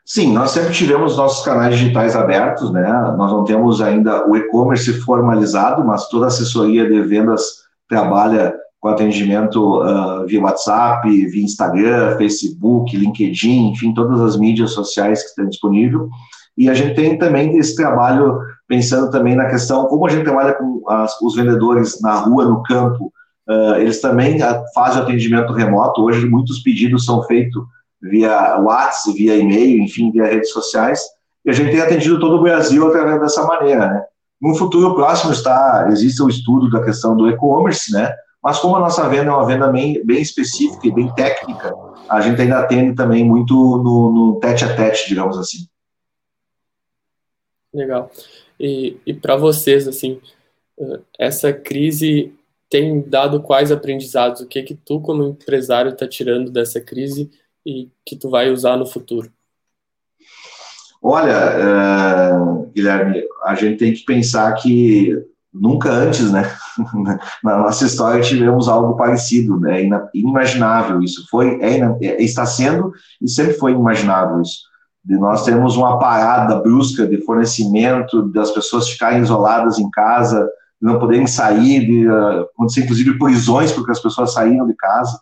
Sim, 0.07 0.33
nós 0.33 0.51
sempre 0.51 0.71
tivemos 0.71 1.17
nossos 1.17 1.43
canais 1.43 1.75
digitais 1.75 2.15
abertos, 2.15 2.71
né? 2.71 2.87
Nós 3.17 3.31
não 3.31 3.43
temos 3.43 3.81
ainda 3.81 4.29
o 4.29 4.37
e-commerce 4.37 4.93
formalizado, 5.01 5.83
mas 5.83 6.07
toda 6.09 6.25
a 6.25 6.27
assessoria 6.27 6.87
de 6.87 7.01
vendas 7.01 7.41
trabalha 7.89 8.55
com 8.79 8.89
atendimento 8.89 9.81
uh, 9.81 10.27
via 10.27 10.43
WhatsApp, 10.43 11.09
via 11.09 11.43
Instagram, 11.43 12.17
Facebook, 12.17 12.95
LinkedIn, 12.95 13.71
enfim, 13.71 13.95
todas 13.95 14.21
as 14.21 14.37
mídias 14.37 14.73
sociais 14.73 15.23
que 15.23 15.29
estão 15.29 15.49
disponíveis. 15.49 16.07
E 16.55 16.69
a 16.69 16.75
gente 16.75 16.93
tem 16.93 17.17
também 17.17 17.57
esse 17.57 17.75
trabalho 17.75 18.37
pensando 18.67 19.09
também 19.09 19.35
na 19.35 19.49
questão, 19.49 19.87
como 19.87 20.05
a 20.05 20.09
gente 20.09 20.23
trabalha 20.23 20.53
com 20.53 20.83
as, 20.87 21.19
os 21.19 21.35
vendedores 21.35 21.99
na 21.99 22.13
rua, 22.13 22.45
no 22.45 22.61
campo, 22.61 23.11
uh, 23.49 23.75
eles 23.77 23.99
também 24.01 24.37
fazem 24.75 25.01
atendimento 25.01 25.51
remoto. 25.51 26.03
Hoje, 26.03 26.27
muitos 26.27 26.59
pedidos 26.59 27.05
são 27.05 27.23
feitos 27.23 27.63
via 28.09 28.57
WhatsApp, 28.57 29.17
via 29.17 29.35
e-mail, 29.35 29.83
enfim, 29.83 30.11
via 30.11 30.25
redes 30.25 30.51
sociais. 30.51 31.01
E 31.43 31.49
a 31.49 31.53
gente 31.53 31.71
tem 31.71 31.81
atendido 31.81 32.19
todo 32.19 32.37
o 32.37 32.41
Brasil 32.41 32.87
através 32.87 33.19
dessa 33.21 33.45
maneira, 33.45 33.87
né? 33.87 34.03
No 34.41 34.55
futuro 34.55 34.95
próximo 34.95 35.31
está, 35.31 35.87
existe 35.91 36.21
o 36.21 36.29
estudo 36.29 36.69
da 36.69 36.83
questão 36.83 37.15
do 37.15 37.29
e-commerce, 37.29 37.91
né? 37.91 38.13
Mas 38.43 38.59
como 38.59 38.75
a 38.75 38.79
nossa 38.79 39.07
venda 39.09 39.31
é 39.31 39.33
uma 39.33 39.45
venda 39.45 39.67
bem, 39.69 40.03
bem 40.05 40.21
específica 40.21 40.87
e 40.87 40.91
bem 40.91 41.11
técnica, 41.15 41.73
a 42.09 42.21
gente 42.21 42.41
ainda 42.41 42.59
atende 42.59 42.95
também 42.95 43.23
muito 43.23 43.53
no, 43.53 44.11
no 44.11 44.39
tete 44.39 44.63
a 44.63 44.75
tete, 44.75 45.07
digamos 45.07 45.37
assim. 45.37 45.67
Legal. 47.73 48.11
E, 48.59 48.97
e 49.05 49.13
para 49.13 49.35
vocês, 49.35 49.87
assim, 49.87 50.21
essa 51.17 51.51
crise 51.51 52.33
tem 52.69 53.01
dado 53.01 53.41
quais 53.41 53.71
aprendizados? 53.71 54.41
O 54.41 54.47
que 54.47 54.61
que 54.63 54.75
tu, 54.75 54.99
como 54.99 55.23
empresário, 55.23 55.91
está 55.91 56.07
tirando 56.07 56.51
dessa 56.51 56.79
crise 56.79 57.31
e 57.65 57.89
que 58.05 58.15
tu 58.15 58.29
vai 58.29 58.51
usar 58.51 58.77
no 58.77 58.85
futuro? 58.85 59.31
Olha, 61.01 61.37
uh, 62.37 62.71
Guilherme, 62.73 63.23
a 63.43 63.55
gente 63.55 63.77
tem 63.77 63.93
que 63.93 64.03
pensar 64.05 64.53
que 64.53 65.13
nunca 65.53 65.89
antes, 65.89 66.31
né, 66.31 66.51
na 67.43 67.57
nossa 67.57 67.85
história 67.85 68.21
tivemos 68.21 68.67
algo 68.67 68.97
parecido, 68.97 69.59
né, 69.59 69.87
inimaginável 70.13 71.01
isso 71.01 71.25
foi, 71.29 71.59
é, 71.61 71.79
é, 72.01 72.21
está 72.21 72.45
sendo 72.45 72.91
e 73.21 73.29
sempre 73.29 73.53
foi 73.53 73.71
inimaginável 73.71 74.41
isso 74.41 74.65
de 75.05 75.15
nós 75.17 75.45
termos 75.45 75.77
uma 75.77 75.99
parada 75.99 76.59
brusca 76.59 77.05
de 77.05 77.23
fornecimento, 77.23 78.23
das 78.29 78.49
pessoas 78.49 78.89
ficarem 78.89 79.21
isoladas 79.21 79.77
em 79.77 79.89
casa, 79.91 80.49
não 80.81 80.99
poderem 80.99 81.27
sair, 81.27 81.85
de 81.85 82.07
uh, 82.09 82.47
inclusive 82.79 83.17
prisões 83.19 83.71
porque 83.71 83.91
as 83.91 83.99
pessoas 83.99 84.33
saíram 84.33 84.65
de 84.65 84.73
casa. 84.75 85.19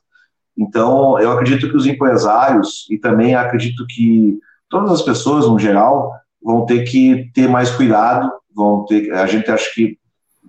Então, 0.57 1.19
eu 1.19 1.31
acredito 1.31 1.69
que 1.69 1.75
os 1.75 1.85
empresários 1.85 2.85
e 2.89 2.97
também 2.97 3.35
acredito 3.35 3.85
que 3.87 4.39
todas 4.69 4.91
as 4.91 5.01
pessoas 5.01 5.47
no 5.47 5.57
geral 5.57 6.13
vão 6.41 6.65
ter 6.65 6.83
que 6.83 7.31
ter 7.33 7.47
mais 7.47 7.71
cuidado, 7.71 8.31
vão 8.55 8.85
ter, 8.85 9.11
a 9.13 9.25
gente 9.25 9.49
acho 9.49 9.73
que 9.73 9.97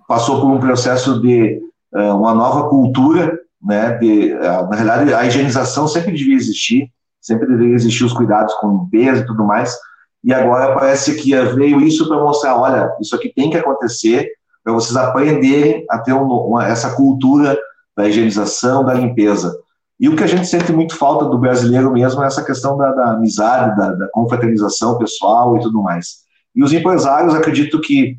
passou 0.07 0.41
por 0.41 0.47
um 0.47 0.59
processo 0.59 1.19
de 1.19 1.59
uh, 1.93 2.15
uma 2.15 2.33
nova 2.33 2.69
cultura, 2.69 3.39
né, 3.61 3.97
de, 3.97 4.33
uh, 4.33 4.69
na 4.69 4.75
realidade 4.75 5.13
a 5.13 5.25
higienização 5.25 5.87
sempre 5.87 6.11
devia 6.11 6.35
existir, 6.35 6.91
sempre 7.19 7.47
deveria 7.47 7.73
existir 7.73 8.03
os 8.03 8.13
cuidados 8.13 8.53
com 8.55 8.71
limpeza 8.71 9.21
e 9.21 9.25
tudo 9.25 9.43
mais. 9.43 9.75
E 10.23 10.33
agora 10.33 10.73
parece 10.73 11.15
que 11.15 11.35
veio 11.53 11.81
isso 11.81 12.07
para 12.07 12.17
mostrar, 12.17 12.59
olha, 12.59 12.91
isso 12.99 13.15
aqui 13.15 13.29
tem 13.29 13.49
que 13.49 13.57
acontecer 13.57 14.29
para 14.63 14.73
vocês 14.73 14.97
aprenderem 14.97 15.85
a 15.89 15.99
ter 15.99 16.13
uma, 16.13 16.67
essa 16.67 16.95
cultura 16.95 17.55
da 17.95 18.07
higienização, 18.07 18.83
da 18.83 18.93
limpeza. 18.93 19.55
E 19.99 20.09
o 20.09 20.15
que 20.15 20.23
a 20.23 20.27
gente 20.27 20.45
sente 20.47 20.71
muito 20.73 20.97
falta 20.97 21.25
do 21.25 21.37
brasileiro 21.37 21.91
mesmo 21.91 22.21
é 22.21 22.27
essa 22.27 22.43
questão 22.43 22.77
da, 22.77 22.91
da 22.91 23.11
amizade, 23.11 23.77
da, 23.77 23.93
da, 23.93 24.09
confraternização 24.09 24.97
pessoal 24.97 25.55
e 25.55 25.61
tudo 25.61 25.81
mais. 25.81 26.25
E 26.53 26.63
os 26.63 26.73
empresários, 26.73 27.33
acredito 27.33 27.79
que 27.79 28.17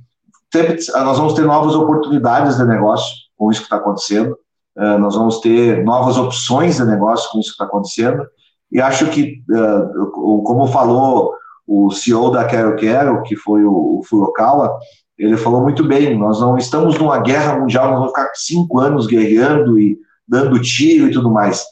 sempre, 0.52 0.78
nós 0.94 1.18
vamos 1.18 1.34
ter 1.34 1.44
novas 1.44 1.74
oportunidades 1.74 2.56
de 2.56 2.64
negócio 2.64 3.14
com 3.36 3.50
isso 3.50 3.60
que 3.60 3.66
está 3.66 3.76
acontecendo, 3.76 4.32
uh, 4.78 4.98
nós 4.98 5.14
vamos 5.14 5.40
ter 5.40 5.84
novas 5.84 6.16
opções 6.16 6.76
de 6.76 6.84
negócio 6.84 7.30
com 7.30 7.38
isso 7.38 7.50
que 7.50 7.54
está 7.54 7.64
acontecendo, 7.64 8.26
e 8.72 8.80
acho 8.80 9.10
que, 9.10 9.42
uh, 9.50 10.42
como 10.42 10.66
falou 10.68 11.34
o 11.66 11.90
CEO 11.90 12.30
da 12.30 12.44
Quero 12.44 12.76
Quero, 12.76 13.22
que 13.22 13.36
foi 13.36 13.64
o, 13.64 14.02
Furukawa, 14.08 14.78
ele 15.18 15.36
falou 15.36 15.62
muito 15.62 15.84
bem, 15.84 16.18
nós 16.18 16.40
não 16.40 16.56
estamos 16.56 16.98
numa 16.98 17.18
guerra 17.18 17.58
mundial, 17.58 17.88
nós 17.88 17.98
vamos 17.98 18.12
ficar 18.12 18.30
cinco 18.34 18.78
anos 18.78 19.06
guerreando 19.06 19.78
e 19.78 19.98
dando 20.26 20.60
tiro 20.60 21.08
e 21.08 21.12
tudo 21.12 21.30
mais. 21.30 21.64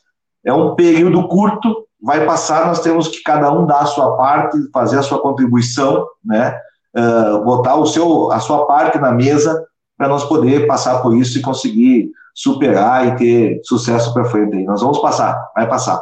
É 0.44 0.52
um 0.52 0.74
período 0.74 1.26
curto, 1.28 1.86
vai 2.02 2.24
passar, 2.26 2.66
nós 2.66 2.80
temos 2.80 3.08
que 3.08 3.22
cada 3.22 3.50
um 3.52 3.66
dar 3.66 3.80
a 3.80 3.86
sua 3.86 4.16
parte, 4.16 4.58
fazer 4.72 4.98
a 4.98 5.02
sua 5.02 5.20
contribuição, 5.20 6.06
né? 6.24 6.58
Uh, 6.96 7.42
botar 7.42 7.74
o 7.74 7.86
seu, 7.86 8.30
a 8.30 8.38
sua 8.38 8.66
parte 8.66 8.98
na 8.98 9.10
mesa 9.10 9.66
para 9.96 10.08
nós 10.08 10.24
poder 10.24 10.66
passar 10.66 11.02
por 11.02 11.16
isso 11.16 11.38
e 11.38 11.42
conseguir 11.42 12.10
superar 12.34 13.08
e 13.08 13.16
ter 13.16 13.60
sucesso 13.64 14.12
para 14.12 14.24
frente. 14.24 14.64
Nós 14.64 14.80
vamos 14.80 14.98
passar, 14.98 15.50
vai 15.54 15.68
passar. 15.68 16.00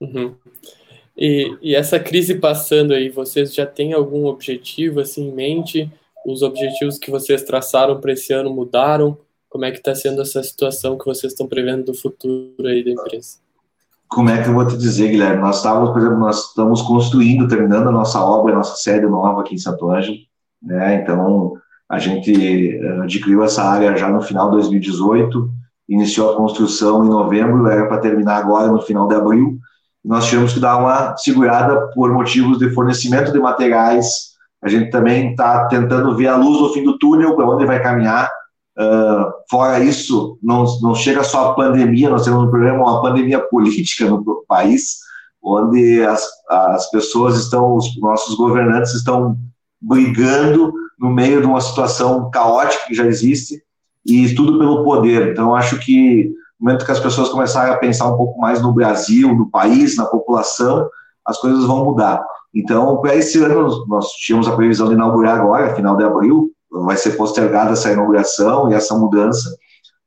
Uhum. 0.00 0.34
E, 1.16 1.56
e, 1.60 1.74
essa 1.74 1.98
crise 1.98 2.36
passando 2.36 2.92
aí, 2.92 3.08
vocês 3.08 3.54
já 3.54 3.66
têm 3.66 3.92
algum 3.92 4.26
objetivo 4.26 5.00
assim 5.00 5.28
em 5.28 5.32
mente? 5.32 5.90
Os 6.26 6.42
objetivos 6.42 6.98
que 6.98 7.10
vocês 7.10 7.42
traçaram 7.42 8.00
para 8.00 8.12
esse 8.12 8.32
ano 8.32 8.52
mudaram? 8.52 9.16
Como 9.52 9.66
é 9.66 9.70
que 9.70 9.76
está 9.76 9.94
sendo 9.94 10.22
essa 10.22 10.42
situação 10.42 10.96
que 10.96 11.04
vocês 11.04 11.34
estão 11.34 11.46
prevendo 11.46 11.84
do 11.84 11.94
futuro 11.94 12.54
aí 12.66 12.82
da 12.82 12.90
empresa? 12.90 13.36
Como 14.08 14.30
é 14.30 14.42
que 14.42 14.48
eu 14.48 14.54
vou 14.54 14.66
te 14.66 14.78
dizer, 14.78 15.10
Guilherme? 15.10 15.42
Nós 15.42 15.58
estávamos, 15.58 15.90
por 15.90 15.98
exemplo, 15.98 16.18
nós 16.18 16.48
estamos 16.48 16.80
construindo, 16.80 17.46
terminando 17.46 17.90
a 17.90 17.92
nossa 17.92 18.18
obra, 18.18 18.54
a 18.54 18.56
nossa 18.56 18.76
sede 18.76 19.06
nova 19.06 19.42
aqui 19.42 19.54
em 19.54 19.58
Santo 19.58 19.90
Ângelo, 19.90 20.16
né? 20.62 21.02
Então, 21.02 21.52
a 21.86 21.98
gente 21.98 22.78
eh, 22.78 23.00
adquiriu 23.02 23.44
essa 23.44 23.62
área 23.62 23.94
já 23.94 24.08
no 24.08 24.22
final 24.22 24.46
de 24.46 24.56
2018, 24.56 25.50
iniciou 25.86 26.32
a 26.32 26.36
construção 26.38 27.04
em 27.04 27.10
novembro, 27.10 27.66
era 27.66 27.86
para 27.86 28.00
terminar 28.00 28.38
agora 28.38 28.72
no 28.72 28.80
final 28.80 29.06
de 29.06 29.16
abril, 29.16 29.58
nós 30.02 30.28
tivemos 30.28 30.54
que 30.54 30.60
dar 30.60 30.78
uma 30.78 31.14
segurada 31.18 31.88
por 31.88 32.10
motivos 32.10 32.58
de 32.58 32.70
fornecimento 32.70 33.30
de 33.30 33.38
materiais. 33.38 34.32
A 34.62 34.68
gente 34.68 34.90
também 34.90 35.32
está 35.32 35.68
tentando 35.68 36.16
ver 36.16 36.28
a 36.28 36.36
luz 36.36 36.58
no 36.58 36.72
fim 36.72 36.82
do 36.82 36.98
túnel, 36.98 37.36
para 37.36 37.46
onde 37.46 37.66
vai 37.66 37.82
caminhar. 37.82 38.30
Uh, 38.78 39.30
fora 39.50 39.80
isso, 39.80 40.38
não, 40.42 40.64
não 40.80 40.94
chega 40.94 41.22
só 41.22 41.50
a 41.50 41.54
pandemia, 41.54 42.08
nós 42.08 42.24
temos 42.24 42.44
um 42.44 42.50
problema, 42.50 42.78
uma 42.78 43.02
pandemia 43.02 43.38
política 43.48 44.08
no 44.08 44.44
país, 44.48 44.98
onde 45.42 46.02
as, 46.04 46.26
as 46.48 46.90
pessoas 46.90 47.36
estão, 47.36 47.76
os 47.76 47.98
nossos 48.00 48.34
governantes 48.36 48.94
estão 48.94 49.36
brigando 49.80 50.72
no 50.98 51.10
meio 51.10 51.40
de 51.40 51.46
uma 51.46 51.60
situação 51.60 52.30
caótica 52.30 52.86
que 52.86 52.94
já 52.94 53.04
existe, 53.04 53.62
e 54.06 54.34
tudo 54.34 54.58
pelo 54.58 54.84
poder. 54.84 55.32
Então, 55.32 55.54
acho 55.54 55.78
que 55.78 56.32
no 56.58 56.66
momento 56.66 56.84
que 56.84 56.92
as 56.92 57.00
pessoas 57.00 57.28
começarem 57.28 57.74
a 57.74 57.78
pensar 57.78 58.08
um 58.08 58.16
pouco 58.16 58.40
mais 58.40 58.62
no 58.62 58.72
Brasil, 58.72 59.34
no 59.34 59.50
país, 59.50 59.96
na 59.96 60.06
população, 60.06 60.88
as 61.26 61.38
coisas 61.38 61.64
vão 61.64 61.84
mudar. 61.84 62.24
Então, 62.54 63.00
para 63.00 63.16
esse 63.16 63.42
ano, 63.42 63.84
nós 63.88 64.10
tínhamos 64.12 64.46
a 64.46 64.54
previsão 64.54 64.88
de 64.88 64.94
inaugurar 64.94 65.40
agora, 65.40 65.74
final 65.74 65.96
de 65.96 66.04
abril, 66.04 66.51
vai 66.72 66.96
ser 66.96 67.12
postergada 67.12 67.72
essa 67.72 67.92
inauguração 67.92 68.70
e 68.70 68.74
essa 68.74 68.96
mudança. 68.96 69.54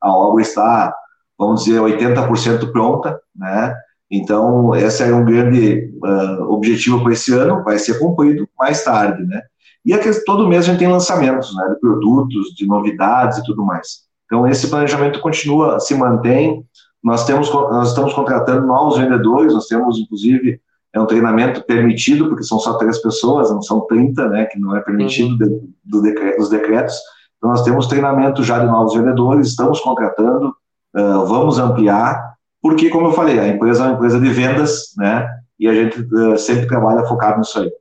A 0.01 0.11
obra 0.11 0.41
está, 0.41 0.93
vamos 1.37 1.63
dizer, 1.63 1.79
80% 1.79 2.71
pronta, 2.71 3.19
né? 3.35 3.75
Então, 4.09 4.75
esse 4.75 5.03
é 5.03 5.13
um 5.13 5.25
grande 5.25 5.91
uh, 6.03 6.43
objetivo 6.51 7.01
para 7.01 7.13
esse 7.13 7.33
ano, 7.33 7.63
vai 7.63 7.79
ser 7.79 7.99
cumprido 7.99 8.47
mais 8.57 8.83
tarde, 8.83 9.23
né? 9.23 9.41
E 9.83 9.93
aqui, 9.93 10.09
todo 10.25 10.47
mês 10.47 10.63
a 10.63 10.71
gente 10.71 10.79
tem 10.79 10.91
lançamentos, 10.91 11.55
né, 11.55 11.69
de 11.69 11.79
produtos, 11.79 12.55
de 12.55 12.65
novidades 12.65 13.37
e 13.37 13.43
tudo 13.43 13.63
mais. 13.63 14.05
Então, 14.25 14.47
esse 14.47 14.67
planejamento 14.67 15.19
continua, 15.19 15.79
se 15.79 15.93
mantém. 15.93 16.65
Nós, 17.03 17.23
temos, 17.25 17.53
nós 17.53 17.89
estamos 17.89 18.11
contratando 18.13 18.65
novos 18.65 18.97
vendedores, 18.97 19.53
nós 19.53 19.67
temos, 19.67 19.99
inclusive, 19.99 20.59
é 20.95 21.01
um 21.01 21.05
treinamento 21.05 21.61
permitido, 21.63 22.29
porque 22.29 22.43
são 22.43 22.57
só 22.57 22.77
três 22.77 22.99
pessoas, 22.99 23.51
não 23.51 23.61
são 23.61 23.81
30, 23.81 24.29
né, 24.29 24.45
que 24.45 24.57
não 24.57 24.75
é 24.75 24.79
permitido 24.79 25.31
uhum. 25.31 25.37
de, 25.37 25.69
do 25.83 26.01
decreto, 26.01 26.37
dos 26.37 26.49
decretos. 26.49 26.95
Então, 27.37 27.49
nós 27.49 27.63
temos 27.63 27.87
treinamento 27.87 28.41
já 28.41 28.59
de 28.59 28.65
novos 28.65 28.95
vendedores, 28.95 29.49
estamos 29.49 29.81
contratando, 29.81 30.55
uh, 30.95 31.25
vamos 31.25 31.59
ampliar, 31.59 32.35
porque, 32.61 32.89
como 32.89 33.07
eu 33.07 33.11
falei, 33.11 33.37
a 33.37 33.47
empresa 33.47 33.83
é 33.83 33.87
uma 33.87 33.95
empresa 33.95 34.19
de 34.21 34.29
vendas, 34.29 34.93
né? 34.97 35.27
E 35.59 35.67
a 35.67 35.73
gente 35.73 35.99
uh, 35.99 36.37
sempre 36.37 36.65
trabalha 36.65 37.05
focado 37.05 37.39
nisso 37.39 37.59
aí. 37.59 37.71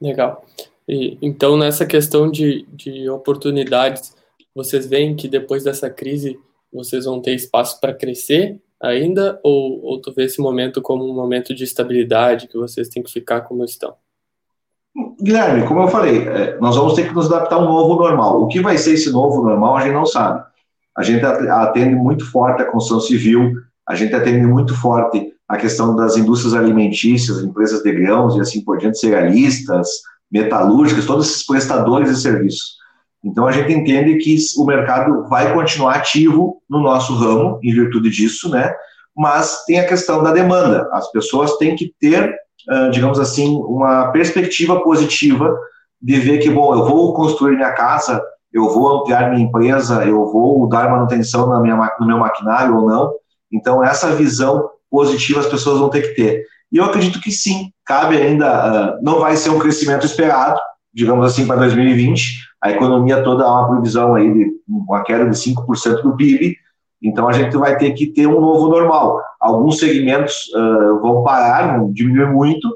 Legal. 0.00 0.42
E, 0.88 1.18
então, 1.20 1.58
nessa 1.58 1.84
questão 1.84 2.30
de, 2.30 2.66
de 2.72 3.08
oportunidades, 3.10 4.16
vocês 4.54 4.86
veem 4.86 5.14
que 5.14 5.28
depois 5.28 5.62
dessa 5.62 5.90
crise 5.90 6.40
vocês 6.72 7.04
vão 7.04 7.20
ter 7.20 7.34
espaço 7.34 7.78
para 7.80 7.92
crescer 7.92 8.58
ainda? 8.82 9.38
Ou, 9.42 9.84
ou 9.84 10.00
tu 10.00 10.12
vê 10.12 10.24
esse 10.24 10.40
momento 10.40 10.80
como 10.80 11.08
um 11.08 11.14
momento 11.14 11.54
de 11.54 11.64
estabilidade, 11.64 12.48
que 12.48 12.56
vocês 12.56 12.88
têm 12.88 13.02
que 13.02 13.12
ficar 13.12 13.42
como 13.42 13.64
estão? 13.64 13.94
Guilherme, 15.22 15.66
como 15.66 15.82
eu 15.82 15.88
falei, 15.88 16.26
é, 16.26 16.58
nós 16.58 16.76
vamos 16.76 16.94
ter 16.94 17.06
que 17.06 17.14
nos 17.14 17.32
adaptar 17.32 17.56
a 17.56 17.58
um 17.60 17.66
novo 17.66 17.94
normal. 17.94 18.42
O 18.42 18.48
que 18.48 18.60
vai 18.60 18.76
ser 18.76 18.94
esse 18.94 19.10
novo 19.10 19.42
normal, 19.42 19.76
a 19.76 19.82
gente 19.82 19.94
não 19.94 20.06
sabe. 20.06 20.42
A 20.96 21.02
gente 21.02 21.24
atende 21.24 21.94
muito 21.94 22.24
forte 22.30 22.62
a 22.62 22.66
construção 22.66 23.00
civil, 23.00 23.54
a 23.88 23.94
gente 23.94 24.14
atende 24.14 24.46
muito 24.46 24.74
forte 24.74 25.32
a 25.48 25.56
questão 25.56 25.94
das 25.94 26.16
indústrias 26.16 26.54
alimentícias, 26.54 27.42
empresas 27.42 27.82
de 27.82 27.92
grãos 27.92 28.36
e 28.36 28.40
assim 28.40 28.64
por 28.64 28.78
diante, 28.78 28.98
cerealistas, 28.98 29.88
metalúrgicas, 30.30 31.06
todos 31.06 31.28
esses 31.28 31.46
prestadores 31.46 32.10
de 32.10 32.20
serviços. 32.20 32.79
Então 33.24 33.46
a 33.46 33.52
gente 33.52 33.72
entende 33.72 34.16
que 34.16 34.36
o 34.58 34.64
mercado 34.64 35.28
vai 35.28 35.52
continuar 35.52 35.96
ativo 35.96 36.62
no 36.68 36.80
nosso 36.80 37.14
ramo, 37.14 37.58
em 37.62 37.72
virtude 37.72 38.10
disso, 38.10 38.50
né? 38.50 38.72
Mas 39.16 39.64
tem 39.66 39.78
a 39.78 39.86
questão 39.86 40.22
da 40.22 40.32
demanda. 40.32 40.88
As 40.92 41.10
pessoas 41.12 41.56
têm 41.58 41.76
que 41.76 41.92
ter, 42.00 42.34
digamos 42.90 43.20
assim, 43.20 43.54
uma 43.56 44.10
perspectiva 44.12 44.80
positiva 44.80 45.54
de 46.00 46.18
ver 46.18 46.38
que, 46.38 46.48
bom, 46.48 46.74
eu 46.74 46.86
vou 46.86 47.12
construir 47.12 47.56
minha 47.56 47.72
casa, 47.72 48.22
eu 48.52 48.70
vou 48.70 49.00
ampliar 49.00 49.30
minha 49.30 49.44
empresa, 49.44 50.04
eu 50.04 50.26
vou 50.32 50.68
dar 50.68 50.90
manutenção 50.90 51.48
na 51.48 51.60
minha, 51.60 51.76
no 52.00 52.06
meu 52.06 52.18
maquinário 52.18 52.76
ou 52.76 52.86
não. 52.86 53.12
Então, 53.52 53.84
essa 53.84 54.14
visão 54.14 54.70
positiva 54.90 55.40
as 55.40 55.46
pessoas 55.46 55.78
vão 55.78 55.90
ter 55.90 56.02
que 56.02 56.14
ter. 56.14 56.44
E 56.72 56.76
eu 56.76 56.84
acredito 56.84 57.20
que 57.20 57.30
sim, 57.30 57.72
cabe 57.84 58.16
ainda, 58.16 58.96
uh, 58.96 59.04
não 59.04 59.18
vai 59.18 59.36
ser 59.36 59.50
um 59.50 59.58
crescimento 59.58 60.06
esperado, 60.06 60.58
digamos 60.92 61.26
assim, 61.26 61.46
para 61.46 61.56
2020. 61.56 62.49
A 62.62 62.70
economia 62.70 63.22
toda 63.22 63.44
há 63.44 63.60
uma 63.60 63.70
previsão 63.70 64.14
aí 64.14 64.32
de 64.32 64.50
uma 64.68 65.02
queda 65.02 65.28
de 65.28 65.36
5% 65.36 66.02
do 66.02 66.16
PIB, 66.16 66.56
então 67.02 67.28
a 67.28 67.32
gente 67.32 67.56
vai 67.56 67.76
ter 67.78 67.92
que 67.92 68.06
ter 68.08 68.26
um 68.26 68.40
novo 68.40 68.68
normal. 68.68 69.20
Alguns 69.40 69.78
segmentos 69.78 70.34
uh, 70.54 71.00
vão 71.00 71.22
parar, 71.22 71.78
vão 71.78 71.92
diminuir 71.92 72.30
muito, 72.30 72.68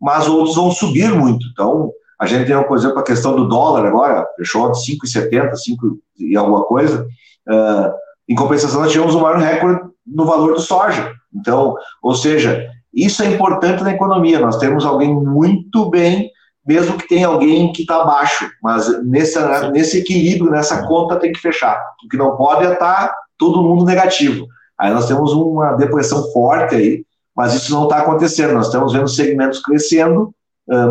mas 0.00 0.28
outros 0.28 0.54
vão 0.54 0.70
subir 0.70 1.12
muito. 1.12 1.44
Então, 1.52 1.90
a 2.20 2.26
gente 2.26 2.46
tem, 2.46 2.62
por 2.62 2.76
exemplo, 2.76 3.00
a 3.00 3.04
questão 3.04 3.34
do 3.34 3.48
dólar 3.48 3.84
agora, 3.84 4.24
fechou 4.36 4.70
de 4.70 4.78
5,70, 4.78 5.56
5 5.56 5.98
e 6.20 6.36
alguma 6.36 6.62
coisa. 6.64 7.04
Uh, 7.48 7.92
em 8.28 8.34
compensação, 8.36 8.80
nós 8.80 8.92
tivemos 8.92 9.16
um 9.16 9.20
maior 9.20 9.38
recorde 9.38 9.80
no 10.06 10.24
valor 10.24 10.54
do 10.54 10.60
soja. 10.60 11.12
Então, 11.34 11.74
ou 12.00 12.14
seja, 12.14 12.70
isso 12.94 13.22
é 13.22 13.26
importante 13.26 13.82
na 13.82 13.92
economia. 13.92 14.38
Nós 14.38 14.58
temos 14.58 14.84
alguém 14.84 15.12
muito 15.12 15.90
bem, 15.90 16.30
mesmo 16.66 16.96
que 16.96 17.08
tenha 17.08 17.26
alguém 17.26 17.72
que 17.72 17.82
está 17.82 18.02
abaixo, 18.02 18.48
mas 18.62 19.02
nesse, 19.04 19.38
nesse 19.70 19.98
equilíbrio, 19.98 20.50
nessa 20.50 20.86
conta 20.86 21.16
tem 21.16 21.32
que 21.32 21.40
fechar. 21.40 21.82
O 22.04 22.08
que 22.08 22.16
não 22.16 22.36
pode 22.36 22.64
é 22.64 22.72
estar 22.72 23.08
tá 23.08 23.14
todo 23.36 23.62
mundo 23.62 23.84
negativo. 23.84 24.46
Aí 24.78 24.92
nós 24.92 25.06
temos 25.06 25.32
uma 25.32 25.72
depressão 25.74 26.22
forte 26.32 26.74
aí, 26.74 27.04
mas 27.36 27.54
isso 27.54 27.72
não 27.72 27.84
está 27.84 27.98
acontecendo. 27.98 28.54
Nós 28.54 28.66
estamos 28.66 28.92
vendo 28.92 29.08
segmentos 29.08 29.60
crescendo, 29.60 30.32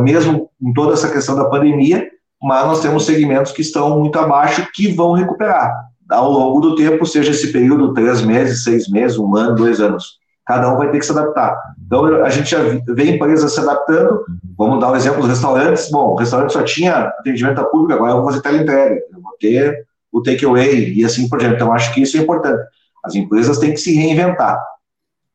mesmo 0.01 0.49
com 0.61 0.73
toda 0.73 0.93
essa 0.93 1.09
questão 1.09 1.35
da 1.35 1.45
pandemia, 1.45 2.07
mas 2.41 2.65
nós 2.65 2.81
temos 2.81 3.05
segmentos 3.05 3.51
que 3.51 3.61
estão 3.61 3.99
muito 3.99 4.17
abaixo 4.19 4.67
que 4.73 4.91
vão 4.91 5.13
recuperar 5.13 5.91
ao 6.11 6.29
longo 6.29 6.59
do 6.59 6.75
tempo, 6.75 7.05
seja 7.05 7.31
esse 7.31 7.51
período, 7.51 7.93
três 7.93 8.21
meses, 8.21 8.63
seis 8.63 8.89
meses, 8.89 9.17
um 9.17 9.35
ano, 9.35 9.55
dois 9.55 9.79
anos. 9.79 10.19
Cada 10.45 10.73
um 10.73 10.77
vai 10.77 10.89
ter 10.89 10.99
que 10.99 11.05
se 11.05 11.11
adaptar. 11.11 11.57
Então, 11.85 12.05
a 12.23 12.29
gente 12.29 12.49
já 12.49 12.59
vê 12.59 13.15
empresas 13.15 13.53
se 13.53 13.59
adaptando. 13.59 14.23
Vamos 14.57 14.79
dar 14.79 14.91
um 14.91 14.95
exemplo 14.95 15.21
dos 15.21 15.29
restaurantes. 15.29 15.89
Bom, 15.91 16.13
o 16.13 16.15
restaurante 16.15 16.53
só 16.53 16.63
tinha 16.63 17.07
atendimento 17.19 17.59
a 17.59 17.65
público, 17.65 17.93
agora 17.93 18.11
eu 18.11 18.21
vou 18.21 18.25
fazer 18.25 18.41
teleentrega, 18.41 18.95
eu 19.11 19.21
vou 19.21 19.33
ter 19.39 19.85
o 20.11 20.21
takeaway 20.21 20.93
e 20.93 21.05
assim 21.05 21.29
por 21.29 21.39
diante. 21.39 21.55
Então, 21.55 21.71
acho 21.71 21.93
que 21.93 22.01
isso 22.01 22.17
é 22.17 22.21
importante. 22.21 22.61
As 23.03 23.15
empresas 23.15 23.59
têm 23.59 23.71
que 23.71 23.77
se 23.77 23.95
reinventar. 23.95 24.61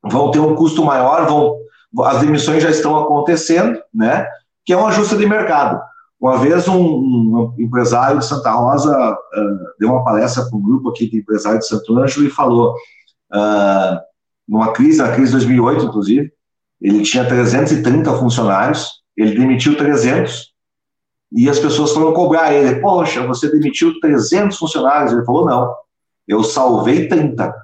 Vão 0.03 0.31
ter 0.31 0.39
um 0.39 0.55
custo 0.55 0.85
maior, 0.85 1.27
vão, 1.27 1.57
as 2.05 2.21
demissões 2.21 2.63
já 2.63 2.71
estão 2.71 2.97
acontecendo, 2.97 3.81
né? 3.95 4.27
Que 4.65 4.73
é 4.73 4.77
um 4.77 4.87
ajuste 4.87 5.17
de 5.17 5.27
mercado. 5.27 5.81
Uma 6.21 6.39
vez 6.39 6.67
um, 6.67 6.81
um 6.81 7.55
empresário 7.59 8.19
de 8.19 8.25
Santa 8.27 8.51
Rosa 8.51 9.13
uh, 9.13 9.79
deu 9.79 9.91
uma 9.91 10.05
palestra 10.05 10.45
para 10.45 10.57
um 10.57 10.63
grupo 10.63 10.91
aqui 10.91 11.09
de 11.11 11.19
empresários 11.19 11.65
de 11.65 11.69
Santo 11.69 11.99
Ângelo 11.99 12.27
e 12.27 12.31
falou, 12.31 12.75
uh, 13.33 14.01
numa 14.49 14.73
crise, 14.73 14.99
na 14.99 15.13
crise 15.13 15.33
de 15.33 15.39
2008, 15.39 15.85
inclusive, 15.87 16.33
ele 16.81 17.03
tinha 17.03 17.25
330 17.25 18.13
funcionários, 18.15 19.03
ele 19.17 19.37
demitiu 19.37 19.77
300 19.77 20.55
e 21.33 21.51
as 21.51 21.59
pessoas 21.59 21.93
foram 21.93 22.13
cobrar 22.13 22.53
ele, 22.53 22.81
poxa, 22.81 23.27
você 23.27 23.51
demitiu 23.51 23.99
300 24.01 24.57
funcionários. 24.57 25.13
Ele 25.13 25.25
falou, 25.25 25.45
não, 25.45 25.75
eu 26.27 26.43
salvei 26.45 27.09
30. 27.09 27.55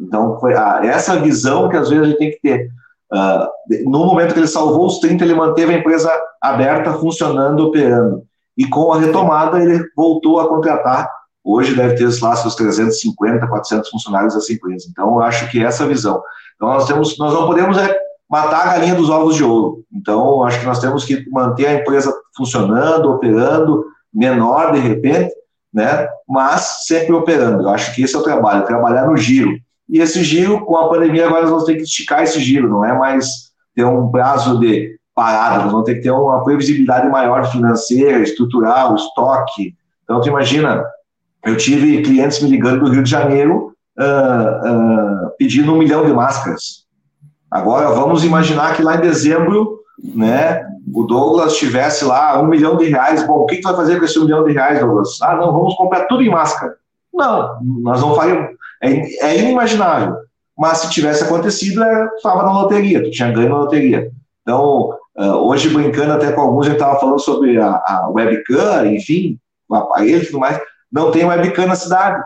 Então, 0.00 0.38
foi 0.40 0.54
a, 0.54 0.80
essa 0.84 1.16
visão 1.16 1.68
que 1.68 1.76
às 1.76 1.88
vezes 1.90 2.04
a 2.04 2.08
gente 2.08 2.18
tem 2.18 2.30
que 2.30 2.40
ter. 2.40 2.70
Uh, 3.12 3.90
no 3.90 4.04
momento 4.04 4.32
que 4.32 4.40
ele 4.40 4.46
salvou 4.46 4.86
os 4.86 4.98
30, 4.98 5.24
ele 5.24 5.34
manteve 5.34 5.74
a 5.74 5.78
empresa 5.78 6.10
aberta, 6.40 6.94
funcionando, 6.94 7.66
operando. 7.66 8.22
E 8.56 8.66
com 8.66 8.92
a 8.92 8.98
retomada, 8.98 9.62
ele 9.62 9.82
voltou 9.96 10.40
a 10.40 10.48
contratar. 10.48 11.08
Hoje 11.50 11.74
deve 11.74 11.94
ter 11.94 12.04
lá 12.20 12.36
seus 12.36 12.54
350, 12.56 13.46
400 13.46 13.88
funcionários 13.88 14.34
dessa 14.34 14.52
empresa. 14.52 14.86
Então, 14.90 15.14
eu 15.14 15.20
acho 15.22 15.50
que 15.50 15.64
essa 15.64 15.86
visão. 15.86 16.22
Então, 16.54 16.68
nós, 16.68 16.86
temos, 16.86 17.16
nós 17.16 17.32
não 17.32 17.46
podemos 17.46 17.78
é, 17.78 17.98
matar 18.28 18.66
a 18.66 18.72
galinha 18.74 18.94
dos 18.94 19.08
ovos 19.08 19.34
de 19.34 19.42
ouro. 19.42 19.82
Então, 19.90 20.44
acho 20.44 20.60
que 20.60 20.66
nós 20.66 20.78
temos 20.78 21.06
que 21.06 21.26
manter 21.30 21.66
a 21.66 21.74
empresa 21.76 22.12
funcionando, 22.36 23.10
operando, 23.10 23.82
menor 24.12 24.72
de 24.72 24.78
repente, 24.78 25.32
né? 25.72 26.06
mas 26.28 26.84
sempre 26.84 27.14
operando. 27.14 27.62
Eu 27.62 27.70
acho 27.70 27.94
que 27.94 28.02
esse 28.02 28.14
é 28.14 28.18
o 28.18 28.22
trabalho, 28.22 28.66
trabalhar 28.66 29.06
no 29.06 29.16
giro. 29.16 29.58
E 29.88 30.00
esse 30.00 30.22
giro, 30.22 30.66
com 30.66 30.76
a 30.76 30.90
pandemia, 30.90 31.28
agora 31.28 31.42
nós 31.42 31.50
vamos 31.50 31.64
ter 31.64 31.76
que 31.76 31.82
esticar 31.82 32.24
esse 32.24 32.40
giro, 32.40 32.68
não 32.68 32.84
é 32.84 32.92
mais 32.92 33.26
ter 33.74 33.84
um 33.84 34.10
prazo 34.10 34.60
de 34.60 34.98
parada, 35.14 35.62
nós 35.62 35.72
vamos 35.72 35.86
ter 35.86 35.94
que 35.94 36.02
ter 36.02 36.10
uma 36.10 36.44
previsibilidade 36.44 37.08
maior 37.08 37.50
financeira, 37.50 38.18
estrutural, 38.18 38.94
estoque. 38.94 39.74
Então, 40.04 40.20
tu 40.20 40.28
imagina, 40.28 40.84
eu 41.48 41.56
tive 41.56 42.02
clientes 42.02 42.42
me 42.42 42.50
ligando 42.50 42.84
do 42.84 42.90
Rio 42.90 43.02
de 43.02 43.10
Janeiro 43.10 43.72
uh, 43.98 45.24
uh, 45.24 45.30
pedindo 45.38 45.72
um 45.72 45.78
milhão 45.78 46.04
de 46.04 46.12
máscaras. 46.12 46.86
Agora, 47.50 47.88
vamos 47.90 48.24
imaginar 48.24 48.76
que 48.76 48.82
lá 48.82 48.96
em 48.96 49.00
dezembro, 49.00 49.80
né, 50.14 50.66
o 50.92 51.04
Douglas 51.04 51.56
tivesse 51.56 52.04
lá 52.04 52.40
um 52.40 52.46
milhão 52.46 52.76
de 52.76 52.84
reais. 52.84 53.26
Bom, 53.26 53.38
o 53.38 53.46
que, 53.46 53.56
que 53.56 53.62
vai 53.62 53.74
fazer 53.74 53.98
com 53.98 54.04
esse 54.04 54.18
um 54.18 54.24
milhão 54.24 54.44
de 54.44 54.52
reais, 54.52 54.78
Douglas? 54.78 55.20
Ah, 55.22 55.36
não, 55.36 55.52
vamos 55.52 55.74
comprar 55.74 56.04
tudo 56.04 56.22
em 56.22 56.30
máscara. 56.30 56.74
Não, 57.12 57.58
nós 57.82 58.00
não 58.00 58.14
faríamos. 58.14 58.50
É, 58.82 59.26
é 59.26 59.38
inimaginável. 59.38 60.16
Mas 60.56 60.78
se 60.78 60.90
tivesse 60.90 61.24
acontecido, 61.24 61.82
estava 62.16 62.42
na 62.42 62.52
loteria, 62.52 63.02
tu 63.02 63.10
tinha 63.10 63.30
ganho 63.30 63.48
na 63.48 63.58
loteria. 63.58 64.10
Então, 64.42 64.90
uh, 65.16 65.36
hoje 65.46 65.68
brincando 65.70 66.12
até 66.12 66.32
com 66.32 66.40
alguns, 66.40 66.66
a 66.66 66.70
gente 66.70 66.80
estava 66.80 66.98
falando 66.98 67.20
sobre 67.20 67.58
a, 67.58 67.68
a 67.68 68.10
webcam, 68.10 68.86
enfim, 68.86 69.38
o 69.68 69.74
aparelho 69.74 70.22
e 70.22 70.26
tudo 70.26 70.40
mais. 70.40 70.60
Não 70.90 71.10
tem 71.10 71.24
webcam 71.24 71.66
na 71.66 71.74
cidade. 71.74 72.22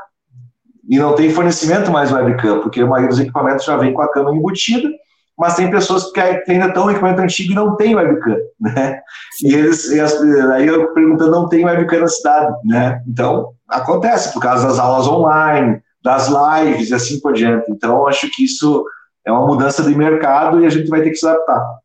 E 0.88 0.98
não 0.98 1.14
tem 1.14 1.30
fornecimento 1.30 1.90
mais 1.90 2.12
webcam, 2.12 2.60
porque 2.60 2.80
a 2.80 2.86
maioria 2.86 3.08
dos 3.08 3.20
equipamentos 3.20 3.64
já 3.64 3.76
vem 3.76 3.92
com 3.92 4.02
a 4.02 4.12
câmera 4.12 4.36
embutida, 4.36 4.90
mas 5.38 5.54
tem 5.54 5.70
pessoas 5.70 6.10
que 6.10 6.20
ainda 6.20 6.66
estão 6.66 6.88
em 6.88 6.92
equipamento 6.92 7.22
antigo 7.22 7.52
e 7.52 7.54
não 7.54 7.76
tem 7.76 7.94
webcam, 7.94 8.36
né? 8.60 9.00
E 9.42 9.54
eles, 9.54 9.90
e 9.90 10.00
as, 10.00 10.20
aí 10.52 10.66
eu 10.66 10.92
perguntando, 10.92 11.30
não 11.30 11.48
tem 11.48 11.64
webcam 11.64 12.00
na 12.00 12.08
cidade, 12.08 12.54
né? 12.64 13.02
Então, 13.08 13.54
acontece, 13.68 14.32
por 14.32 14.42
causa 14.42 14.66
das 14.66 14.78
aulas 14.78 15.06
online, 15.06 15.80
das 16.02 16.28
lives 16.28 16.90
e 16.90 16.94
assim 16.94 17.20
por 17.20 17.32
diante. 17.32 17.70
Então, 17.70 18.06
acho 18.06 18.28
que 18.30 18.44
isso 18.44 18.84
é 19.24 19.32
uma 19.32 19.46
mudança 19.46 19.82
de 19.82 19.94
mercado 19.94 20.60
e 20.60 20.66
a 20.66 20.70
gente 20.70 20.88
vai 20.88 21.02
ter 21.02 21.10
que 21.10 21.16
se 21.16 21.26
adaptar. 21.26 21.78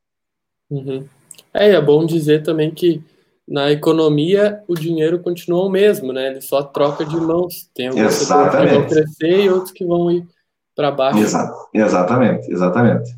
Uhum. 0.70 1.06
É, 1.54 1.72
é 1.72 1.82
bom 1.82 2.06
dizer 2.06 2.44
também 2.44 2.72
que 2.72 3.02
na 3.48 3.72
economia 3.72 4.62
o 4.68 4.76
dinheiro 4.76 5.20
continua 5.20 5.64
o 5.64 5.70
mesmo, 5.70 6.12
né? 6.12 6.32
Ele 6.32 6.42
só 6.42 6.62
troca 6.62 7.06
de 7.06 7.16
mãos. 7.16 7.70
Tem 7.74 7.88
alguns 7.88 8.20
que 8.20 8.26
vão 8.26 8.88
crescer 8.88 9.46
e 9.46 9.50
outros 9.50 9.72
que 9.72 9.86
vão 9.86 10.12
ir 10.12 10.28
para 10.76 10.92
baixo. 10.92 11.20
Exa 11.20 11.56
exatamente, 11.74 12.52
exatamente. 12.52 13.16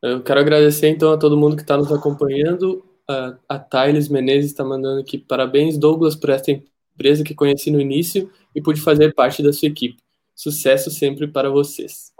Eu 0.00 0.22
quero 0.22 0.40
agradecer 0.40 0.88
então 0.88 1.12
a 1.12 1.18
todo 1.18 1.36
mundo 1.36 1.54
que 1.54 1.62
está 1.62 1.76
nos 1.76 1.92
acompanhando. 1.92 2.82
A, 3.06 3.34
a 3.48 3.58
Thales 3.58 4.08
Menezes 4.08 4.50
está 4.50 4.64
mandando 4.64 5.00
aqui 5.00 5.18
parabéns, 5.18 5.76
Douglas, 5.76 6.16
por 6.16 6.30
essa 6.30 6.50
empresa 6.50 7.22
que 7.22 7.34
conheci 7.34 7.70
no 7.70 7.80
início 7.80 8.30
e 8.54 8.62
pude 8.62 8.80
fazer 8.80 9.14
parte 9.14 9.42
da 9.42 9.52
sua 9.52 9.68
equipe. 9.68 9.98
Sucesso 10.34 10.90
sempre 10.90 11.26
para 11.28 11.50
vocês. 11.50 12.12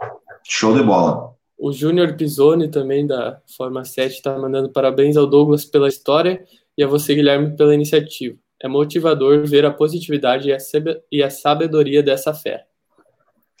Show 0.43 0.75
de 0.75 0.83
bola. 0.83 1.33
O 1.57 1.71
Júnior 1.73 2.15
Pisoni, 2.15 2.69
também 2.69 3.05
da 3.05 3.39
Forma 3.57 3.83
7, 3.83 4.15
está 4.15 4.37
mandando 4.37 4.69
parabéns 4.69 5.17
ao 5.17 5.27
Douglas 5.27 5.65
pela 5.65 5.87
história 5.87 6.45
e 6.79 6.83
a 6.83 6.87
você, 6.87 7.13
Guilherme, 7.13 7.57
pela 7.57 7.75
iniciativa. 7.75 8.37
É 8.63 8.65
motivador 8.69 9.45
ver 9.45 9.65
a 9.65 9.71
positividade 9.71 10.49
e 11.11 11.21
a 11.21 11.29
sabedoria 11.29 12.01
dessa 12.01 12.33
fé. 12.33 12.65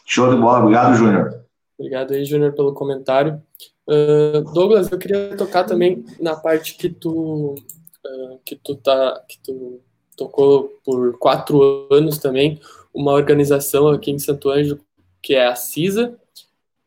Show 0.05 0.33
de 0.33 0.39
bola, 0.39 0.59
obrigado, 0.59 0.95
Júnior. 0.95 1.43
Obrigado 1.77 2.13
aí, 2.13 2.23
Júnior, 2.23 2.53
pelo 2.53 2.73
comentário. 2.73 3.41
Uh, 3.85 4.41
Douglas, 4.53 4.89
eu 4.89 4.97
queria 4.97 5.35
tocar 5.35 5.65
também 5.65 6.05
na 6.17 6.37
parte 6.37 6.75
que 6.75 6.87
tu, 6.87 7.55
uh, 7.55 8.39
que 8.45 8.55
tu, 8.55 8.77
tá, 8.77 9.21
que 9.27 9.37
tu 9.43 9.81
tocou 10.15 10.79
por 10.85 11.17
quatro 11.17 11.89
anos 11.91 12.19
também, 12.19 12.57
uma 12.93 13.11
organização 13.11 13.89
aqui 13.89 14.11
em 14.11 14.19
Santo 14.19 14.49
Ângelo 14.49 14.79
que 15.21 15.35
é 15.35 15.45
a 15.45 15.55
CISA. 15.55 16.17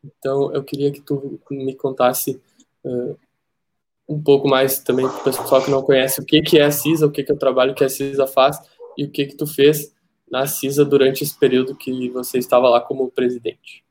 Então, 0.03 0.51
eu 0.51 0.63
queria 0.63 0.91
que 0.91 1.01
tu 1.01 1.39
me 1.51 1.75
contasse 1.75 2.41
uh, 2.83 3.15
um 4.07 4.21
pouco 4.21 4.47
mais 4.47 4.79
também 4.79 5.07
para 5.07 5.17
o 5.17 5.23
pessoal 5.23 5.61
que 5.61 5.71
não 5.71 5.81
conhece 5.81 6.21
o 6.21 6.25
que, 6.25 6.41
que 6.41 6.59
é 6.59 6.65
a 6.65 6.71
CISA, 6.71 7.05
o 7.05 7.11
que, 7.11 7.23
que 7.23 7.31
é 7.31 7.35
o 7.35 7.39
trabalho 7.39 7.73
que 7.73 7.83
a 7.83 7.89
CISA 7.89 8.27
faz 8.27 8.59
e 8.97 9.05
o 9.05 9.09
que, 9.09 9.25
que 9.25 9.35
tu 9.35 9.47
fez 9.47 9.93
na 10.29 10.47
CISA 10.47 10.83
durante 10.83 11.23
esse 11.23 11.37
período 11.37 11.75
que 11.75 12.09
você 12.09 12.37
estava 12.37 12.69
lá 12.69 12.81
como 12.81 13.09
presidente. 13.11 13.83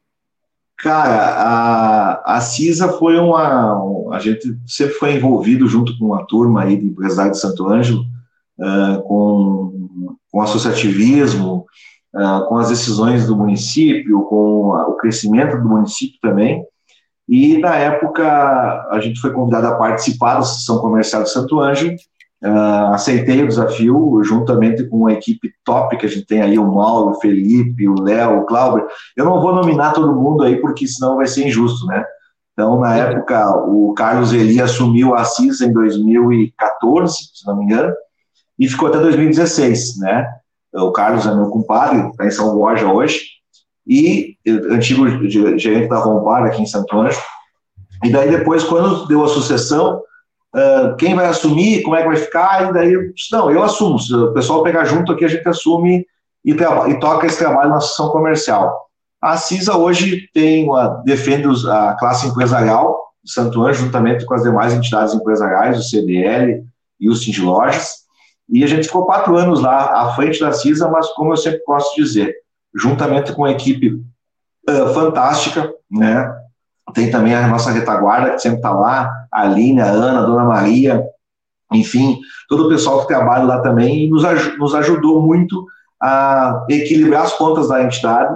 Cara, 0.82 1.36
a, 1.36 2.36
a 2.36 2.40
CISA 2.40 2.88
foi 2.94 3.16
uma. 3.16 4.10
A 4.12 4.18
gente 4.18 4.58
sempre 4.66 4.94
foi 4.94 5.14
envolvido 5.14 5.68
junto 5.68 5.96
com 5.96 6.06
uma 6.06 6.26
turma 6.26 6.62
aí 6.62 6.76
de 6.76 6.86
empresários 6.86 7.36
de 7.36 7.42
Santo 7.42 7.68
Ângelo, 7.68 8.04
uh, 8.58 9.00
com, 9.02 10.16
com 10.28 10.40
associativismo, 10.40 11.66
uh, 12.12 12.48
com 12.48 12.56
as 12.56 12.68
decisões 12.68 13.28
do 13.28 13.36
município, 13.36 14.24
com 14.24 14.70
o 14.70 14.96
crescimento 14.96 15.56
do 15.62 15.68
município 15.68 16.18
também. 16.20 16.64
E, 17.28 17.58
na 17.58 17.76
época, 17.76 18.26
a 18.90 18.98
gente 19.00 19.20
foi 19.20 19.32
convidado 19.32 19.66
a 19.68 19.76
participar 19.76 20.34
da 20.34 20.40
Associação 20.40 20.78
Comercial 20.78 21.22
de 21.22 21.30
Santo 21.30 21.60
Ângelo. 21.60 21.94
Uh, 22.44 22.92
aceitei 22.92 23.42
o 23.42 23.48
desafio, 23.48 24.20
juntamente 24.24 24.84
com 24.88 24.96
uma 24.96 25.12
equipe 25.12 25.52
top 25.64 25.96
que 25.96 26.06
a 26.06 26.08
gente 26.08 26.26
tem 26.26 26.42
aí, 26.42 26.58
o 26.58 26.66
Mauro, 26.66 27.12
o 27.12 27.20
Felipe, 27.20 27.88
o 27.88 28.02
Léo, 28.02 28.40
o 28.40 28.44
Cláudio. 28.44 28.88
Eu 29.16 29.24
não 29.24 29.40
vou 29.40 29.54
nominar 29.54 29.92
todo 29.92 30.14
mundo 30.14 30.42
aí, 30.42 30.56
porque 30.56 30.86
senão 30.86 31.16
vai 31.16 31.26
ser 31.26 31.46
injusto, 31.46 31.86
né? 31.86 32.04
Então, 32.52 32.78
na 32.80 32.96
época, 32.96 33.48
o 33.66 33.94
Carlos 33.94 34.32
Eli 34.32 34.60
assumiu 34.60 35.14
a 35.14 35.24
CISA 35.24 35.66
em 35.66 35.72
2014, 35.72 37.16
se 37.32 37.46
não 37.46 37.56
me 37.56 37.64
engano, 37.64 37.94
e 38.58 38.68
ficou 38.68 38.88
até 38.88 38.98
2016, 38.98 39.98
né? 39.98 40.28
O 40.74 40.90
Carlos 40.90 41.26
é 41.26 41.34
meu 41.34 41.48
compadre, 41.48 42.08
está 42.08 42.26
em 42.26 42.30
São 42.30 42.54
Borja 42.54 42.86
hoje, 42.92 43.20
e 43.86 44.36
antigo 44.70 45.06
gerente 45.58 45.88
da 45.88 45.98
Rompar 45.98 46.44
aqui 46.44 46.62
em 46.62 46.66
Santo 46.66 46.98
Anjo. 46.98 47.20
E 48.04 48.10
daí 48.10 48.30
depois, 48.30 48.64
quando 48.64 49.06
deu 49.06 49.24
a 49.24 49.28
sucessão, 49.28 50.00
uh, 50.54 50.96
quem 50.96 51.14
vai 51.14 51.26
assumir, 51.26 51.82
como 51.82 51.96
é 51.96 52.02
que 52.02 52.08
vai 52.08 52.16
ficar? 52.16 52.68
E 52.68 52.72
daí 52.72 53.12
não, 53.30 53.50
eu 53.50 53.62
assumo. 53.62 53.98
Se 53.98 54.14
o 54.14 54.32
pessoal 54.32 54.62
pegar 54.62 54.84
junto 54.84 55.12
aqui, 55.12 55.24
a 55.24 55.28
gente 55.28 55.48
assume 55.48 56.06
e, 56.44 56.52
e 56.52 57.00
toca 57.00 57.26
esse 57.26 57.38
trabalho 57.38 57.70
na 57.70 57.76
associação 57.76 58.10
comercial. 58.10 58.88
A 59.20 59.36
CISA 59.36 59.76
hoje 59.76 60.28
tem 60.34 60.64
uma, 60.64 61.00
defende 61.04 61.46
a 61.70 61.96
classe 61.98 62.26
empresarial 62.26 62.98
de 63.22 63.32
Santo 63.32 63.62
Anjo, 63.62 63.84
juntamente 63.84 64.26
com 64.26 64.34
as 64.34 64.42
demais 64.42 64.74
entidades 64.74 65.14
empresariais, 65.14 65.78
o 65.78 65.82
CDL 65.82 66.64
e 66.98 67.08
os 67.08 67.20
de 67.20 67.40
Lojas. 67.40 68.02
E 68.48 68.64
a 68.64 68.66
gente 68.66 68.88
ficou 68.88 69.06
quatro 69.06 69.36
anos 69.36 69.60
lá 69.60 70.02
à 70.02 70.14
frente 70.14 70.40
da 70.40 70.52
CISA, 70.52 70.88
mas 70.88 71.06
como 71.12 71.32
eu 71.32 71.36
sempre 71.36 71.60
de 71.94 72.02
dizer, 72.02 72.34
juntamente 72.74 73.32
com 73.32 73.42
uma 73.42 73.50
equipe 73.50 74.02
uh, 74.68 74.94
fantástica, 74.94 75.72
né? 75.90 76.30
Tem 76.94 77.10
também 77.10 77.34
a 77.34 77.46
nossa 77.48 77.70
retaguarda, 77.70 78.32
que 78.32 78.40
sempre 78.40 78.58
está 78.58 78.70
lá, 78.70 79.10
a 79.30 79.42
Aline, 79.42 79.80
a 79.80 79.86
Ana, 79.86 80.20
a 80.20 80.26
Dona 80.26 80.44
Maria, 80.44 81.02
enfim, 81.72 82.18
todo 82.48 82.66
o 82.66 82.68
pessoal 82.68 83.00
que 83.00 83.06
trabalha 83.06 83.44
lá 83.44 83.60
também, 83.60 84.04
e 84.04 84.10
nos, 84.10 84.24
aj 84.24 84.56
nos 84.58 84.74
ajudou 84.74 85.22
muito 85.22 85.64
a 86.00 86.66
equilibrar 86.68 87.22
as 87.22 87.32
contas 87.32 87.68
da 87.68 87.82
entidade. 87.82 88.34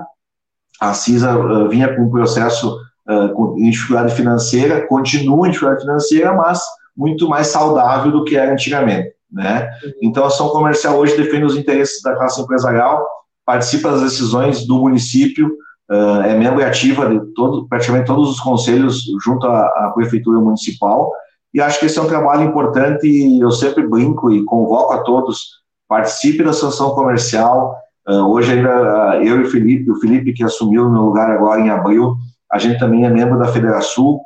A 0.80 0.94
CISA 0.94 1.36
uh, 1.36 1.68
vinha 1.68 1.94
com 1.94 2.02
um 2.02 2.10
processo 2.10 2.78
uh, 3.08 3.28
com, 3.34 3.58
em 3.58 3.70
dificuldade 3.70 4.14
financeira, 4.14 4.86
continua 4.86 5.48
em 5.48 5.50
dificuldade 5.50 5.82
financeira, 5.82 6.32
mas 6.32 6.60
muito 6.96 7.28
mais 7.28 7.48
saudável 7.48 8.12
do 8.12 8.24
que 8.24 8.36
era 8.36 8.52
antigamente. 8.52 9.14
Né? 9.30 9.68
Então, 10.00 10.24
a 10.24 10.28
ação 10.28 10.48
comercial 10.48 10.96
hoje 10.96 11.16
defende 11.16 11.44
os 11.44 11.56
interesses 11.56 12.00
da 12.02 12.14
classe 12.14 12.40
empresarial, 12.40 13.06
participa 13.46 13.92
das 13.92 14.02
decisões 14.02 14.66
do 14.66 14.80
município, 14.80 15.56
uh, 15.88 16.22
é 16.22 16.36
membro 16.36 16.66
ativa 16.66 17.08
de 17.08 17.20
todo, 17.32 17.68
praticamente 17.68 18.06
todos 18.06 18.28
os 18.28 18.40
conselhos 18.40 19.04
junto 19.24 19.46
à, 19.46 19.66
à, 19.66 19.92
prefeitura 19.94 20.40
municipal, 20.40 21.12
e 21.54 21.60
acho 21.60 21.78
que 21.78 21.86
esse 21.86 21.96
é 21.96 22.02
um 22.02 22.08
trabalho 22.08 22.42
importante 22.42 23.06
e 23.06 23.40
eu 23.40 23.52
sempre 23.52 23.86
brinco 23.86 24.32
e 24.32 24.44
convoco 24.44 24.92
a 24.92 25.02
todos, 25.04 25.60
participe 25.88 26.42
da 26.42 26.52
sanção 26.52 26.90
comercial, 26.90 27.76
uh, 28.08 28.28
hoje 28.28 28.52
ainda 28.52 29.14
uh, 29.14 29.22
eu 29.22 29.40
e 29.40 29.44
o 29.44 29.50
Felipe, 29.50 29.90
o 29.92 30.00
Felipe 30.00 30.32
que 30.32 30.42
assumiu 30.42 30.90
meu 30.90 31.02
lugar 31.02 31.30
agora 31.30 31.60
em 31.60 31.70
abril, 31.70 32.16
a 32.52 32.58
gente 32.58 32.80
também 32.80 33.04
é 33.04 33.08
membro 33.08 33.38
da 33.38 33.46
Federação, 33.46 34.20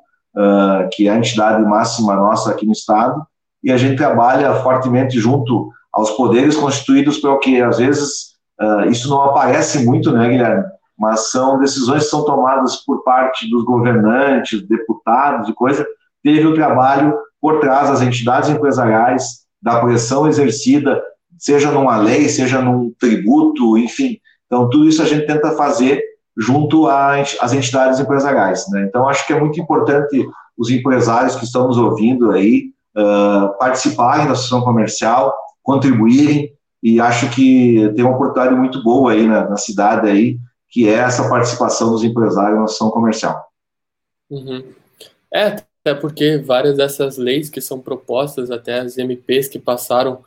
que 0.92 1.08
é 1.08 1.10
a 1.10 1.16
entidade 1.16 1.60
máxima 1.64 2.14
nossa 2.14 2.50
aqui 2.50 2.64
no 2.64 2.70
estado, 2.70 3.20
e 3.64 3.72
a 3.72 3.76
gente 3.76 3.96
trabalha 3.96 4.54
fortemente 4.56 5.18
junto 5.18 5.70
aos 5.92 6.10
poderes 6.10 6.54
constituídos 6.54 7.18
para 7.18 7.32
o 7.32 7.38
que 7.38 7.60
às 7.60 7.78
vezes 7.78 8.29
uh, 8.60 8.90
isso 8.90 9.08
não 9.08 9.22
aparece 9.22 9.84
muito, 9.84 10.12
né, 10.12 10.28
Guilherme? 10.28 10.64
Mas 10.98 11.30
são 11.30 11.58
decisões 11.58 12.04
que 12.04 12.10
são 12.10 12.24
tomadas 12.24 12.76
por 12.76 13.02
parte 13.02 13.48
dos 13.50 13.64
governantes, 13.64 14.66
deputados 14.68 15.48
e 15.48 15.54
coisa. 15.54 15.86
Teve 16.22 16.46
o 16.46 16.54
trabalho 16.54 17.14
por 17.40 17.58
trás 17.58 17.88
das 17.88 18.02
entidades 18.02 18.50
empresariais, 18.50 19.40
da 19.62 19.80
pressão 19.80 20.28
exercida, 20.28 21.02
seja 21.38 21.70
numa 21.70 21.96
lei, 21.96 22.28
seja 22.28 22.60
num 22.60 22.92
tributo, 22.98 23.78
enfim. 23.78 24.18
Então, 24.46 24.68
tudo 24.68 24.88
isso 24.88 25.02
a 25.02 25.06
gente 25.06 25.26
tenta 25.26 25.52
fazer 25.52 26.02
junto 26.36 26.86
às 26.86 27.52
entidades 27.52 27.98
empresariais. 27.98 28.66
Né? 28.70 28.84
Então, 28.88 29.08
acho 29.08 29.26
que 29.26 29.32
é 29.32 29.40
muito 29.40 29.60
importante 29.60 30.26
os 30.56 30.70
empresários 30.70 31.36
que 31.36 31.44
estão 31.44 31.66
nos 31.66 31.78
ouvindo 31.78 32.30
aí, 32.32 32.70
uh, 32.96 33.56
participarem 33.58 34.26
da 34.26 34.32
associação 34.32 34.60
comercial, 34.60 35.34
contribuírem, 35.62 36.52
e 36.82 37.00
acho 37.00 37.30
que 37.30 37.92
tem 37.94 38.04
uma 38.04 38.14
oportunidade 38.14 38.54
muito 38.54 38.82
boa 38.82 39.12
aí 39.12 39.26
na, 39.26 39.48
na 39.48 39.56
cidade 39.56 40.08
aí, 40.08 40.38
que 40.68 40.88
é 40.88 40.94
essa 40.94 41.28
participação 41.28 41.90
dos 41.90 42.04
empresários 42.04 42.56
na 42.56 42.64
associação 42.64 42.90
comercial. 42.90 43.46
Uhum. 44.30 44.64
É, 45.32 45.56
até 45.80 45.94
porque 45.94 46.38
várias 46.38 46.76
dessas 46.76 47.16
leis 47.16 47.50
que 47.50 47.60
são 47.60 47.80
propostas, 47.80 48.50
até 48.50 48.80
as 48.80 48.96
MPs 48.96 49.48
que 49.48 49.58
passaram 49.58 50.22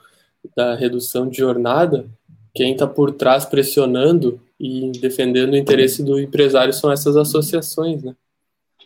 da 0.55 0.75
redução 0.75 1.27
de 1.27 1.37
jornada, 1.37 2.05
quem 2.53 2.73
está 2.73 2.85
por 2.85 3.11
trás 3.11 3.45
pressionando 3.45 4.39
e 4.59 4.91
defendendo 4.99 5.53
o 5.53 5.57
interesse 5.57 6.03
do 6.03 6.19
empresário 6.19 6.73
são 6.73 6.91
essas 6.91 7.17
associações, 7.17 8.03
né? 8.03 8.13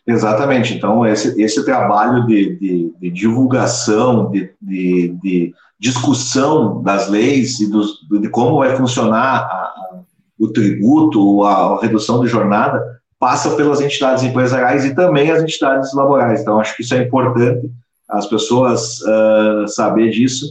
Exatamente. 0.05 0.73
Então, 0.73 1.05
esse, 1.05 1.39
esse 1.41 1.65
trabalho 1.65 2.25
de, 2.25 2.55
de, 2.55 2.93
de 2.97 3.09
divulgação, 3.11 4.31
de, 4.31 4.53
de, 4.61 5.53
discussão 5.79 6.81
das 6.81 7.07
leis 7.07 7.59
e 7.59 7.69
dos, 7.69 7.99
de 8.09 8.29
como 8.29 8.57
vai 8.57 8.75
funcionar 8.75 9.41
a, 9.41 10.01
o 10.39 10.47
tributo 10.47 11.21
ou 11.21 11.43
a, 11.45 11.53
a, 11.53 11.81
redução 11.81 12.21
de 12.21 12.27
jornada 12.27 12.99
passa 13.19 13.55
pelas 13.55 13.81
entidades 13.81 14.23
empresariais 14.23 14.85
e 14.85 14.93
também 14.93 15.31
as 15.31 15.41
entidades 15.41 15.93
laborais. 15.93 16.41
Então, 16.41 16.59
acho 16.59 16.75
que 16.75 16.83
isso 16.83 16.93
é 16.93 17.03
importante 17.03 17.71
as 18.09 18.25
pessoas 18.27 19.01
uh, 19.01 19.67
saber 19.67 20.11
disso 20.11 20.45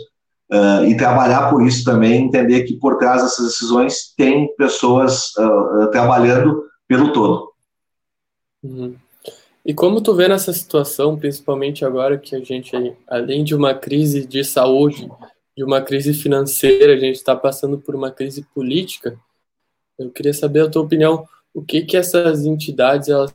uh, 0.52 0.84
e 0.84 0.96
trabalhar 0.96 1.48
por 1.48 1.64
isso 1.64 1.84
também, 1.84 2.24
entender 2.24 2.64
que 2.64 2.74
por 2.74 2.98
trás 2.98 3.22
dessas 3.22 3.46
decisões 3.46 4.14
tem 4.16 4.54
pessoas 4.56 5.30
uh, 5.38 5.90
trabalhando 5.90 6.64
pelo 6.86 7.12
todo. 7.12 7.50
Uhum. 8.62 8.94
E 9.66 9.74
como 9.74 10.00
tu 10.00 10.14
vê 10.14 10.28
nessa 10.28 10.52
situação, 10.52 11.18
principalmente 11.18 11.84
agora 11.84 12.16
que 12.16 12.36
a 12.36 12.38
gente, 12.38 12.70
além 13.04 13.42
de 13.42 13.52
uma 13.52 13.74
crise 13.74 14.24
de 14.24 14.44
saúde, 14.44 15.10
de 15.56 15.64
uma 15.64 15.82
crise 15.82 16.14
financeira, 16.14 16.94
a 16.94 16.96
gente 16.96 17.16
está 17.16 17.34
passando 17.34 17.76
por 17.76 17.96
uma 17.96 18.12
crise 18.12 18.44
política, 18.54 19.18
eu 19.98 20.08
queria 20.12 20.32
saber 20.32 20.60
a 20.60 20.70
tua 20.70 20.82
opinião, 20.82 21.26
o 21.52 21.64
que 21.64 21.82
que 21.82 21.96
essas 21.96 22.46
entidades 22.46 23.08
elas 23.08 23.34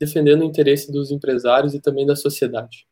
defendendo 0.00 0.40
o 0.40 0.44
interesse 0.44 0.90
dos 0.90 1.10
empresários 1.10 1.74
e 1.74 1.80
também 1.80 2.06
da 2.06 2.16
sociedade. 2.16 2.86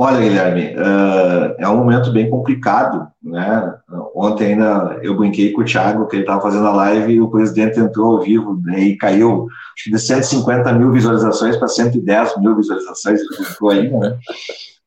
Olha, 0.00 0.20
Guilherme, 0.20 0.76
uh, 0.76 1.56
é 1.58 1.68
um 1.68 1.78
momento 1.78 2.12
bem 2.12 2.30
complicado, 2.30 3.08
né? 3.20 3.74
Ontem 4.14 4.52
ainda 4.52 4.96
eu 5.02 5.16
brinquei 5.16 5.50
com 5.50 5.62
o 5.62 5.64
Thiago, 5.64 6.06
que 6.06 6.14
ele 6.14 6.22
estava 6.22 6.40
fazendo 6.40 6.68
a 6.68 6.72
live 6.72 7.14
e 7.14 7.20
o 7.20 7.28
presidente 7.28 7.80
entrou 7.80 8.16
ao 8.16 8.22
vivo 8.22 8.60
né, 8.62 8.78
e 8.78 8.96
caiu 8.96 9.48
acho 9.74 9.84
que 9.84 9.90
de 9.90 9.98
150 9.98 10.72
mil 10.74 10.92
visualizações 10.92 11.56
para 11.56 11.66
110 11.66 12.38
mil 12.38 12.54
visualizações, 12.54 13.20
ficou 13.48 13.70
aí, 13.70 13.90
né? 13.90 14.16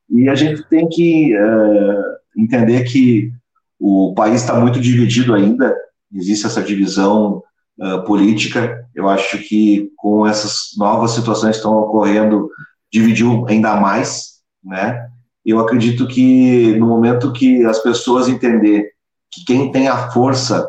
E 0.08 0.30
a 0.30 0.34
gente 0.34 0.62
tem 0.70 0.88
que 0.88 1.36
uh, 1.36 2.40
entender 2.40 2.82
que 2.84 3.30
o 3.78 4.14
país 4.14 4.40
está 4.40 4.58
muito 4.58 4.80
dividido 4.80 5.34
ainda, 5.34 5.76
existe 6.14 6.46
essa 6.46 6.62
divisão 6.62 7.42
uh, 7.78 8.02
política. 8.04 8.82
Eu 8.94 9.10
acho 9.10 9.36
que 9.46 9.90
com 9.94 10.26
essas 10.26 10.70
novas 10.78 11.10
situações 11.10 11.50
que 11.50 11.56
estão 11.56 11.76
ocorrendo, 11.80 12.48
dividiu 12.90 13.44
ainda 13.46 13.76
mais 13.76 14.31
né? 14.62 15.08
Eu 15.44 15.58
acredito 15.58 16.06
que 16.06 16.76
no 16.76 16.86
momento 16.86 17.32
que 17.32 17.64
as 17.64 17.78
pessoas 17.80 18.28
entender 18.28 18.90
que 19.30 19.44
quem 19.44 19.72
tem 19.72 19.88
a 19.88 20.10
força 20.10 20.68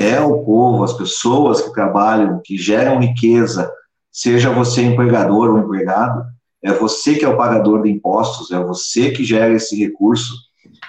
é 0.00 0.20
o 0.20 0.42
povo, 0.44 0.84
as 0.84 0.92
pessoas 0.92 1.60
que 1.60 1.72
trabalham, 1.72 2.40
que 2.42 2.56
geram 2.56 3.00
riqueza, 3.00 3.70
seja 4.10 4.50
você 4.50 4.82
empregador 4.82 5.50
ou 5.50 5.58
empregado, 5.58 6.24
é 6.62 6.72
você 6.72 7.14
que 7.14 7.24
é 7.24 7.28
o 7.28 7.36
pagador 7.36 7.82
de 7.82 7.90
impostos, 7.90 8.50
é 8.50 8.58
você 8.58 9.10
que 9.10 9.24
gera 9.24 9.52
esse 9.52 9.78
recurso. 9.78 10.32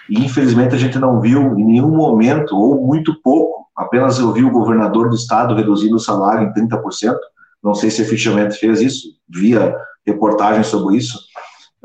E 0.09 0.23
infelizmente 0.23 0.75
a 0.75 0.77
gente 0.77 0.97
não 0.99 1.19
viu 1.19 1.57
em 1.57 1.65
nenhum 1.65 1.89
momento, 1.89 2.55
ou 2.55 2.85
muito 2.85 3.19
pouco, 3.21 3.65
apenas 3.75 4.19
eu 4.19 4.31
vi 4.31 4.43
o 4.43 4.51
governador 4.51 5.09
do 5.09 5.15
estado 5.15 5.55
reduzindo 5.55 5.95
o 5.95 5.99
salário 5.99 6.47
em 6.47 6.53
30%, 6.53 7.17
não 7.61 7.73
sei 7.73 7.89
se 7.89 8.01
efetivamente 8.01 8.55
fez 8.57 8.79
isso, 8.79 9.07
via 9.27 9.75
reportagens 10.05 10.67
sobre 10.67 10.97
isso. 10.97 11.19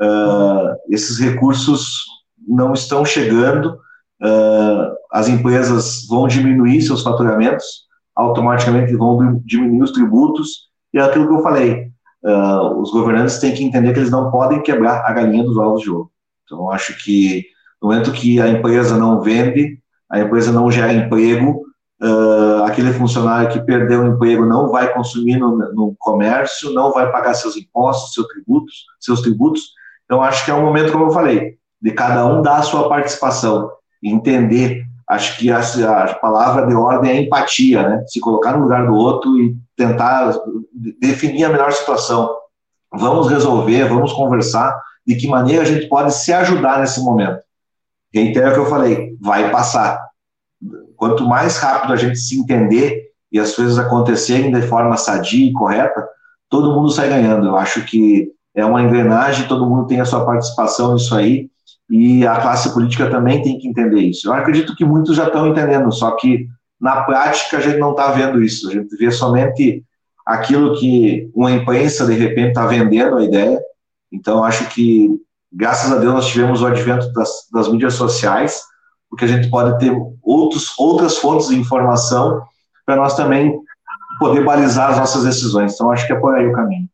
Uh, 0.01 0.75
esses 0.89 1.19
recursos 1.19 2.05
não 2.47 2.73
estão 2.73 3.05
chegando, 3.05 3.77
uh, 4.21 4.95
as 5.11 5.27
empresas 5.27 6.07
vão 6.07 6.27
diminuir 6.27 6.81
seus 6.81 7.03
faturamentos, 7.03 7.85
automaticamente 8.15 8.95
vão 8.95 9.41
diminuir 9.45 9.83
os 9.83 9.91
tributos, 9.91 10.69
e 10.93 10.97
é 10.97 11.01
aquilo 11.01 11.27
que 11.27 11.33
eu 11.35 11.43
falei, 11.43 11.91
uh, 12.23 12.81
os 12.81 12.91
governantes 12.91 13.39
têm 13.39 13.53
que 13.53 13.63
entender 13.63 13.93
que 13.93 13.99
eles 13.99 14.11
não 14.11 14.31
podem 14.31 14.61
quebrar 14.61 15.05
a 15.05 15.13
galinha 15.13 15.43
dos 15.43 15.57
ovos 15.57 15.81
de 15.81 15.89
ouro. 15.89 16.11
Então, 16.45 16.71
acho 16.71 16.97
que 17.03 17.45
no 17.81 17.89
momento 17.89 18.11
que 18.11 18.39
a 18.41 18.49
empresa 18.49 18.97
não 18.97 19.21
vende, 19.21 19.79
a 20.09 20.19
empresa 20.19 20.51
não 20.51 20.69
gera 20.69 20.93
emprego, 20.93 21.63
uh, 22.01 22.63
aquele 22.63 22.91
funcionário 22.93 23.49
que 23.49 23.61
perdeu 23.61 24.01
o 24.01 24.07
emprego 24.07 24.45
não 24.45 24.69
vai 24.69 24.93
consumir 24.93 25.37
no, 25.37 25.57
no, 25.73 25.95
comércio, 25.97 26.73
não 26.73 26.91
vai 26.91 27.11
pagar 27.11 27.33
seus 27.33 27.55
impostos, 27.55 28.13
seus 28.13 28.27
tributos, 28.27 28.85
seus 28.99 29.21
tributos. 29.21 29.71
Então, 30.11 30.21
acho 30.21 30.43
que 30.43 30.51
é 30.51 30.53
um 30.53 30.65
momento, 30.65 30.91
como 30.91 31.05
eu 31.05 31.11
falei, 31.11 31.55
de 31.81 31.91
cada 31.91 32.25
um 32.25 32.41
dar 32.41 32.57
a 32.57 32.63
sua 32.63 32.89
participação, 32.89 33.71
entender. 34.03 34.83
Acho 35.07 35.37
que 35.37 35.49
a, 35.49 35.57
a 35.57 36.15
palavra 36.15 36.67
de 36.67 36.75
ordem 36.75 37.11
é 37.11 37.21
empatia, 37.21 37.87
né? 37.87 38.03
Se 38.07 38.19
colocar 38.19 38.57
no 38.57 38.63
lugar 38.63 38.85
do 38.85 38.93
outro 38.93 39.39
e 39.39 39.55
tentar 39.73 40.37
definir 40.99 41.45
a 41.45 41.49
melhor 41.49 41.71
situação. 41.71 42.29
Vamos 42.91 43.29
resolver, 43.29 43.87
vamos 43.87 44.11
conversar 44.11 44.77
de 45.07 45.15
que 45.15 45.29
maneira 45.29 45.61
a 45.61 45.65
gente 45.65 45.87
pode 45.87 46.13
se 46.13 46.33
ajudar 46.33 46.81
nesse 46.81 46.99
momento. 46.99 47.39
Reitero 48.13 48.49
o 48.49 48.53
que 48.53 48.59
eu 48.59 48.65
falei, 48.65 49.15
vai 49.17 49.49
passar. 49.49 49.97
Quanto 50.97 51.23
mais 51.23 51.57
rápido 51.57 51.93
a 51.93 51.95
gente 51.95 52.17
se 52.17 52.37
entender 52.37 53.11
e 53.31 53.39
as 53.39 53.55
coisas 53.55 53.79
acontecerem 53.79 54.51
de 54.51 54.61
forma 54.63 54.97
sadia 54.97 55.49
e 55.49 55.53
correta, 55.53 56.05
todo 56.49 56.73
mundo 56.73 56.89
sai 56.89 57.07
ganhando. 57.07 57.47
Eu 57.47 57.55
acho 57.55 57.85
que 57.85 58.29
é 58.55 58.65
uma 58.65 58.81
engrenagem, 58.81 59.47
todo 59.47 59.65
mundo 59.65 59.87
tem 59.87 60.01
a 60.01 60.05
sua 60.05 60.25
participação 60.25 60.93
nisso 60.93 61.15
aí, 61.15 61.49
e 61.89 62.25
a 62.25 62.39
classe 62.39 62.73
política 62.73 63.09
também 63.09 63.41
tem 63.41 63.57
que 63.57 63.67
entender 63.67 63.99
isso. 63.99 64.27
Eu 64.27 64.33
acredito 64.33 64.75
que 64.75 64.85
muitos 64.85 65.15
já 65.15 65.27
estão 65.27 65.47
entendendo, 65.47 65.91
só 65.91 66.11
que 66.11 66.47
na 66.79 67.03
prática 67.03 67.57
a 67.57 67.61
gente 67.61 67.77
não 67.77 67.91
está 67.91 68.11
vendo 68.11 68.41
isso. 68.41 68.69
A 68.69 68.71
gente 68.71 68.95
vê 68.95 69.11
somente 69.11 69.83
aquilo 70.25 70.77
que 70.79 71.29
uma 71.35 71.51
imprensa 71.51 72.05
de 72.05 72.13
repente 72.13 72.49
está 72.49 72.65
vendendo 72.65 73.17
a 73.17 73.23
ideia. 73.23 73.59
Então 74.11 74.43
acho 74.43 74.69
que 74.69 75.09
graças 75.51 75.91
a 75.91 75.97
Deus 75.97 76.13
nós 76.13 76.27
tivemos 76.27 76.61
o 76.61 76.65
advento 76.65 77.11
das, 77.11 77.29
das 77.51 77.67
mídias 77.67 77.95
sociais 77.95 78.61
porque 79.11 79.25
a 79.25 79.27
gente 79.27 79.49
pode 79.49 79.77
ter 79.77 79.91
outros, 80.23 80.73
outras 80.79 81.17
fontes 81.17 81.49
de 81.49 81.57
informação 81.57 82.41
para 82.85 82.95
nós 82.95 83.13
também 83.13 83.53
poder 84.17 84.43
balizar 84.45 84.91
as 84.91 84.97
nossas 84.97 85.25
decisões. 85.25 85.73
Então, 85.73 85.91
acho 85.91 86.07
que 86.07 86.13
é 86.13 86.15
por 86.15 86.33
aí 86.33 86.47
o 86.47 86.53
caminho. 86.53 86.87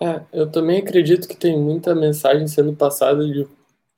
É, 0.00 0.20
eu 0.32 0.50
também 0.50 0.78
acredito 0.78 1.26
que 1.26 1.36
tem 1.36 1.58
muita 1.58 1.94
mensagem 1.94 2.46
sendo 2.46 2.72
passada 2.72 3.26
de, 3.26 3.46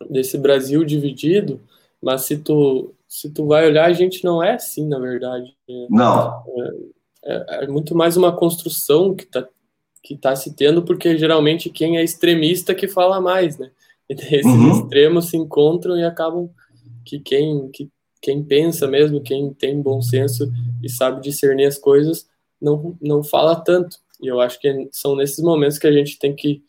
desse 0.08 0.38
Brasil 0.38 0.84
dividido, 0.84 1.60
mas 2.02 2.22
se 2.22 2.38
tu, 2.38 2.94
se 3.06 3.30
tu 3.30 3.46
vai 3.46 3.66
olhar, 3.66 3.86
a 3.86 3.92
gente 3.92 4.24
não 4.24 4.42
é 4.42 4.54
assim, 4.54 4.86
na 4.86 4.98
verdade. 4.98 5.54
Não. 5.90 6.42
É, 7.24 7.34
é, 7.34 7.64
é 7.64 7.66
muito 7.66 7.94
mais 7.94 8.16
uma 8.16 8.34
construção 8.34 9.14
que 9.14 9.24
está 9.24 9.46
que 10.02 10.16
tá 10.16 10.34
se 10.34 10.54
tendo, 10.54 10.82
porque 10.82 11.16
geralmente 11.18 11.68
quem 11.68 11.98
é 11.98 12.02
extremista 12.02 12.74
que 12.74 12.88
fala 12.88 13.20
mais, 13.20 13.58
né? 13.58 13.70
E 14.08 14.14
esses 14.14 14.46
uhum. 14.46 14.72
extremos 14.72 15.26
se 15.26 15.36
encontram 15.36 15.96
e 15.96 16.02
acabam 16.02 16.50
que 17.04 17.20
quem, 17.20 17.68
que 17.70 17.88
quem 18.20 18.42
pensa 18.42 18.86
mesmo, 18.88 19.20
quem 19.20 19.52
tem 19.52 19.80
bom 19.80 20.00
senso 20.02 20.50
e 20.82 20.88
sabe 20.88 21.20
discernir 21.20 21.66
as 21.66 21.78
coisas, 21.78 22.26
não, 22.60 22.96
não 23.00 23.22
fala 23.22 23.54
tanto. 23.56 23.98
E 24.22 24.26
eu 24.26 24.40
acho 24.40 24.60
que 24.60 24.88
são 24.92 25.16
nesses 25.16 25.42
momentos 25.42 25.78
que 25.78 25.86
a 25.86 25.92
gente 25.92 26.18
tem 26.18 26.34
que, 26.34 26.62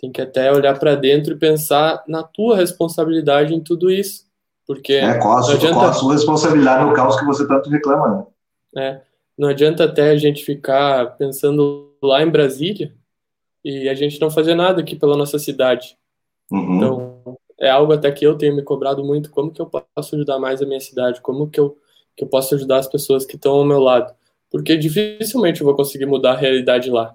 tem 0.00 0.10
que 0.12 0.20
até 0.20 0.52
olhar 0.52 0.78
para 0.78 0.94
dentro 0.94 1.34
e 1.34 1.38
pensar 1.38 2.02
na 2.06 2.22
tua 2.22 2.56
responsabilidade 2.56 3.54
em 3.54 3.60
tudo 3.60 3.90
isso. 3.90 4.24
Porque 4.66 4.94
é, 4.94 5.18
qual 5.18 5.38
a, 5.38 5.42
sua, 5.42 5.54
adianta... 5.54 5.74
qual 5.74 5.88
a 5.88 5.92
sua 5.92 6.12
responsabilidade 6.12 6.84
no 6.84 6.94
caos 6.94 7.18
que 7.18 7.26
você 7.26 7.46
tanto 7.46 7.68
reclama, 7.68 8.08
né? 8.08 8.26
É, 8.74 9.00
não 9.36 9.48
adianta 9.48 9.84
até 9.84 10.10
a 10.10 10.16
gente 10.16 10.44
ficar 10.44 11.16
pensando 11.16 11.92
lá 12.02 12.22
em 12.22 12.30
Brasília 12.30 12.94
e 13.64 13.88
a 13.88 13.94
gente 13.94 14.20
não 14.20 14.30
fazer 14.30 14.54
nada 14.54 14.80
aqui 14.80 14.96
pela 14.96 15.16
nossa 15.16 15.38
cidade. 15.38 15.96
Uhum. 16.50 16.76
Então, 16.76 17.38
é 17.60 17.70
algo 17.70 17.92
até 17.92 18.10
que 18.10 18.26
eu 18.26 18.36
tenho 18.36 18.54
me 18.54 18.62
cobrado 18.62 19.04
muito, 19.04 19.30
como 19.30 19.50
que 19.50 19.60
eu 19.60 19.66
posso 19.66 20.14
ajudar 20.14 20.38
mais 20.38 20.60
a 20.60 20.66
minha 20.66 20.80
cidade, 20.80 21.20
como 21.20 21.48
que 21.48 21.60
eu, 21.60 21.76
que 22.16 22.24
eu 22.24 22.28
posso 22.28 22.54
ajudar 22.54 22.78
as 22.78 22.88
pessoas 22.88 23.24
que 23.24 23.36
estão 23.36 23.52
ao 23.52 23.64
meu 23.64 23.78
lado, 23.78 24.12
porque 24.52 24.76
dificilmente 24.76 25.62
eu 25.62 25.66
vou 25.66 25.74
conseguir 25.74 26.04
mudar 26.04 26.32
a 26.32 26.36
realidade 26.36 26.90
lá. 26.90 27.14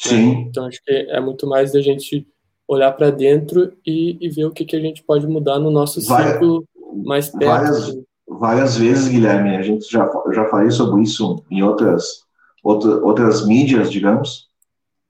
Sim. 0.00 0.34
Né? 0.34 0.46
Então 0.48 0.64
acho 0.64 0.82
que 0.82 0.90
é 0.90 1.20
muito 1.20 1.46
mais 1.46 1.72
da 1.72 1.82
gente 1.82 2.26
olhar 2.66 2.90
para 2.92 3.10
dentro 3.10 3.72
e, 3.86 4.16
e, 4.20 4.28
ver 4.30 4.46
o 4.46 4.50
que, 4.50 4.64
que 4.64 4.76
a 4.76 4.80
gente 4.80 5.02
pode 5.02 5.26
mudar 5.26 5.58
no 5.58 5.70
nosso 5.70 6.00
várias, 6.06 6.30
círculo 6.32 6.64
mais 7.04 7.28
perto. 7.28 7.46
Várias, 7.46 7.98
várias 8.26 8.76
vezes, 8.76 9.08
Guilherme, 9.08 9.56
a 9.56 9.62
gente 9.62 9.90
já, 9.90 10.10
já 10.32 10.46
falei 10.46 10.70
sobre 10.70 11.02
isso 11.02 11.42
em 11.50 11.62
outras, 11.62 12.24
outra, 12.62 12.96
outras 13.04 13.46
mídias, 13.46 13.90
digamos, 13.90 14.48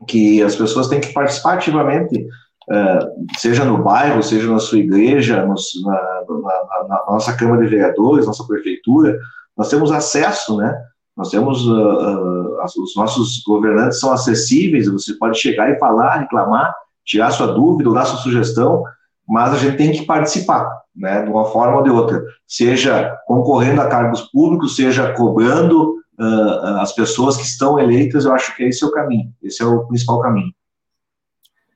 que 0.07 0.43
as 0.43 0.55
pessoas 0.55 0.89
têm 0.89 1.01
que 1.01 1.13
participar 1.13 1.55
ativamente 1.55 2.27
é, 2.71 2.99
seja 3.39 3.65
no 3.65 3.83
bairro, 3.83 4.23
seja 4.23 4.51
na 4.51 4.59
sua 4.59 4.79
igreja, 4.79 5.37
na, 5.37 5.55
na, 5.55 6.89
na, 6.89 7.05
nossa 7.09 7.35
Câmara 7.35 7.63
de 7.63 7.69
Vereadores, 7.69 8.27
nossa 8.27 8.47
prefeitura, 8.47 9.19
nós 9.57 9.71
temos 9.71 9.91
acesso, 9.91 10.57
né? 10.59 10.79
Nós 11.19 11.31
temos, 11.31 11.67
uh, 11.67 11.73
uh, 11.73 12.65
os 12.81 12.95
nossos 12.95 13.43
governantes 13.45 13.99
são 13.99 14.13
acessíveis, 14.13 14.87
você 14.87 15.15
pode 15.15 15.37
chegar 15.37 15.69
e 15.69 15.79
falar, 15.81 16.19
reclamar, 16.19 16.73
tirar 17.05 17.33
sua 17.33 17.49
dúvida 17.49 17.93
dar 17.93 18.05
sua 18.05 18.21
sugestão, 18.21 18.85
mas 19.29 19.53
a 19.53 19.59
gente 19.59 19.77
tem 19.77 19.91
que 19.91 20.07
participar, 20.07 20.71
né, 20.95 21.23
de 21.23 21.29
uma 21.29 21.47
forma 21.47 21.79
ou 21.79 21.83
de 21.83 21.91
outra, 21.91 22.23
seja 22.47 23.19
concorrendo 23.27 23.81
a 23.81 23.89
cargos 23.89 24.23
públicos, 24.31 24.77
seja 24.77 25.13
cobrando 25.13 25.97
uh, 26.21 26.79
as 26.79 26.93
pessoas 26.93 27.37
que 27.37 27.43
estão 27.43 27.81
eleitas, 27.81 28.25
eu 28.25 28.33
acho 28.33 28.55
que 28.55 28.63
esse 28.63 28.85
é 28.85 28.87
o 28.87 28.93
caminho, 28.93 29.33
esse 29.43 29.61
é 29.61 29.67
o 29.67 29.89
principal 29.89 30.21
caminho. 30.21 30.53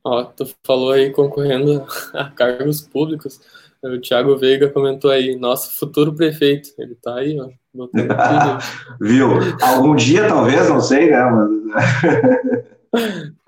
Ó, 0.05 0.23
tu 0.23 0.49
falou 0.63 0.93
aí 0.93 1.11
concorrendo 1.11 1.85
a 2.15 2.31
cargos 2.31 2.81
públicos. 2.81 3.41
O 3.83 4.01
Thiago 4.01 4.37
Veiga 4.37 4.69
comentou 4.69 5.11
aí, 5.11 5.37
nosso 5.37 5.77
futuro 5.79 6.15
prefeito. 6.15 6.71
Ele 6.79 6.95
tá 6.95 7.17
aí, 7.17 7.37
ó. 7.39 7.49
Viu? 9.01 9.29
Algum 9.61 9.97
dia, 9.97 10.29
talvez, 10.29 10.69
não 10.69 10.81
sei, 10.81 11.11
né? 11.11 11.23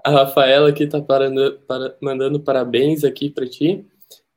A 0.05 0.11
Rafaela 0.11 0.68
aqui 0.68 0.87
tá 0.87 1.01
parando, 1.01 1.59
para, 1.66 1.95
mandando 2.03 2.41
parabéns 2.41 3.05
aqui 3.05 3.30
para 3.30 3.47
ti. 3.47 3.87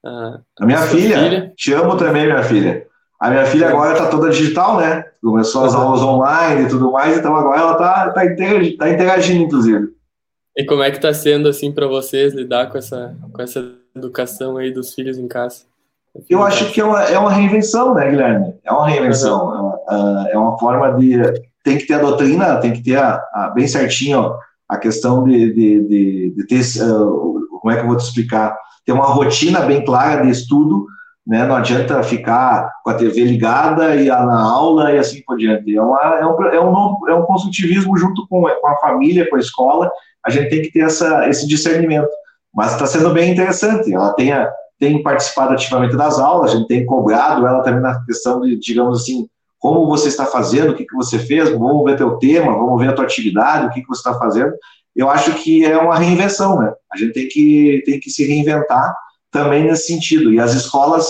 A, 0.05 0.39
a 0.59 0.65
minha 0.65 0.81
filha, 0.83 1.19
filha, 1.19 1.53
te 1.57 1.73
amo 1.73 1.97
também, 1.97 2.25
minha 2.25 2.43
filha. 2.43 2.87
A 3.19 3.29
minha 3.29 3.45
filha 3.45 3.67
agora 3.67 3.97
tá 3.97 4.09
toda 4.09 4.29
digital, 4.29 4.77
né? 4.77 5.03
Começou 5.21 5.65
as 5.65 5.73
aulas 5.73 6.01
online 6.01 6.65
e 6.65 6.69
tudo 6.69 6.91
mais, 6.91 7.17
então 7.17 7.35
agora 7.35 7.59
ela 7.59 7.75
tá, 7.75 8.11
tá, 8.11 8.25
interagindo, 8.25 8.77
tá 8.77 8.89
interagindo 8.89 9.43
inclusive. 9.43 9.89
E 10.55 10.63
como 10.65 10.83
é 10.83 10.89
que 10.89 10.97
está 10.97 11.13
sendo 11.13 11.49
assim 11.49 11.71
para 11.71 11.87
vocês 11.87 12.33
lidar 12.33 12.69
com 12.69 12.77
essa, 12.77 13.17
com 13.33 13.41
essa 13.41 13.73
educação 13.95 14.55
aí 14.55 14.71
dos 14.71 14.93
filhos 14.93 15.17
em 15.17 15.27
casa? 15.27 15.65
Eu 16.29 16.43
acho 16.43 16.71
que 16.71 16.81
é 16.81 16.85
uma, 16.85 17.03
é 17.03 17.17
uma 17.17 17.31
reinvenção, 17.31 17.93
né, 17.93 18.09
Guilherme? 18.09 18.53
É 18.63 18.71
uma 18.71 18.87
reinvenção. 18.87 19.47
Uhum. 19.47 20.27
É, 20.29 20.37
uma, 20.37 20.55
é 20.55 20.59
forma 20.59 20.93
de. 20.93 21.17
Tem 21.63 21.77
que 21.77 21.85
ter 21.85 21.95
a 21.95 22.01
doutrina, 22.01 22.57
tem 22.57 22.73
que 22.73 22.83
ter 22.83 22.97
a, 22.97 23.21
a 23.33 23.49
bem 23.49 23.67
certinho 23.67 24.19
ó, 24.19 24.37
a 24.69 24.77
questão 24.77 25.23
de, 25.23 25.53
de, 25.53 25.87
de, 25.87 26.33
de 26.35 26.47
ter. 26.47 26.61
Uh, 26.81 27.37
como 27.59 27.71
é 27.71 27.75
que 27.75 27.81
eu 27.81 27.87
vou 27.87 27.97
te 27.97 28.03
explicar? 28.03 28.57
Ter 28.85 28.93
uma 28.93 29.05
rotina 29.05 29.61
bem 29.61 29.83
clara 29.83 30.21
de 30.21 30.29
estudo, 30.29 30.85
né? 31.25 31.45
Não 31.45 31.55
adianta 31.55 32.01
ficar 32.03 32.71
com 32.83 32.89
a 32.89 32.93
TV 32.93 33.25
ligada 33.25 33.95
e 33.95 34.09
a, 34.09 34.25
na 34.25 34.41
aula 34.41 34.93
e 34.93 34.97
assim 34.97 35.21
por 35.25 35.37
diante. 35.37 35.75
É, 35.75 35.81
uma, 35.81 35.99
é, 36.19 36.25
um, 36.25 36.43
é, 36.45 36.59
um, 36.61 36.71
novo, 36.71 37.09
é 37.09 37.13
um 37.13 37.23
construtivismo 37.23 37.97
junto 37.97 38.25
com, 38.29 38.43
com 38.43 38.67
a 38.67 38.77
família, 38.77 39.29
com 39.29 39.35
a 39.35 39.39
escola, 39.39 39.91
a 40.25 40.29
gente 40.29 40.49
tem 40.49 40.61
que 40.61 40.71
ter 40.71 40.81
essa, 40.81 41.27
esse 41.27 41.45
discernimento. 41.45 42.09
Mas 42.53 42.73
está 42.73 42.87
sendo 42.87 43.11
bem 43.11 43.31
interessante. 43.31 43.93
Ela 43.93 44.13
tem, 44.13 44.31
tem 44.79 45.01
participado 45.01 45.53
ativamente 45.53 45.95
das 45.95 46.19
aulas, 46.19 46.51
a 46.51 46.55
gente 46.55 46.67
tem 46.67 46.85
cobrado 46.85 47.45
ela 47.45 47.63
também 47.63 47.81
na 47.81 48.03
questão 48.05 48.41
de, 48.41 48.57
digamos 48.57 49.01
assim, 49.01 49.27
como 49.59 49.87
você 49.87 50.07
está 50.07 50.25
fazendo, 50.25 50.71
o 50.71 50.75
que, 50.75 50.85
que 50.85 50.95
você 50.95 51.17
fez, 51.17 51.49
vamos 51.49 51.83
ver 51.83 51.97
teu 51.97 52.17
tema, 52.17 52.53
vamos 52.53 52.79
ver 52.79 52.89
a 52.89 52.93
tua 52.93 53.05
atividade, 53.05 53.65
o 53.65 53.69
que, 53.71 53.81
que 53.81 53.87
você 53.87 53.99
está 53.99 54.13
fazendo. 54.17 54.53
Eu 54.95 55.09
acho 55.09 55.33
que 55.35 55.65
é 55.65 55.77
uma 55.77 55.97
reinvenção, 55.97 56.59
né? 56.59 56.71
A 56.93 56.97
gente 56.97 57.13
tem 57.13 57.27
que, 57.27 57.83
tem 57.85 57.99
que 57.99 58.09
se 58.09 58.25
reinventar 58.25 58.95
também 59.31 59.63
nesse 59.63 59.87
sentido. 59.87 60.31
E 60.31 60.39
as 60.39 60.53
escolas 60.53 61.07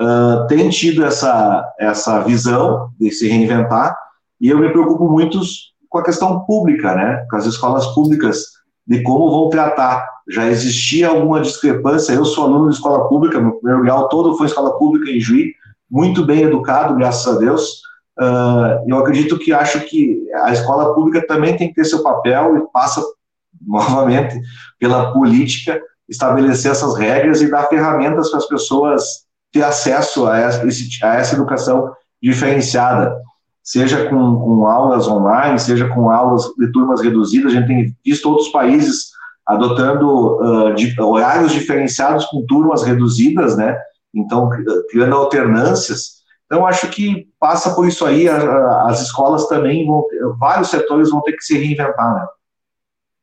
uh, 0.00 0.46
tem 0.46 0.68
tido 0.68 1.04
essa, 1.04 1.64
essa 1.78 2.20
visão 2.20 2.90
de 2.98 3.10
se 3.10 3.28
reinventar, 3.28 3.96
e 4.40 4.50
eu 4.50 4.58
me 4.58 4.70
preocupo 4.70 5.08
muito 5.08 5.40
com 5.88 5.98
a 5.98 6.04
questão 6.04 6.44
pública, 6.44 6.94
né, 6.94 7.26
com 7.30 7.36
as 7.36 7.46
escolas 7.46 7.86
públicas, 7.94 8.44
de 8.86 9.02
como 9.02 9.30
vão 9.30 9.48
tratar. 9.48 10.06
Já 10.28 10.46
existia 10.46 11.08
alguma 11.08 11.40
discrepância, 11.40 12.12
eu 12.12 12.24
sou 12.24 12.44
aluno 12.44 12.68
de 12.68 12.76
escola 12.76 13.08
pública, 13.08 13.40
meu 13.40 13.52
primeiro 13.52 13.82
grau 13.82 14.08
todo 14.08 14.36
foi 14.36 14.46
escola 14.46 14.76
pública 14.76 15.10
em 15.10 15.20
Juí, 15.20 15.54
muito 15.88 16.24
bem 16.24 16.42
educado, 16.42 16.96
graças 16.96 17.34
a 17.34 17.38
Deus, 17.38 17.86
Uh, 18.18 18.80
eu 18.86 18.96
acredito 18.96 19.38
que 19.38 19.52
acho 19.52 19.78
que 19.80 20.26
a 20.36 20.50
escola 20.50 20.94
pública 20.94 21.26
também 21.26 21.54
tem 21.54 21.68
que 21.68 21.74
ter 21.74 21.84
seu 21.84 22.02
papel 22.02 22.56
e 22.56 22.72
passa 22.72 23.02
novamente 23.60 24.40
pela 24.78 25.12
política 25.12 25.80
estabelecer 26.08 26.70
essas 26.70 26.96
regras 26.96 27.42
e 27.42 27.50
dar 27.50 27.68
ferramentas 27.68 28.30
para 28.30 28.38
as 28.38 28.46
pessoas 28.46 29.02
ter 29.52 29.62
acesso 29.62 30.26
a 30.26 30.38
essa, 30.38 30.62
a 31.02 31.14
essa 31.14 31.34
educação 31.34 31.92
diferenciada, 32.22 33.14
seja 33.62 34.08
com, 34.08 34.38
com, 34.38 34.66
aulas 34.66 35.06
online, 35.08 35.58
seja 35.58 35.88
com 35.88 36.10
aulas 36.10 36.44
de 36.56 36.72
turmas 36.72 37.02
reduzidas. 37.02 37.52
A 37.52 37.56
gente 37.56 37.66
tem 37.66 37.96
visto 38.04 38.30
outros 38.30 38.48
países 38.48 39.10
adotando 39.46 40.38
uh, 40.38 40.74
de, 40.74 41.00
horários 41.00 41.52
diferenciados 41.52 42.24
com 42.26 42.44
turmas 42.46 42.82
reduzidas, 42.82 43.56
né? 43.56 43.78
Então, 44.14 44.48
criando 44.90 45.14
alternâncias. 45.14 46.16
Então, 46.46 46.66
acho 46.66 46.88
que 46.88 47.28
passa 47.38 47.74
por 47.74 47.86
isso 47.86 48.04
aí, 48.04 48.28
a, 48.28 48.36
a, 48.36 48.90
as 48.90 49.02
escolas 49.02 49.46
também 49.46 49.86
vão, 49.86 50.04
vários 50.38 50.68
setores 50.68 51.10
vão 51.10 51.22
ter 51.22 51.32
que 51.32 51.42
se 51.42 51.56
reinventar, 51.56 52.14
né? 52.14 52.26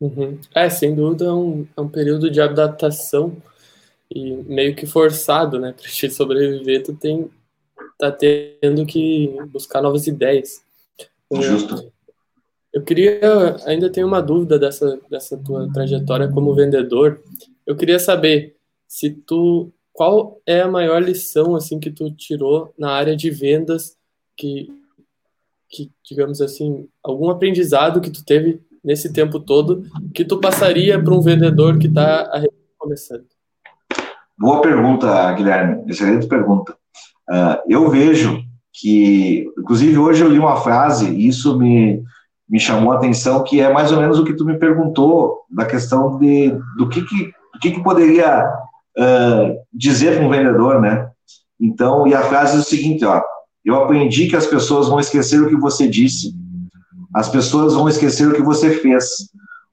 Uhum. 0.01 0.38
É, 0.53 0.69
sem 0.69 0.93
dúvida, 0.93 1.26
é 1.26 1.32
um, 1.32 1.65
é 1.76 1.82
um 1.82 1.88
período 1.88 2.30
de 2.30 2.41
adaptação 2.41 3.36
e 4.13 4.34
meio 4.43 4.76
que 4.76 4.86
forçado, 4.86 5.59
né? 5.59 5.74
Para 5.80 5.89
te 5.89 6.09
sobreviver, 6.09 6.84
tu 6.84 6.93
tem 6.93 7.30
tá 7.97 8.11
tendo 8.11 8.86
que 8.86 9.34
buscar 9.47 9.82
novas 9.82 10.07
ideias. 10.07 10.61
Justo. 11.32 11.93
Eu 12.74 12.82
queria, 12.82 13.55
ainda 13.67 13.88
tenho 13.88 14.07
uma 14.07 14.19
dúvida 14.19 14.57
dessa, 14.57 14.99
dessa 15.07 15.38
tua 15.38 15.71
trajetória 15.71 16.28
como 16.28 16.55
vendedor. 16.55 17.21
Eu 17.67 17.76
queria 17.76 17.99
saber 17.99 18.55
se 18.88 19.11
tu, 19.11 19.71
qual 19.93 20.41
é 20.43 20.61
a 20.61 20.67
maior 20.67 20.99
lição 20.99 21.55
assim 21.55 21.80
que 21.80 21.91
tu 21.91 22.09
tirou 22.09 22.74
na 22.76 22.91
área 22.91 23.15
de 23.15 23.30
vendas 23.30 23.95
que, 24.36 24.74
que 25.69 25.91
digamos 26.03 26.41
assim, 26.41 26.88
algum 27.03 27.30
aprendizado 27.30 28.01
que 28.01 28.09
tu 28.09 28.26
teve 28.26 28.59
nesse 28.84 29.13
tempo 29.13 29.39
todo 29.39 29.84
que 30.11 30.26
tu 30.26 30.39
passaria 30.39 31.01
para 31.01 31.13
um 31.13 31.21
vendedor 31.21 31.78
que 31.78 31.86
está 31.88 32.43
começando? 32.80 33.26
Boa 34.36 34.61
pergunta, 34.61 35.32
Guilherme. 35.34 35.84
Excelente 35.88 36.26
pergunta. 36.26 36.76
Uh, 37.30 37.61
eu 37.69 37.88
vejo 37.91 38.43
que, 38.74 39.45
inclusive 39.59 39.95
hoje 39.97 40.24
eu 40.24 40.30
li 40.30 40.39
uma 40.39 40.57
frase 40.57 41.07
e 41.13 41.28
isso 41.28 41.57
me, 41.57 42.03
me 42.50 42.60
chamou 42.60 42.91
a 42.91 42.98
atenção, 42.98 43.44
que 43.44 43.60
é 43.60 43.72
mais 43.72 43.91
ou 43.91 44.00
menos 44.00 44.20
o 44.20 44.24
que 44.24 44.34
tu 44.34 44.46
me 44.46 44.58
perguntou 44.58 45.41
da 45.50 45.66
questão 45.66 46.18
de 46.20 46.56
do 46.78 46.89
que 46.89 47.02
que, 47.02 47.26
do 47.54 47.60
que, 47.62 47.72
que 47.72 47.84
poderia 47.84 48.46
uh, 48.98 49.56
dizer 49.74 50.18
para 50.18 50.26
um 50.26 50.30
vendedor, 50.30 50.82
né? 50.82 51.10
Então, 51.60 52.06
e 52.08 52.14
a 52.14 52.22
frase 52.22 52.58
é 52.58 52.60
o 52.60 52.64
seguinte, 52.64 53.06
ó, 53.06 53.22
eu 53.64 53.76
aprendi 53.76 54.28
que 54.28 54.36
as 54.36 54.46
pessoas 54.46 54.88
vão 54.88 55.00
esquecer 55.00 55.41
o 55.41 55.48
que 55.48 55.56
você 55.56 55.88
disse, 55.88 56.34
as 57.14 57.30
pessoas 57.30 57.74
vão 57.74 57.88
esquecer 57.88 58.28
o 58.28 58.34
que 58.34 58.41
você 58.41 58.72
fez, 58.72 59.30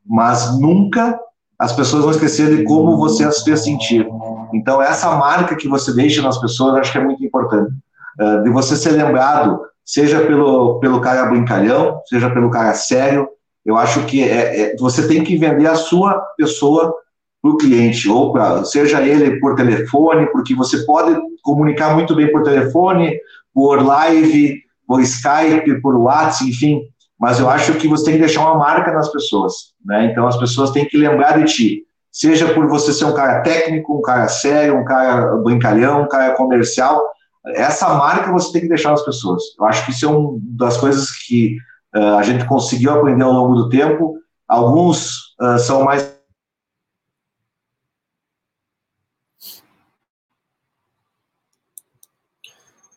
mas 0.06 0.58
nunca 0.60 1.18
as 1.58 1.72
pessoas 1.72 2.02
vão 2.02 2.12
esquecer 2.12 2.56
de 2.56 2.64
como 2.64 2.96
você 2.96 3.24
as 3.24 3.42
fez 3.42 3.64
sentir. 3.64 4.06
Então, 4.54 4.80
essa 4.80 5.14
marca 5.16 5.56
que 5.56 5.68
você 5.68 5.92
deixa 5.92 6.22
nas 6.22 6.38
pessoas, 6.38 6.76
acho 6.76 6.92
que 6.92 6.98
é 6.98 7.04
muito 7.04 7.24
importante. 7.24 7.72
Uh, 8.20 8.42
de 8.42 8.50
você 8.50 8.76
ser 8.76 8.92
lembrado, 8.92 9.60
seja 9.90 10.20
pelo, 10.20 10.78
pelo 10.78 11.00
cara 11.00 11.26
brincalhão, 11.26 12.00
seja 12.06 12.30
pelo 12.30 12.50
cara 12.50 12.74
sério. 12.74 13.28
Eu 13.64 13.76
acho 13.76 14.04
que 14.06 14.22
é, 14.22 14.72
é 14.72 14.76
você 14.76 15.08
tem 15.08 15.24
que 15.24 15.36
vender 15.36 15.66
a 15.66 15.74
sua 15.74 16.20
pessoa 16.36 16.94
para 17.42 17.50
o 17.50 17.56
cliente, 17.56 18.08
ou 18.08 18.32
pra, 18.32 18.64
seja 18.64 19.00
ele 19.02 19.40
por 19.40 19.54
telefone, 19.54 20.26
porque 20.26 20.54
você 20.54 20.84
pode 20.84 21.18
comunicar 21.42 21.94
muito 21.94 22.14
bem 22.14 22.30
por 22.30 22.42
telefone, 22.42 23.18
por 23.54 23.82
live, 23.82 24.62
por 24.86 25.00
Skype, 25.00 25.80
por 25.80 25.96
WhatsApp, 25.96 26.50
enfim 26.50 26.82
mas 27.20 27.38
eu 27.38 27.50
acho 27.50 27.74
que 27.74 27.86
você 27.86 28.06
tem 28.06 28.14
que 28.14 28.20
deixar 28.20 28.40
uma 28.40 28.56
marca 28.58 28.90
nas 28.90 29.12
pessoas, 29.12 29.74
né? 29.84 30.06
Então 30.06 30.26
as 30.26 30.38
pessoas 30.38 30.70
têm 30.70 30.86
que 30.86 30.96
lembrar 30.96 31.38
de 31.38 31.52
ti, 31.52 31.82
seja 32.10 32.54
por 32.54 32.66
você 32.66 32.94
ser 32.94 33.04
um 33.04 33.12
cara 33.12 33.42
técnico, 33.42 33.98
um 33.98 34.00
cara 34.00 34.26
sério, 34.26 34.78
um 34.78 34.84
cara 34.86 35.36
brincalhão, 35.36 36.02
um 36.02 36.08
cara 36.08 36.34
comercial, 36.34 36.98
essa 37.46 37.94
marca 37.94 38.32
você 38.32 38.52
tem 38.52 38.62
que 38.62 38.68
deixar 38.68 38.90
nas 38.90 39.04
pessoas. 39.04 39.42
Eu 39.58 39.64
acho 39.66 39.84
que 39.84 39.92
isso 39.92 40.04
é 40.04 40.08
uma 40.08 40.38
das 40.42 40.76
coisas 40.76 41.10
que 41.10 41.56
uh, 41.94 42.16
a 42.16 42.22
gente 42.22 42.46
conseguiu 42.46 42.92
aprender 42.92 43.24
ao 43.24 43.32
longo 43.32 43.54
do 43.54 43.68
tempo. 43.68 44.18
Alguns 44.46 45.34
uh, 45.40 45.58
são 45.58 45.84
mais 45.84 46.18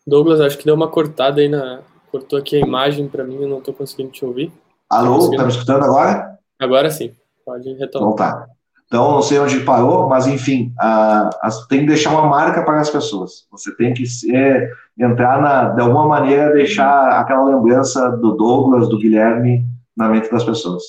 Douglas, 0.06 0.38
acho 0.38 0.58
que 0.58 0.66
deu 0.66 0.74
uma 0.74 0.90
cortada 0.90 1.40
aí 1.40 1.48
na, 1.48 1.80
Cortou 2.14 2.38
aqui 2.38 2.54
a 2.54 2.60
imagem 2.60 3.08
para 3.08 3.24
mim, 3.24 3.42
eu 3.42 3.48
não 3.48 3.58
estou 3.58 3.74
conseguindo 3.74 4.12
te 4.12 4.24
ouvir. 4.24 4.52
Alô, 4.88 5.32
tá 5.32 5.42
me 5.42 5.48
escutando 5.48 5.82
agora? 5.82 6.38
Agora 6.60 6.88
sim, 6.88 7.12
pode 7.44 7.72
retomar. 7.72 8.12
Então 8.12 8.14
tá. 8.14 8.46
Então, 8.94 9.10
não 9.10 9.22
sei 9.22 9.40
onde 9.40 9.58
parou, 9.58 10.08
mas 10.08 10.28
enfim, 10.28 10.72
a, 10.78 11.28
a, 11.42 11.50
tem 11.68 11.80
que 11.80 11.86
deixar 11.86 12.12
uma 12.12 12.28
marca 12.28 12.62
para 12.62 12.80
as 12.80 12.88
pessoas. 12.88 13.44
Você 13.50 13.74
tem 13.74 13.92
que 13.92 14.06
ser, 14.06 14.72
entrar 14.96 15.42
na, 15.42 15.70
de 15.70 15.80
alguma 15.80 16.06
maneira, 16.06 16.52
deixar 16.52 17.08
aquela 17.18 17.44
lembrança 17.44 18.08
do 18.10 18.36
Douglas, 18.36 18.88
do 18.88 18.96
Guilherme 18.96 19.66
na 19.96 20.08
mente 20.08 20.30
das 20.30 20.44
pessoas. 20.44 20.84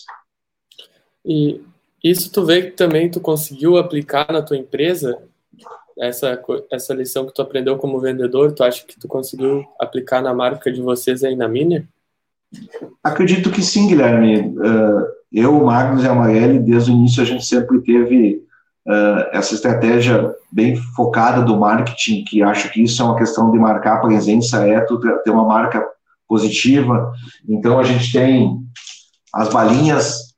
E 1.26 1.60
isso 2.04 2.32
tu 2.32 2.46
vê 2.46 2.62
que 2.62 2.72
também 2.78 3.10
tu 3.10 3.20
conseguiu 3.20 3.76
aplicar 3.76 4.32
na 4.32 4.44
tua 4.44 4.56
empresa? 4.56 5.18
essa, 5.98 6.40
essa 6.72 6.94
lição 6.94 7.26
que 7.26 7.34
tu 7.34 7.42
aprendeu 7.42 7.76
como 7.78 8.00
vendedor, 8.00 8.52
tu 8.52 8.64
acha 8.64 8.86
que 8.86 9.00
tu 9.00 9.08
conseguiu 9.08 9.66
aplicar 9.80 10.22
na 10.22 10.34
marca 10.34 10.72
de 10.72 10.82
vocês 10.82 11.24
aí 11.24 11.36
na 11.36 11.48
Miner? 11.48 11.88
Acredito 13.04 13.50
que 13.50 13.62
sim, 13.64 13.88
Guilherme. 13.88 14.42
Uh, 14.60 15.06
eu, 15.32 15.58
o 15.58 15.66
Magnus 15.66 16.04
e 16.04 16.08
a 16.08 16.14
Marielle, 16.14 16.60
desde 16.60 16.92
o 16.92 16.94
início 16.94 17.22
a 17.22 17.26
gente 17.26 17.46
sempre 17.46 17.82
teve 17.82 18.42
uh, 18.88 19.30
essa 19.32 19.54
estratégia 19.54 20.34
bem 20.52 20.76
focada 20.96 21.42
do 21.42 21.58
marketing, 21.58 22.24
que 22.24 22.42
acho 22.42 22.72
que 22.72 22.84
isso 22.84 23.02
é 23.02 23.06
uma 23.06 23.18
questão 23.18 23.52
de 23.52 23.60
marcar 23.60 24.02
presença, 24.02 24.66
é 24.66 24.80
ter 24.80 25.32
uma 25.32 25.46
marca 25.46 25.86
positiva. 26.28 27.12
Então 27.48 27.80
a 27.80 27.84
gente 27.84 28.12
tem 28.12 28.58
as 29.34 29.50
balinhas, 29.50 30.34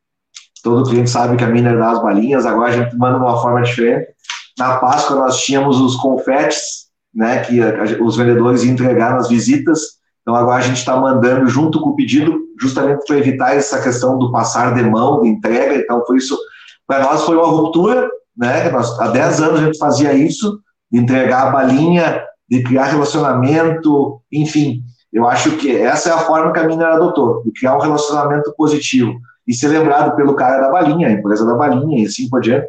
todo 0.64 0.90
cliente 0.90 1.10
sabe 1.10 1.38
que 1.38 1.44
a 1.44 1.48
Miner 1.48 1.78
dá 1.78 1.92
as 1.92 2.02
balinhas, 2.02 2.46
agora 2.46 2.70
a 2.70 2.76
gente 2.76 2.98
manda 2.98 3.20
de 3.20 3.24
uma 3.24 3.42
forma 3.42 3.62
diferente 3.62 4.18
na 4.58 4.78
Páscoa 4.78 5.18
nós 5.18 5.40
tínhamos 5.42 5.80
os 5.80 5.96
confetes, 5.96 6.88
né, 7.14 7.40
que 7.42 7.62
os 8.02 8.18
vendedores 8.18 8.64
iam 8.64 8.74
entregar 8.74 9.14
nas 9.14 9.30
visitas. 9.30 9.98
Então 10.22 10.36
agora 10.36 10.58
a 10.58 10.66
gente 10.66 10.78
está 10.78 10.98
mandando 10.98 11.48
junto 11.48 11.80
com 11.80 11.92
o 11.92 11.96
pedido, 11.96 12.40
justamente 12.60 13.06
para 13.06 13.18
evitar 13.18 13.56
essa 13.56 13.82
questão 13.82 14.18
do 14.18 14.32
passar 14.32 14.74
de 14.74 14.84
mão, 14.84 15.22
de 15.22 15.30
entrega. 15.30 15.76
Então 15.76 16.04
foi 16.06 16.18
isso, 16.18 16.38
para 16.86 17.04
nós 17.04 17.24
foi 17.24 17.36
uma 17.36 17.48
ruptura, 17.48 18.10
né? 18.36 18.70
Nós, 18.70 19.00
há 19.00 19.08
10 19.08 19.42
anos 19.42 19.60
a 19.60 19.66
gente 19.66 19.78
fazia 19.78 20.14
isso, 20.14 20.60
de 20.92 21.00
entregar 21.00 21.48
a 21.48 21.52
balinha, 21.52 22.24
de 22.50 22.64
criar 22.64 22.86
relacionamento, 22.86 24.22
enfim. 24.32 24.84
Eu 25.12 25.28
acho 25.28 25.58
que 25.58 25.76
essa 25.76 26.10
é 26.10 26.14
a 26.14 26.20
forma 26.20 26.52
que 26.54 26.60
a 26.60 26.68
Miner 26.68 26.88
adotou, 26.88 27.44
de 27.44 27.52
criar 27.52 27.76
um 27.76 27.82
relacionamento 27.82 28.54
positivo 28.58 29.14
e 29.48 29.54
ser 29.54 29.70
lembrado 29.70 30.16
pelo 30.16 30.36
cara 30.36 30.62
da 30.62 30.70
balinha, 30.70 31.08
a 31.08 31.12
empresa 31.12 31.46
da 31.46 31.56
balinha 31.56 32.04
e 32.04 32.06
assim 32.06 32.30
por 32.30 32.42
diante 32.42 32.68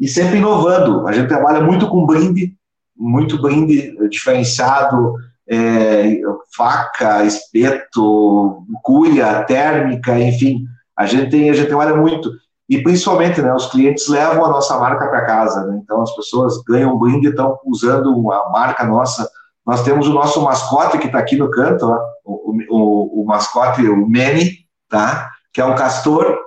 e 0.00 0.08
sempre 0.08 0.38
inovando. 0.38 1.06
A 1.06 1.12
gente 1.12 1.28
trabalha 1.28 1.60
muito 1.60 1.86
com 1.88 2.06
brinde, 2.06 2.56
muito 2.96 3.40
brinde 3.40 3.94
diferenciado, 4.08 5.14
é, 5.50 6.20
faca, 6.56 7.24
espeto, 7.24 8.64
cuia, 8.82 9.42
térmica, 9.44 10.18
enfim. 10.18 10.64
A 10.96 11.06
gente, 11.06 11.30
tem, 11.30 11.50
a 11.50 11.52
gente 11.52 11.68
trabalha 11.68 11.96
muito. 11.96 12.30
E 12.68 12.80
principalmente, 12.82 13.42
né, 13.42 13.52
os 13.52 13.66
clientes 13.66 14.06
levam 14.06 14.44
a 14.44 14.48
nossa 14.48 14.78
marca 14.78 15.08
para 15.08 15.26
casa. 15.26 15.66
Né? 15.66 15.80
Então, 15.82 16.00
as 16.02 16.14
pessoas 16.14 16.62
ganham 16.62 16.96
brinde 16.96 17.26
e 17.26 17.30
estão 17.30 17.58
usando 17.64 18.30
a 18.30 18.48
marca 18.50 18.84
nossa. 18.84 19.28
Nós 19.66 19.82
temos 19.82 20.06
o 20.06 20.12
nosso 20.12 20.40
mascote 20.40 20.98
que 20.98 21.06
está 21.06 21.18
aqui 21.18 21.36
no 21.36 21.50
canto, 21.50 21.84
ó, 21.86 21.98
o, 22.24 22.56
o, 22.70 23.22
o 23.22 23.26
mascote, 23.26 23.82
o 23.82 24.08
Manny, 24.08 24.52
tá? 24.88 25.30
que 25.52 25.60
é 25.60 25.64
um 25.64 25.74
castor 25.74 26.38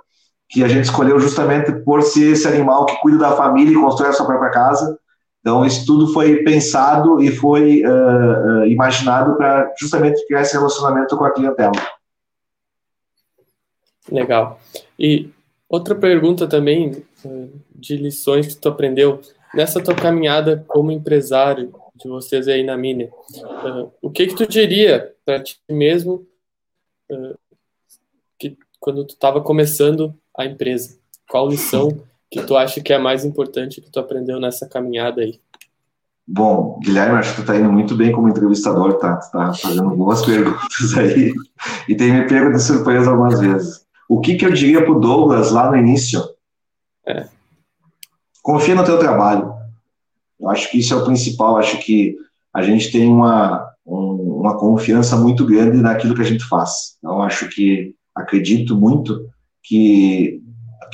que 0.50 0.64
a 0.64 0.68
gente 0.68 0.86
escolheu 0.86 1.20
justamente 1.20 1.74
por 1.84 2.02
ser 2.04 2.32
esse 2.32 2.48
animal 2.48 2.86
que 2.86 2.96
cuida 3.02 3.18
da 3.18 3.36
família 3.36 3.74
e 3.74 3.82
constrói 3.82 4.10
a 4.10 4.14
sua 4.14 4.26
própria 4.26 4.52
casa. 4.52 4.98
Então, 5.44 5.66
isso 5.66 5.86
tudo 5.86 6.14
foi 6.14 6.42
pensado 6.42 7.22
e 7.22 7.30
foi 7.30 7.84
uh, 7.84 8.66
imaginado 8.66 9.36
para 9.36 9.74
justamente 9.78 10.26
criar 10.26 10.42
esse 10.42 10.54
relacionamento 10.54 11.18
com 11.18 11.26
a 11.26 11.34
clientela. 11.34 11.74
Legal. 14.10 14.58
E 14.98 15.30
outra 15.68 15.96
pergunta 15.96 16.48
também 16.48 17.04
de 17.76 17.98
lições 17.98 18.56
que 18.56 18.62
tu 18.62 18.70
aprendeu 18.70 19.20
nessa 19.54 19.84
tua 19.84 19.94
caminhada 19.94 20.64
como 20.66 20.94
empresário 20.94 21.74
de 21.94 22.08
vocês 22.08 22.48
aí 22.48 22.64
na 22.64 22.78
Miner. 22.78 23.12
Uh, 23.12 23.92
o 24.02 24.10
que 24.10 24.28
que 24.28 24.36
tu 24.36 24.48
diria 24.48 25.14
para 25.26 25.44
ti 25.44 25.60
mesmo 25.70 26.26
uh, 27.12 27.38
que 28.40 28.58
quando 28.80 29.06
tu 29.06 29.14
estava 29.14 29.42
começando 29.42 30.16
a 30.38 30.46
empresa? 30.46 30.98
Qual 31.30 31.50
lição 31.50 32.02
que 32.34 32.42
tu 32.42 32.58
acha 32.58 32.82
que 32.82 32.92
é 32.92 32.96
a 32.96 33.00
mais 33.00 33.24
importante 33.24 33.80
que 33.80 33.92
tu 33.92 34.00
aprendeu 34.00 34.40
nessa 34.40 34.68
caminhada 34.68 35.22
aí? 35.22 35.40
Bom, 36.26 36.80
Guilherme, 36.82 37.20
acho 37.20 37.36
que 37.36 37.42
tu 37.42 37.46
tá 37.46 37.56
indo 37.56 37.72
muito 37.72 37.96
bem 37.96 38.12
como 38.12 38.28
entrevistador, 38.28 38.98
tá? 38.98 39.18
Tu 39.18 39.32
tá 39.32 39.54
fazendo 39.54 39.92
boas 39.92 40.26
perguntas 40.26 40.94
aí 40.98 41.32
e 41.88 41.96
tem 41.96 42.12
me 42.12 42.28
pego 42.28 42.52
de 42.52 42.60
surpresa 42.60 43.12
algumas 43.12 43.40
vezes. 43.40 43.86
O 44.10 44.20
que 44.20 44.36
que 44.36 44.46
eu 44.46 44.52
diria 44.52 44.84
pro 44.84 45.00
Douglas 45.00 45.52
lá 45.52 45.70
no 45.70 45.78
início? 45.78 46.24
É. 47.06 47.28
Confia 48.42 48.74
no 48.74 48.84
teu 48.84 48.98
trabalho. 48.98 49.54
Eu 50.40 50.50
acho 50.50 50.72
que 50.72 50.80
isso 50.80 50.94
é 50.94 50.98
o 50.98 51.06
principal. 51.06 51.58
Acho 51.58 51.78
que 51.80 52.18
a 52.52 52.64
gente 52.64 52.92
tem 52.92 53.08
uma, 53.08 53.70
um, 53.86 54.40
uma 54.40 54.58
confiança 54.58 55.16
muito 55.16 55.46
grande 55.46 55.78
naquilo 55.78 56.16
que 56.16 56.22
a 56.22 56.26
gente 56.26 56.44
faz. 56.46 56.96
Então, 56.98 57.22
acho 57.22 57.48
que 57.50 57.94
acredito 58.16 58.76
muito 58.76 59.30
que 59.62 60.43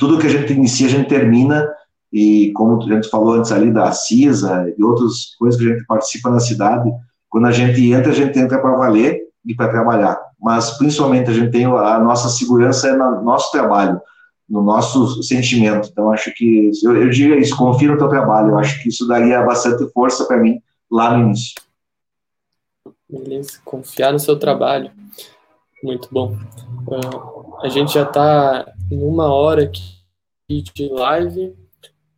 tudo 0.00 0.18
que 0.18 0.26
a 0.26 0.30
gente 0.30 0.52
inicia, 0.54 0.86
a 0.86 0.90
gente 0.90 1.08
termina 1.08 1.68
e 2.12 2.50
como 2.52 2.82
a 2.82 2.94
gente 2.94 3.08
falou 3.08 3.34
antes 3.34 3.52
ali 3.52 3.70
da 3.70 3.92
CISA 3.92 4.74
e 4.76 4.82
outras 4.82 5.36
coisas 5.38 5.60
que 5.60 5.68
a 5.68 5.72
gente 5.74 5.86
participa 5.86 6.30
na 6.30 6.40
cidade, 6.40 6.90
quando 7.28 7.46
a 7.46 7.52
gente 7.52 7.92
entra, 7.92 8.10
a 8.10 8.14
gente 8.14 8.36
entra 8.36 8.58
para 8.58 8.76
valer 8.76 9.20
e 9.46 9.54
para 9.54 9.70
trabalhar. 9.70 10.18
Mas 10.40 10.70
principalmente 10.78 11.30
a 11.30 11.34
gente 11.34 11.52
tem 11.52 11.66
a 11.66 11.98
nossa 12.00 12.30
segurança 12.30 12.88
é 12.88 12.96
no 12.96 13.22
nosso 13.22 13.52
trabalho, 13.52 14.00
no 14.48 14.62
nosso 14.62 15.22
sentimento. 15.22 15.88
Então 15.92 16.10
acho 16.10 16.32
que 16.34 16.70
eu, 16.82 16.96
eu 16.96 17.10
diria 17.10 17.38
isso, 17.38 17.56
confia 17.56 17.92
no 17.92 17.98
teu 17.98 18.08
trabalho. 18.08 18.50
Eu 18.50 18.58
acho 18.58 18.82
que 18.82 18.88
isso 18.88 19.06
daria 19.06 19.42
bastante 19.42 19.86
força 19.92 20.24
para 20.24 20.38
mim 20.38 20.60
lá 20.90 21.16
no 21.16 21.26
início. 21.26 21.54
Beleza, 23.08 23.60
confiar 23.64 24.12
no 24.12 24.18
seu 24.18 24.38
trabalho. 24.38 24.90
Muito 25.84 26.08
bom. 26.10 26.36
Uh, 26.86 27.56
a 27.62 27.68
gente 27.68 27.94
já 27.94 28.02
está 28.02 28.66
em 28.90 29.02
uma 29.02 29.32
hora 29.32 29.62
aqui 29.62 30.62
de 30.74 30.88
live. 30.88 31.54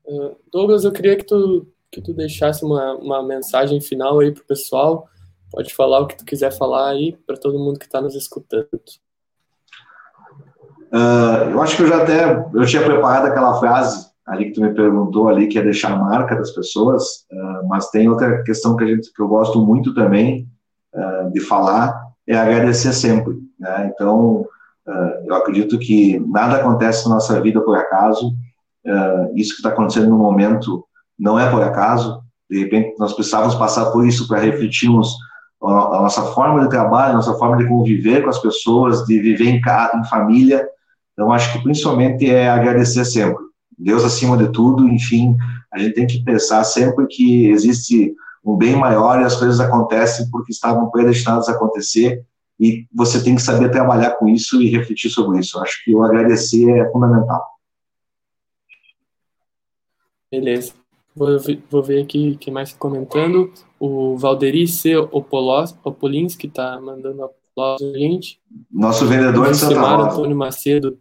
Uh, 0.05 0.37
Douglas, 0.51 0.85
eu 0.85 0.93
queria 0.93 1.17
que 1.17 1.25
tu, 1.25 1.67
que 1.91 2.01
tu 2.01 2.15
deixasse 2.15 2.65
uma, 2.65 2.95
uma 2.95 3.23
mensagem 3.23 3.81
final 3.81 4.21
aí 4.21 4.33
para 4.33 4.43
o 4.43 4.47
pessoal. 4.47 5.07
Pode 5.51 5.75
falar 5.75 6.01
o 6.01 6.07
que 6.07 6.17
tu 6.17 6.25
quiser 6.25 6.51
falar 6.51 6.89
aí 6.89 7.13
para 7.27 7.37
todo 7.37 7.59
mundo 7.59 7.79
que 7.79 7.85
está 7.85 8.01
nos 8.01 8.15
escutando. 8.15 8.67
Uh, 10.91 11.51
eu 11.51 11.63
acho 11.63 11.77
que 11.77 11.83
eu 11.83 11.89
já 11.89 12.03
até 12.03 12.47
eu 12.55 12.67
tinha 12.67 12.83
preparado 12.83 13.27
aquela 13.27 13.59
frase 13.59 14.11
ali 14.27 14.47
que 14.47 14.53
tu 14.53 14.63
me 14.63 14.75
perguntou 14.75 15.29
ali 15.29 15.49
que 15.49 15.59
é 15.59 15.63
deixar 15.63 15.93
a 15.93 15.97
marca 15.97 16.37
das 16.37 16.53
pessoas, 16.53 17.27
uh, 17.33 17.69
mas 17.69 17.91
tem 17.91 18.09
outra 18.09 18.43
questão 18.43 18.77
que 18.77 18.85
a 18.85 18.87
gente 18.87 19.13
que 19.13 19.21
eu 19.21 19.29
gosto 19.29 19.61
muito 19.61 19.95
também 19.95 20.49
de 21.33 21.41
falar 21.41 22.13
é 22.27 22.37
agradecer 22.37 22.93
sempre, 22.93 23.35
né? 23.59 23.91
Então 23.95 24.45
eu 25.27 25.35
acredito 25.35 25.79
que 25.79 26.19
nada 26.21 26.57
acontece 26.57 27.09
na 27.09 27.15
nossa 27.15 27.41
vida 27.41 27.61
por 27.61 27.77
acaso, 27.77 28.35
isso 29.35 29.51
que 29.51 29.57
está 29.57 29.69
acontecendo 29.69 30.11
no 30.11 30.19
momento 30.19 30.85
não 31.19 31.39
é 31.39 31.49
por 31.51 31.63
acaso, 31.63 32.21
de 32.51 32.59
repente 32.59 32.97
nós 32.99 33.13
precisávamos 33.13 33.55
passar 33.55 33.87
por 33.87 34.07
isso 34.07 34.27
para 34.27 34.41
refletirmos 34.41 35.15
a 35.63 36.03
nossa 36.03 36.23
forma 36.23 36.63
de 36.63 36.69
trabalho, 36.69 37.13
a 37.13 37.17
nossa 37.17 37.35
forma 37.35 37.57
de 37.57 37.69
conviver 37.69 38.23
com 38.23 38.31
as 38.31 38.41
pessoas, 38.41 39.05
de 39.07 39.21
viver 39.21 39.47
em 39.47 39.61
casa, 39.61 39.97
em 39.97 40.05
família. 40.05 40.67
Então, 41.13 41.31
acho 41.31 41.53
que 41.53 41.63
principalmente 41.63 42.29
é 42.29 42.49
agradecer 42.49 43.05
sempre. 43.05 43.45
Deus 43.79 44.05
acima 44.05 44.37
de 44.37 44.51
tudo, 44.51 44.89
enfim, 44.89 45.37
a 45.73 45.79
gente 45.79 45.95
tem 45.95 46.07
que 46.07 46.25
pensar 46.25 46.65
sempre 46.65 47.07
que 47.07 47.49
existe 47.51 48.13
um 48.45 48.57
bem 48.57 48.75
maior 48.75 49.21
e 49.21 49.25
as 49.25 49.37
coisas 49.37 49.61
acontecem 49.61 50.29
porque 50.31 50.51
estavam 50.51 50.91
predestinadas 50.91 51.49
a 51.49 51.53
acontecer 51.53 52.25
e 52.63 52.87
você 52.95 53.21
tem 53.21 53.35
que 53.35 53.43
saber 53.43 53.73
trabalhar 53.73 54.13
com 54.13 54.29
isso 54.29 54.63
e 54.63 54.69
refletir 54.69 55.11
sobre 55.11 55.41
isso. 55.41 55.59
Acho 55.59 55.85
que 55.85 55.93
o 55.93 56.05
agradecer 56.05 56.71
é 56.71 56.89
fundamental. 56.93 57.45
Beleza. 60.31 60.73
Vou, 61.13 61.29
vou 61.69 61.83
ver 61.83 62.05
aqui 62.05 62.37
quem 62.37 62.55
mais 62.55 62.69
está 62.69 62.79
comentando. 62.79 63.53
O 63.81 64.17
Valderi 64.17 64.69
C. 64.69 64.97
Opolins, 64.97 66.37
que 66.37 66.47
está 66.47 66.81
mandando 66.81 67.25
aplausos 67.25 67.93
a 67.93 67.99
gente. 67.99 68.41
Nosso 68.71 69.09
vendedor 69.09 69.51
de 69.51 69.57
Santa 69.57 69.81
Rosa. 69.81 70.11
Antônio 70.13 70.37
Macedo. 70.37 70.97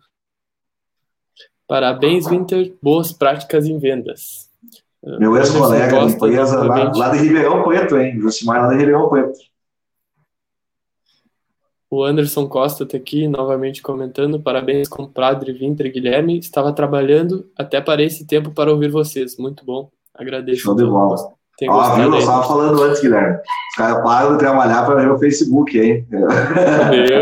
Parabéns, 1.68 2.26
Winter. 2.26 2.76
Boas 2.82 3.14
práticas 3.14 3.68
em 3.68 3.78
vendas. 3.78 4.50
Meu 5.04 5.38
ex-colega 5.38 6.08
de 6.08 6.14
empresa 6.14 6.64
lá, 6.64 6.92
lá 6.92 7.10
de 7.10 7.20
Ribeirão 7.20 7.64
Preto, 7.64 7.98
hein? 7.98 8.20
Josimar 8.20 8.64
lá 8.64 8.70
de 8.70 8.78
Ribeirão 8.78 9.08
Preto. 9.10 9.51
O 11.94 12.06
Anderson 12.06 12.48
Costa 12.48 12.86
está 12.86 12.96
aqui 12.96 13.28
novamente 13.28 13.82
comentando. 13.82 14.42
Parabéns, 14.42 14.88
compadre 14.88 15.52
Winter 15.52 15.92
Guilherme. 15.92 16.40
Estava 16.40 16.72
trabalhando 16.72 17.52
até 17.58 17.82
para 17.82 18.02
esse 18.02 18.26
tempo 18.26 18.52
para 18.52 18.72
ouvir 18.72 18.90
vocês. 18.90 19.36
Muito 19.38 19.66
bom. 19.66 19.92
Agradeço. 20.16 20.62
Show 20.62 20.74
de 20.74 20.86
bola. 20.86 21.18
Ó, 21.68 21.96
viu? 21.96 22.06
Eu 22.06 22.18
estava 22.18 22.44
falando 22.44 22.82
antes, 22.82 23.02
Guilherme. 23.02 23.36
Os 23.36 23.76
caras 23.76 24.02
param 24.04 24.32
de 24.32 24.40
trabalhar 24.40 24.86
para 24.86 25.02
ver 25.02 25.12
o 25.12 25.20
Facebook, 25.20 25.78
hein? 25.78 26.08
Meu. 26.10 26.30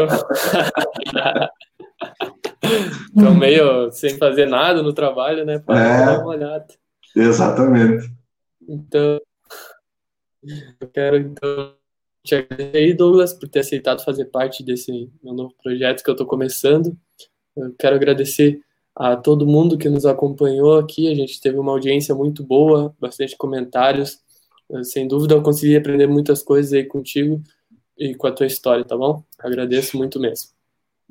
Estão 3.18 3.34
meio 3.34 3.92
sem 3.92 4.20
fazer 4.20 4.46
nada 4.46 4.84
no 4.84 4.94
trabalho, 4.94 5.46
né? 5.46 5.58
Para 5.58 5.80
é, 5.80 6.06
dar 6.06 6.20
uma 6.20 6.30
olhada. 6.30 6.68
Exatamente. 7.16 8.08
Então, 8.68 9.20
eu 10.80 10.88
quero 10.94 11.18
então 11.18 11.79
te 12.30 12.36
agradecer, 12.36 12.94
Douglas, 12.94 13.34
por 13.34 13.50
ter 13.50 13.60
aceitado 13.60 14.04
fazer 14.04 14.26
parte 14.26 14.64
desse 14.64 15.10
meu 15.24 15.34
novo 15.34 15.54
projeto 15.62 16.04
que 16.04 16.10
eu 16.10 16.14
estou 16.14 16.28
começando. 16.28 16.96
Eu 17.56 17.74
quero 17.78 17.96
agradecer 17.96 18.62
a 18.96 19.16
todo 19.16 19.48
mundo 19.48 19.78
que 19.78 19.90
nos 19.90 20.06
acompanhou 20.06 20.78
aqui. 20.78 21.12
A 21.12 21.16
gente 21.16 21.42
teve 21.42 21.58
uma 21.58 21.72
audiência 21.72 22.14
muito 22.14 22.44
boa, 22.44 22.96
bastante 23.00 23.36
comentários. 23.36 24.20
Sem 24.84 25.08
dúvida, 25.08 25.34
eu 25.34 25.42
consegui 25.42 25.76
aprender 25.76 26.08
muitas 26.08 26.44
coisas 26.44 26.72
aí 26.74 26.84
contigo 26.84 27.42
e 27.98 28.14
com 28.14 28.28
a 28.28 28.32
tua 28.32 28.46
história, 28.46 28.86
tá 28.86 28.96
bom? 28.96 29.24
Agradeço 29.40 29.98
muito 29.98 30.20
mesmo. 30.20 30.59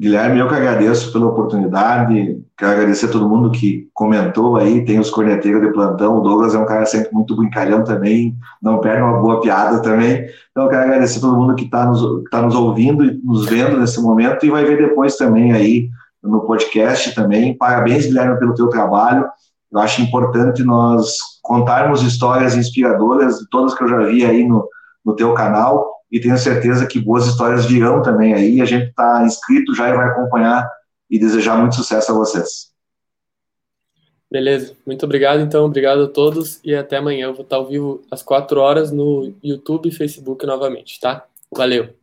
Guilherme, 0.01 0.39
eu 0.39 0.49
que 0.49 0.55
agradeço 0.55 1.13
pela 1.13 1.27
oportunidade, 1.27 2.41
quero 2.57 2.73
agradecer 2.73 3.07
a 3.07 3.11
todo 3.11 3.29
mundo 3.29 3.51
que 3.51 3.89
comentou 3.93 4.57
aí, 4.57 4.85
tem 4.85 5.01
os 5.01 5.11
corneteiros 5.11 5.61
de 5.61 5.73
plantão, 5.73 6.19
o 6.19 6.21
Douglas 6.21 6.55
é 6.55 6.59
um 6.59 6.67
cara 6.67 6.87
sempre 6.87 7.13
muito 7.13 7.35
brincalhão 7.35 7.83
também, 7.83 8.37
não 8.63 8.81
perde 8.81 9.03
uma 9.03 9.21
boa 9.21 9.41
piada 9.41 9.83
também, 9.83 10.25
então 10.53 10.65
eu 10.65 10.69
quero 10.71 10.83
agradecer 10.83 11.19
a 11.19 11.23
todo 11.23 11.37
mundo 11.37 11.57
que 11.57 11.65
está 11.65 11.85
nos, 11.85 12.01
tá 12.31 12.41
nos 12.41 12.55
ouvindo 12.55 13.05
e 13.05 13.21
nos 13.25 13.47
vendo 13.47 13.77
nesse 13.77 14.01
momento 14.01 14.47
e 14.47 14.51
vai 14.51 14.65
ver 14.65 14.79
depois 14.79 15.17
também 15.17 15.53
aí 15.53 15.89
no 16.23 16.43
podcast 16.43 17.15
também. 17.15 17.57
Parabéns, 17.57 18.07
Guilherme, 18.07 18.39
pelo 18.39 18.55
teu 18.55 18.69
trabalho. 18.69 19.27
Eu 19.73 19.81
acho 19.81 20.03
importante 20.03 20.63
nós 20.63 21.17
contarmos 21.43 22.03
histórias 22.03 22.57
inspiradoras, 22.57 23.39
todas 23.51 23.75
que 23.75 23.83
eu 23.83 23.89
já 23.89 23.99
vi 24.01 24.25
aí 24.25 24.47
no, 24.47 24.67
no 25.05 25.15
teu 25.15 25.33
canal, 25.35 25.98
e 26.11 26.21
tenho 26.21 26.39
certeza 26.39 26.87
que 26.87 27.01
boas 27.01 27.27
histórias 27.27 27.67
virão 27.67 28.03
também 28.03 28.35
aí. 28.35 28.61
A 28.61 28.65
gente 28.65 28.89
está 28.89 29.25
inscrito 29.25 29.75
já 29.75 29.89
e 29.89 29.97
vai 29.97 30.09
acompanhar 30.09 30.69
e 31.11 31.19
desejar 31.19 31.59
muito 31.59 31.75
sucesso 31.75 32.13
a 32.13 32.15
vocês. 32.15 32.69
Beleza, 34.31 34.77
muito 34.87 35.05
obrigado 35.07 35.41
então, 35.41 35.65
obrigado 35.65 36.03
a 36.03 36.09
todos 36.09 36.61
e 36.63 36.75
até 36.75 36.99
amanhã. 36.99 37.27
Eu 37.27 37.35
vou 37.35 37.45
estar 37.45 37.57
ao 37.57 37.67
vivo 37.67 38.03
às 38.11 38.23
4 38.23 38.61
horas 38.61 38.91
no 38.91 39.33
YouTube 39.43 39.89
e 39.89 39.93
Facebook 39.93 40.45
novamente, 40.45 41.01
tá? 41.01 41.25
Valeu! 41.51 41.98